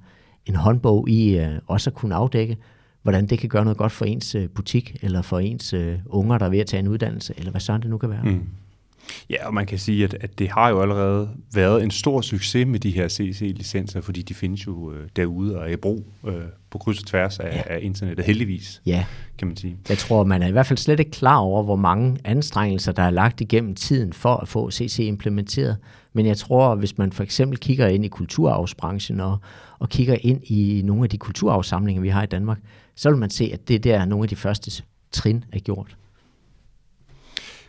en 0.47 0.55
håndbog 0.55 1.09
i 1.09 1.39
øh, 1.39 1.59
også 1.67 1.91
at 1.91 1.95
kunne 1.95 2.15
afdække, 2.15 2.57
hvordan 3.07 3.27
det 3.27 3.39
kan 3.39 3.49
gøre 3.49 3.65
noget 3.65 3.79
godt 3.79 3.93
for 3.93 4.05
ens 4.05 4.35
øh, 4.35 4.49
butik, 4.49 4.97
eller 5.03 5.23
for 5.23 5.39
ens 5.39 5.73
øh, 5.73 5.99
unger, 6.07 6.39
der 6.39 6.47
er 6.47 6.51
ved 6.51 6.59
at 6.59 6.67
tage 6.67 6.81
en 6.81 6.89
uddannelse, 6.89 7.35
eller 7.37 7.51
hvad 7.51 7.61
sådan 7.61 7.81
det 7.81 7.91
nu 7.91 7.99
kan 7.99 8.11
være. 8.11 8.23
Mm. 8.25 8.43
Ja, 9.31 9.47
og 9.47 9.55
man 9.55 9.67
kan 9.67 9.79
sige, 9.79 10.05
at, 10.05 10.17
at 10.21 10.39
det 10.39 10.49
har 10.49 10.69
jo 10.69 10.83
allerede 10.83 11.31
været 11.55 11.83
en 11.83 11.91
stor 11.91 12.21
succes 12.21 12.67
med 12.67 12.81
de 12.81 12.91
her 12.91 13.09
CC-licenser, 13.09 14.01
fordi 14.01 14.23
de 14.23 14.35
findes 14.35 14.67
jo 14.67 14.93
øh, 14.93 15.09
derude 15.17 15.59
og 15.59 15.69
er 15.69 15.73
i 15.73 15.77
brug 15.77 16.07
øh, 16.27 16.35
på 16.71 16.79
kryds 16.79 16.99
og 16.99 17.07
tværs 17.07 17.39
af, 17.39 17.57
ja. 17.57 17.75
af 17.75 17.79
internettet, 17.83 18.27
heldigvis, 18.27 18.83
ja. 18.87 19.05
kan 19.39 19.49
man 19.49 19.57
sige. 19.57 19.77
Jeg 19.89 19.99
tror, 19.99 20.25
man 20.25 20.43
er 20.43 20.47
i 20.47 20.53
hvert 20.53 20.67
fald 20.67 20.79
slet 20.79 21.01
ikke 21.01 21.11
klar 21.11 21.37
over, 21.37 21.63
hvor 21.63 21.77
mange 21.77 22.19
anstrengelser, 22.25 22.93
der 22.93 23.03
er 23.03 23.11
lagt 23.11 23.41
igennem 23.41 23.75
tiden 23.75 24.13
for 24.13 24.37
at 24.37 24.49
få 24.49 24.71
CC 24.71 24.99
implementeret. 24.99 25.77
Men 26.17 26.27
jeg 26.27 26.37
tror, 26.37 26.75
hvis 26.75 26.99
man 26.99 27.13
for 27.13 27.23
eksempel 27.23 27.59
kigger 27.59 27.87
ind 27.87 28.05
i 28.05 28.09
kulturarvsbranchen 28.09 29.21
og, 29.21 29.39
og 29.79 29.89
kigger 29.89 30.17
ind 30.21 30.41
i 30.45 30.83
nogle 30.85 31.03
af 31.03 31.11
de 31.11 31.19
kulturarvssamlinger, 31.19 32.03
vi 32.03 32.09
har 32.09 32.23
i 32.23 32.27
Danmark, 32.27 32.59
så 32.95 33.11
vil 33.11 33.19
man 33.19 33.31
se, 33.31 33.51
at 33.53 33.69
det 33.69 33.85
der 33.85 33.99
er 34.01 34.05
nogle 34.05 34.25
af 34.25 34.29
de 34.29 34.37
første 34.37 34.83
trin 35.13 35.45
er 35.53 35.59
gjort. 35.59 35.97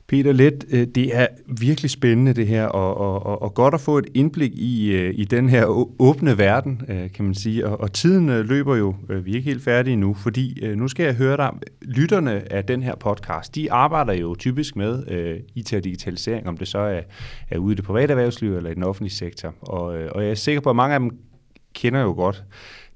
Peter 0.07 0.31
Let, 0.31 0.65
øh, 0.71 0.87
det 0.87 1.15
er 1.15 1.27
virkelig 1.59 1.91
spændende 1.91 2.33
det 2.33 2.47
her, 2.47 2.65
og, 2.65 2.97
og, 3.25 3.41
og 3.41 3.53
godt 3.53 3.73
at 3.73 3.81
få 3.81 3.97
et 3.97 4.07
indblik 4.13 4.51
i, 4.55 4.91
øh, 4.91 5.13
i 5.17 5.25
den 5.25 5.49
her 5.49 5.65
åbne 5.99 6.37
verden, 6.37 6.81
øh, 6.89 7.11
kan 7.11 7.25
man 7.25 7.35
sige. 7.35 7.67
Og, 7.67 7.81
og 7.81 7.93
tiden 7.93 8.27
løber 8.27 8.75
jo, 8.75 8.95
vi 9.09 9.31
er 9.31 9.35
ikke 9.35 9.49
helt 9.49 9.63
færdige 9.63 9.95
nu, 9.95 10.13
fordi 10.13 10.75
nu 10.75 10.87
skal 10.87 11.03
jeg 11.03 11.15
høre 11.15 11.37
dig, 11.37 11.51
lytterne 11.81 12.53
af 12.53 12.65
den 12.65 12.83
her 12.83 12.95
podcast, 12.95 13.55
de 13.55 13.71
arbejder 13.71 14.13
jo 14.13 14.35
typisk 14.35 14.75
med 14.75 15.03
IT 15.55 15.73
og 15.73 15.83
digitalisering, 15.83 16.47
om 16.47 16.57
det 16.57 16.67
så 16.67 16.79
er, 16.79 17.01
er 17.49 17.57
ude 17.57 17.73
i 17.73 17.75
det 17.75 17.85
private 17.85 18.11
erhvervsliv 18.11 18.55
eller 18.55 18.69
i 18.69 18.73
den 18.73 18.83
offentlige 18.83 19.13
sektor. 19.13 19.53
Og, 19.61 19.83
og 19.85 20.23
jeg 20.23 20.31
er 20.31 20.35
sikker 20.35 20.61
på, 20.61 20.69
at 20.69 20.75
mange 20.75 20.93
af 20.93 20.99
dem 20.99 21.11
kender 21.73 22.01
jo 22.01 22.13
godt 22.13 22.43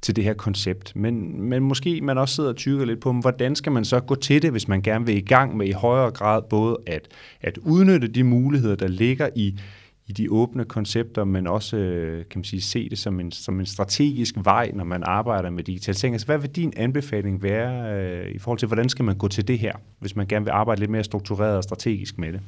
til 0.01 0.15
det 0.15 0.23
her 0.23 0.33
koncept. 0.33 0.95
Men, 0.95 1.41
men 1.41 1.63
måske 1.63 2.01
man 2.01 2.17
også 2.17 2.35
sidder 2.35 2.49
og 2.49 2.55
tykker 2.55 2.85
lidt 2.85 2.99
på, 2.99 3.13
hvordan 3.13 3.55
skal 3.55 3.71
man 3.71 3.85
så 3.85 3.99
gå 3.99 4.15
til 4.15 4.41
det, 4.41 4.51
hvis 4.51 4.67
man 4.67 4.81
gerne 4.81 5.05
vil 5.05 5.17
i 5.17 5.21
gang 5.21 5.57
med 5.57 5.67
i 5.67 5.71
højere 5.71 6.11
grad 6.11 6.41
både 6.49 6.77
at, 6.87 7.07
at 7.41 7.57
udnytte 7.57 8.07
de 8.07 8.23
muligheder, 8.23 8.75
der 8.75 8.87
ligger 8.87 9.29
i, 9.35 9.59
i 10.07 10.11
de 10.11 10.31
åbne 10.31 10.65
koncepter, 10.65 11.23
men 11.23 11.47
også 11.47 11.77
øh, 11.77 12.25
kan 12.29 12.39
man 12.39 12.43
sige, 12.43 12.61
se 12.61 12.89
det 12.89 12.99
som 12.99 13.19
en, 13.19 13.31
som 13.31 13.59
en 13.59 13.65
strategisk 13.65 14.35
vej, 14.43 14.71
når 14.73 14.83
man 14.83 15.03
arbejder 15.05 15.49
med 15.49 15.63
digitalisering. 15.63 16.15
Altså, 16.15 16.25
hvad 16.25 16.37
vil 16.37 16.49
din 16.49 16.73
anbefaling 16.77 17.43
være 17.43 17.93
øh, 17.93 18.31
i 18.31 18.39
forhold 18.39 18.59
til, 18.59 18.67
hvordan 18.67 18.89
skal 18.89 19.05
man 19.05 19.17
gå 19.17 19.27
til 19.27 19.47
det 19.47 19.59
her, 19.59 19.73
hvis 19.99 20.15
man 20.15 20.27
gerne 20.27 20.45
vil 20.45 20.51
arbejde 20.51 20.79
lidt 20.79 20.91
mere 20.91 21.03
struktureret 21.03 21.57
og 21.57 21.63
strategisk 21.63 22.17
med 22.17 22.33
det? 22.33 22.41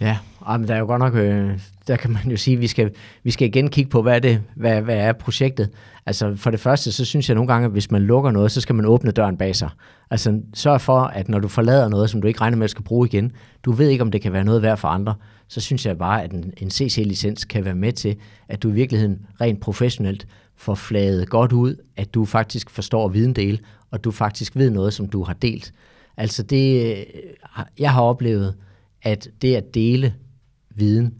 Ja, 0.00 0.18
men 0.58 0.68
der 0.68 0.74
er 0.74 0.78
jo 0.78 0.86
godt 0.86 0.98
nok, 0.98 1.14
øh, 1.14 1.58
der 1.88 1.96
kan 1.96 2.10
man 2.10 2.30
jo 2.30 2.36
sige, 2.36 2.54
at 2.54 2.60
vi 2.60 2.66
skal, 2.66 2.90
vi 3.22 3.30
skal 3.30 3.48
igen 3.48 3.68
kigge 3.68 3.90
på, 3.90 4.02
hvad 4.02 4.14
er, 4.14 4.18
det, 4.18 4.42
hvad, 4.54 4.82
hvad 4.82 4.96
er 4.96 5.12
projektet. 5.12 5.70
Altså 6.06 6.36
for 6.36 6.50
det 6.50 6.60
første, 6.60 6.92
så 6.92 7.04
synes 7.04 7.28
jeg 7.28 7.34
nogle 7.34 7.52
gange, 7.52 7.64
at 7.64 7.72
hvis 7.72 7.90
man 7.90 8.02
lukker 8.02 8.30
noget, 8.30 8.52
så 8.52 8.60
skal 8.60 8.74
man 8.74 8.86
åbne 8.86 9.10
døren 9.10 9.36
bag 9.36 9.56
sig. 9.56 9.70
Altså 10.10 10.40
sørg 10.54 10.80
for, 10.80 11.00
at 11.00 11.28
når 11.28 11.38
du 11.38 11.48
forlader 11.48 11.88
noget, 11.88 12.10
som 12.10 12.20
du 12.20 12.28
ikke 12.28 12.40
regner 12.40 12.56
med 12.56 12.64
at 12.64 12.70
skal 12.70 12.84
bruge 12.84 13.08
igen, 13.08 13.32
du 13.64 13.72
ved 13.72 13.88
ikke, 13.88 14.02
om 14.02 14.10
det 14.10 14.20
kan 14.20 14.32
være 14.32 14.44
noget 14.44 14.62
værd 14.62 14.76
for 14.76 14.88
andre, 14.88 15.14
så 15.48 15.60
synes 15.60 15.86
jeg 15.86 15.98
bare, 15.98 16.22
at 16.22 16.32
en, 16.32 16.52
en 16.56 16.70
CC-licens 16.70 17.44
kan 17.44 17.64
være 17.64 17.74
med 17.74 17.92
til, 17.92 18.16
at 18.48 18.62
du 18.62 18.68
i 18.68 18.72
virkeligheden 18.72 19.26
rent 19.40 19.60
professionelt 19.60 20.26
får 20.56 20.74
flaget 20.74 21.28
godt 21.28 21.52
ud, 21.52 21.76
at 21.96 22.14
du 22.14 22.24
faktisk 22.24 22.70
forstår 22.70 23.08
videndel, 23.08 23.60
og 23.90 24.04
du 24.04 24.10
faktisk 24.10 24.56
ved 24.56 24.70
noget, 24.70 24.94
som 24.94 25.08
du 25.08 25.22
har 25.22 25.34
delt. 25.34 25.72
Altså 26.16 26.42
det, 26.42 26.96
øh, 26.96 27.04
jeg 27.78 27.92
har 27.92 28.02
oplevet, 28.02 28.54
at 29.06 29.28
det 29.42 29.54
at 29.54 29.74
dele 29.74 30.14
viden 30.70 31.14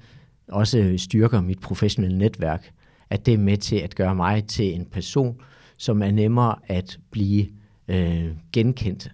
også 0.48 0.94
styrker 0.96 1.40
mit 1.40 1.60
professionelle 1.60 2.18
netværk, 2.18 2.72
at 3.10 3.26
det 3.26 3.34
er 3.34 3.38
med 3.38 3.56
til 3.56 3.76
at 3.76 3.94
gøre 3.94 4.14
mig 4.14 4.44
til 4.44 4.74
en 4.74 4.86
person, 4.86 5.40
som 5.76 6.02
er 6.02 6.10
nemmere 6.10 6.54
at 6.66 6.98
blive 7.10 7.46
øh, 7.88 8.28
genkendt, 8.52 9.10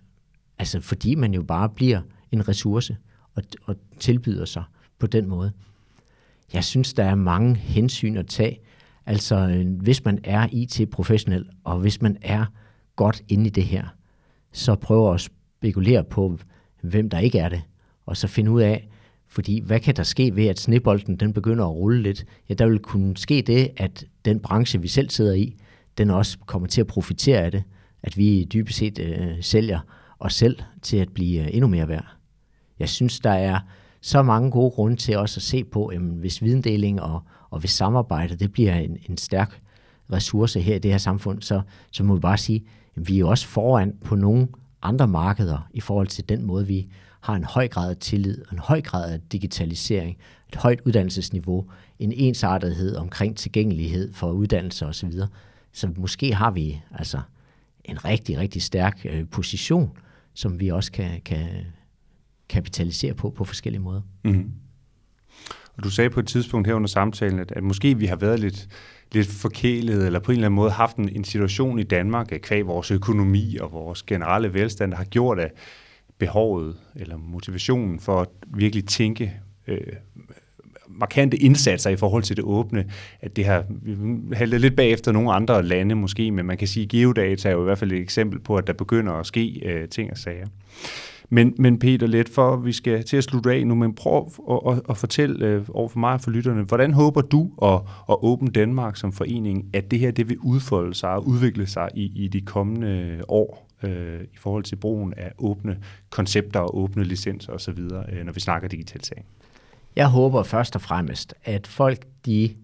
altså 0.59 0.81
fordi 0.81 1.15
man 1.15 1.35
jo 1.35 1.43
bare 1.43 1.69
bliver 1.69 2.01
en 2.33 2.49
ressource 2.49 2.97
og, 3.35 3.43
og 3.65 3.77
tilbyder 4.01 4.45
sig 4.45 4.65
på 4.99 5.07
den 5.07 5.29
måde. 5.29 5.53
Jeg 6.53 6.65
synes, 6.65 6.95
der 6.95 7.05
er 7.05 7.15
mange 7.15 7.57
hensyn 7.57 8.17
at 8.17 8.27
tage. 8.27 8.59
Altså, 9.07 9.65
hvis 9.81 10.05
man 10.05 10.19
er 10.25 10.49
IT-professionel, 10.53 11.49
og 11.65 11.79
hvis 11.79 12.03
man 12.03 12.17
er 12.23 12.45
godt 12.97 13.23
inde 13.29 13.47
i 13.47 13.51
det 13.51 13.65
her, 13.65 13.87
så 14.53 14.75
prøv 14.75 15.15
at 15.15 15.21
spekulere 15.21 16.05
på, 16.05 16.39
hvem 16.83 17.11
der 17.11 17.19
ikke 17.19 17.39
er 17.39 17.49
det 17.49 17.63
og 18.07 18.17
så 18.17 18.29
finde 18.29 18.51
ud 18.51 18.61
af, 18.61 18.89
fordi 19.29 19.61
hvad 19.61 19.81
kan 19.81 19.97
der 19.97 20.03
ske 20.03 20.37
ved, 20.37 20.47
at 20.47 20.61
snebolden 20.61 21.17
den 21.17 21.33
begynder 21.33 21.65
at 21.65 21.75
rulle 21.75 22.03
lidt? 22.03 22.25
Ja, 22.49 22.55
der 22.55 22.67
vil 22.67 22.79
kunne 22.79 23.17
ske 23.17 23.43
det, 23.43 23.71
at 23.77 24.05
den 24.25 24.41
branche, 24.41 24.81
vi 24.81 24.89
selv 24.89 25.11
sidder 25.11 25.33
i, 25.33 25.57
den 25.99 26.11
også 26.11 26.39
kommer 26.47 26.69
til 26.69 26.81
at 26.81 26.87
profitere 26.87 27.39
af 27.39 27.51
det. 27.51 27.63
At 28.03 28.17
vi 28.17 28.45
dybest 28.45 28.79
set 28.79 28.99
øh, 28.99 29.37
sælger 29.41 29.81
os 30.21 30.35
selv 30.35 30.57
til 30.83 30.97
at 30.97 31.09
blive 31.09 31.43
øh, 31.43 31.49
endnu 31.53 31.69
mere 31.69 31.89
værd. 31.89 32.07
Jeg 32.79 32.89
synes, 32.89 33.21
der 33.21 33.31
er 33.31 33.59
så 34.01 34.23
mange 34.23 34.51
gode 34.51 34.71
grunde 34.71 34.97
til 34.97 35.17
også 35.17 35.39
at 35.39 35.43
se 35.43 35.65
på, 35.65 35.91
jamen, 35.93 36.17
hvis 36.17 36.43
videndeling 36.43 37.01
og, 37.03 37.23
og 37.51 37.61
hvis 37.61 37.71
samarbejde, 37.71 38.37
det 38.37 38.53
bliver 38.53 38.75
en, 38.75 38.97
en 39.09 39.17
stærk 39.17 39.61
ressource 40.13 40.61
her 40.61 40.77
i 40.77 40.79
det 40.79 40.91
her 40.91 40.99
samfund, 40.99 41.43
så, 41.43 41.61
så 41.93 42.05
må 42.05 42.15
vi 42.15 42.21
bare 42.21 42.39
sige, 42.39 42.65
at 42.97 43.09
vi 43.09 43.21
er 43.21 43.25
også 43.25 43.47
foran 43.47 43.95
på 44.05 44.15
nogle 44.15 44.49
andre 44.83 45.09
markeder 45.09 45.69
i 45.75 45.81
forhold 45.81 46.07
til 46.07 46.29
den 46.29 46.45
måde, 46.45 46.67
vi 46.67 46.89
har 47.23 47.35
en 47.35 47.45
høj 47.45 47.69
grad 47.69 47.91
af 47.91 47.97
tillid, 47.97 48.45
en 48.53 48.59
høj 48.59 48.81
grad 48.81 49.13
af 49.13 49.21
digitalisering, 49.33 50.17
et 50.49 50.57
højt 50.57 50.81
uddannelsesniveau, 50.85 51.67
en 51.99 52.13
ensartethed 52.13 52.97
omkring 52.97 53.37
tilgængelighed 53.37 54.13
for 54.13 54.33
uddannelse 54.33 54.87
osv. 54.87 55.13
Så 55.73 55.91
måske 55.97 56.35
har 56.35 56.51
vi 56.51 56.81
altså 56.91 57.21
en 57.85 58.05
rigtig, 58.05 58.39
rigtig 58.39 58.63
stærk 58.63 59.01
øh, 59.05 59.29
position, 59.31 59.91
som 60.35 60.61
vi 60.61 60.69
også 60.69 60.93
kan, 60.93 61.21
kan 61.25 61.47
kapitalisere 62.49 63.15
på 63.15 63.31
på 63.31 63.45
forskellige 63.45 63.83
måder. 63.83 64.01
Mm. 64.25 64.53
Og 65.77 65.85
du 65.85 65.91
sagde 65.91 66.11
på 66.11 66.21
et 66.21 66.27
tidspunkt 66.27 66.69
her 66.69 66.75
under 66.75 66.89
samtalen, 66.89 67.39
at, 67.39 67.53
at 67.53 67.63
måske 67.63 67.99
vi 67.99 68.07
har 68.07 68.17
været 68.17 68.41
lidt, 68.41 68.69
lidt 69.13 69.29
forkælet, 69.29 70.07
eller 70.07 70.19
på 70.19 70.33
en 70.33 70.37
eller 70.37 70.47
anden 70.47 70.57
måde 70.57 70.71
haft 70.71 70.97
en, 70.97 71.09
en 71.09 71.25
situation 71.25 71.79
i 71.79 71.83
Danmark, 71.83 72.33
kvæg 72.43 72.67
vores 72.67 72.91
økonomi 72.91 73.57
og 73.61 73.73
vores 73.73 74.03
generelle 74.03 74.55
velstand, 74.55 74.91
der 74.91 74.97
har 74.97 75.05
gjort, 75.05 75.39
at 75.41 75.53
behovet 76.19 76.77
eller 76.97 77.17
motivationen 77.17 78.01
for 78.01 78.21
at 78.21 78.29
virkelig 78.47 78.87
tænke 78.87 79.33
øh, 79.67 79.79
markante 80.89 81.37
indsatser 81.37 81.91
i 81.91 81.97
forhold 81.97 82.23
til 82.23 82.37
det 82.37 82.45
åbne, 82.45 82.85
at 83.21 83.37
det 83.37 83.45
har 83.45 83.65
haltet 84.33 84.61
lidt 84.61 84.77
bagefter 84.77 85.13
nogle 85.13 85.33
andre 85.33 85.63
lande 85.63 85.95
måske, 85.95 86.31
men 86.31 86.47
man 86.47 86.57
kan 86.57 86.69
sige, 86.69 86.85
at 86.85 86.89
geodata 86.89 87.49
er 87.49 87.53
jo 87.53 87.61
i 87.61 87.65
hvert 87.65 87.79
fald 87.79 87.93
et 87.93 88.01
eksempel 88.01 88.41
på, 88.41 88.57
at 88.57 88.67
der 88.67 88.73
begynder 88.73 89.13
at 89.13 89.27
ske 89.27 89.63
øh, 89.65 89.89
ting 89.89 90.11
og 90.11 90.17
sager. 90.17 90.47
Men, 91.31 91.55
men 91.59 91.79
Peter, 91.79 92.07
lidt 92.07 92.29
for, 92.29 92.57
vi 92.57 92.73
skal 92.73 93.05
til 93.05 93.17
at 93.17 93.25
slutte 93.25 93.53
af 93.53 93.67
nu, 93.67 93.75
men 93.75 93.95
prøv 93.95 94.31
at, 94.51 94.73
at, 94.73 94.83
at 94.91 94.97
fortælle 94.97 95.47
øh, 95.47 95.63
over 95.71 95.89
for 95.89 95.99
mig 95.99 96.13
og 96.13 96.21
for 96.21 96.31
lytterne, 96.31 96.63
hvordan 96.63 96.93
håber 96.93 97.21
du 97.21 97.51
og, 97.57 97.89
og 98.07 98.41
Danmark 98.55 98.97
som 98.97 99.13
forening, 99.13 99.65
at 99.73 99.91
det 99.91 99.99
her 99.99 100.11
det 100.11 100.29
vil 100.29 100.39
udfolde 100.39 100.95
sig 100.95 101.11
og 101.11 101.29
udvikle 101.29 101.67
sig 101.67 101.89
i, 101.95 102.25
i 102.25 102.29
de 102.29 102.41
kommende 102.41 103.21
år? 103.29 103.72
Øh, 103.85 104.21
i 104.23 104.37
forhold 104.37 104.65
til 104.65 104.77
brugen 104.77 105.15
af 105.17 105.33
åbne 105.39 105.79
koncepter 106.11 106.61
og 106.61 106.79
åbne 106.79 107.05
licenser 107.05 107.53
osv., 107.53 107.79
øh, 107.79 108.25
når 108.25 108.33
vi 108.33 108.41
snakker 108.41 108.69
digitalisering? 108.69 109.27
Jeg 109.97 110.09
håber 110.09 110.43
først 110.43 110.75
og 110.77 110.83
fremmest, 110.83 111.35
at 111.45 111.67
folk 111.67 112.07
de 112.27 112.57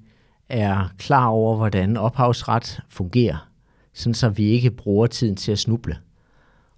er 0.49 0.95
klar 0.99 1.27
over, 1.27 1.57
hvordan 1.57 1.97
ophavsret 1.97 2.81
fungerer, 2.89 3.49
sådan 3.93 4.15
så 4.15 4.29
vi 4.29 4.45
ikke 4.45 4.71
bruger 4.71 5.07
tiden 5.07 5.37
til 5.37 5.53
at 5.53 5.59
snuble. 5.59 5.97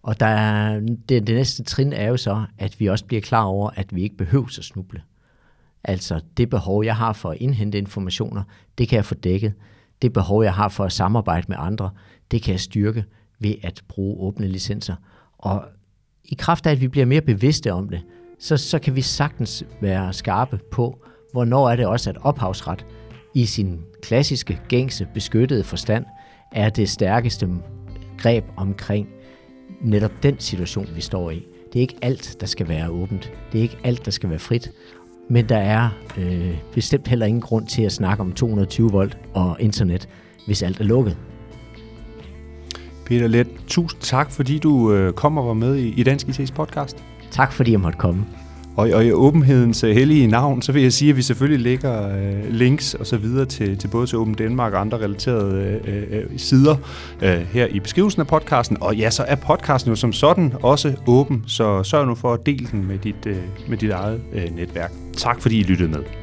Og 0.03 0.21
der 0.21 0.27
er, 0.27 0.81
det, 0.81 1.27
det 1.27 1.35
næste 1.35 1.65
trin 1.65 1.93
er 1.93 2.09
jo 2.09 2.17
så, 2.17 2.45
at 2.59 2.81
vi 2.81 2.87
også 2.87 3.05
bliver 3.05 3.21
klar 3.21 3.43
over, 3.43 3.71
at 3.75 3.95
vi 3.95 4.03
ikke 4.03 4.17
behøver 4.17 4.47
at 4.59 4.65
snuble. 4.65 5.03
Altså 5.85 6.21
det 6.37 6.51
behov, 6.51 6.85
jeg 6.85 6.97
har 6.97 7.13
for 7.13 7.31
at 7.31 7.37
indhente 7.41 7.79
informationer, 7.79 8.43
det 8.79 8.89
kan 8.89 8.97
jeg 8.97 9.05
få 9.05 9.15
dækket. 9.15 9.55
Det 10.03 10.13
behov, 10.13 10.45
jeg 10.45 10.55
har 10.55 10.69
for 10.69 10.85
at 10.85 10.93
samarbejde 10.93 11.47
med 11.49 11.57
andre, 11.59 11.91
det 12.31 12.43
kan 12.43 12.53
jeg 12.53 12.61
styrke 12.61 13.05
ved 13.41 13.55
at 13.63 13.83
bruge 13.89 14.21
åbne 14.21 14.47
licenser. 14.49 14.95
Og 15.39 15.65
i 16.25 16.35
kraft 16.35 16.67
af, 16.67 16.71
at 16.71 16.81
vi 16.81 16.89
bliver 16.89 17.07
mere 17.07 17.21
bevidste 17.21 17.73
om 17.73 17.89
det, 17.89 18.01
så, 18.39 18.57
så 18.57 18.79
kan 18.79 18.97
vi 18.97 19.03
sagtens 19.03 19.65
være 19.81 20.13
skarpe 20.13 20.59
på, 20.71 21.05
hvornår 21.33 21.71
er 21.71 21.77
det 21.77 21.87
også, 21.87 22.11
at 22.11 22.17
ophavsret 22.23 22.87
i 23.35 23.47
sin 23.47 23.81
klassiske, 24.03 24.61
gængse, 24.69 25.09
beskyttede 25.15 25.65
forstand 25.65 26.05
er 26.53 26.71
det 26.71 26.89
stærkeste 26.89 27.49
greb 28.19 28.45
omkring 28.57 29.09
netop 29.81 30.13
den 30.23 30.39
situation, 30.39 30.89
vi 30.95 31.01
står 31.01 31.31
i. 31.31 31.47
Det 31.73 31.79
er 31.79 31.81
ikke 31.81 31.99
alt, 32.03 32.37
der 32.41 32.47
skal 32.47 32.69
være 32.69 32.91
åbent. 32.91 33.33
Det 33.53 33.59
er 33.59 33.63
ikke 33.63 33.79
alt, 33.85 34.05
der 34.05 34.11
skal 34.11 34.31
være 34.31 34.39
frit. 34.39 34.71
Men 35.29 35.49
der 35.49 35.59
er 35.59 35.89
øh, 36.19 36.59
bestemt 36.75 37.09
heller 37.09 37.27
ingen 37.27 37.41
grund 37.41 37.67
til 37.67 37.83
at 37.83 37.93
snakke 37.93 38.21
om 38.21 38.33
220 38.33 38.91
volt 38.91 39.19
og 39.35 39.57
internet, 39.61 40.09
hvis 40.47 40.63
alt 40.63 40.81
er 40.81 40.85
lukket. 40.85 41.17
Peter 43.11 43.29
Let, 43.29 43.47
tusind 43.67 44.01
tak, 44.01 44.31
fordi 44.31 44.59
du 44.59 44.93
øh, 44.93 45.13
kom 45.13 45.39
og 45.39 45.47
var 45.47 45.55
med 45.55 45.77
i, 45.77 45.89
i 45.89 46.03
Dansk 46.03 46.27
IT's 46.27 46.53
podcast. 46.55 47.05
Tak, 47.31 47.53
fordi 47.53 47.73
jeg 47.73 47.81
måtte 47.81 47.99
komme. 47.99 48.27
Og, 48.77 48.91
og 48.95 49.05
i 49.05 49.13
åbenhedens 49.13 49.85
uh, 49.85 49.91
hellige 49.91 50.27
navn, 50.27 50.63
så 50.63 50.73
vil 50.73 50.83
jeg 50.83 50.93
sige, 50.93 51.11
at 51.11 51.17
vi 51.17 51.23
selvfølgelig 51.23 51.65
lægger 51.65 52.07
uh, 52.07 52.49
links 52.51 52.95
og 52.95 53.07
så 53.07 53.17
videre 53.17 53.47
til, 53.47 53.79
til 53.79 53.89
både 53.89 54.07
til 54.07 54.19
Åben 54.19 54.35
Danmark 54.35 54.73
og 54.73 54.81
andre 54.81 54.99
relaterede 54.99 55.81
uh, 55.85 56.19
uh, 56.19 56.37
sider 56.37 56.77
uh, 57.23 57.29
her 57.29 57.67
i 57.67 57.81
beskrivelsen 57.81 58.21
af 58.21 58.27
podcasten. 58.27 58.77
Og 58.81 58.97
ja, 58.97 59.11
så 59.11 59.25
er 59.29 59.35
podcasten 59.35 59.91
jo 59.91 59.97
som 59.97 60.13
sådan 60.13 60.55
også 60.63 60.95
åben, 61.07 61.45
så 61.47 61.83
sørg 61.83 62.07
nu 62.07 62.15
for 62.15 62.33
at 62.33 62.47
dele 62.47 62.69
den 62.73 62.89
med 62.89 62.99
dit, 62.99 63.27
uh, 63.27 63.71
med 63.71 63.79
dit 63.79 63.91
eget 63.91 64.21
uh, 64.33 64.57
netværk. 64.57 64.93
Tak 65.17 65.41
fordi 65.41 65.59
I 65.59 65.63
lyttede 65.63 65.89
med. 65.91 66.20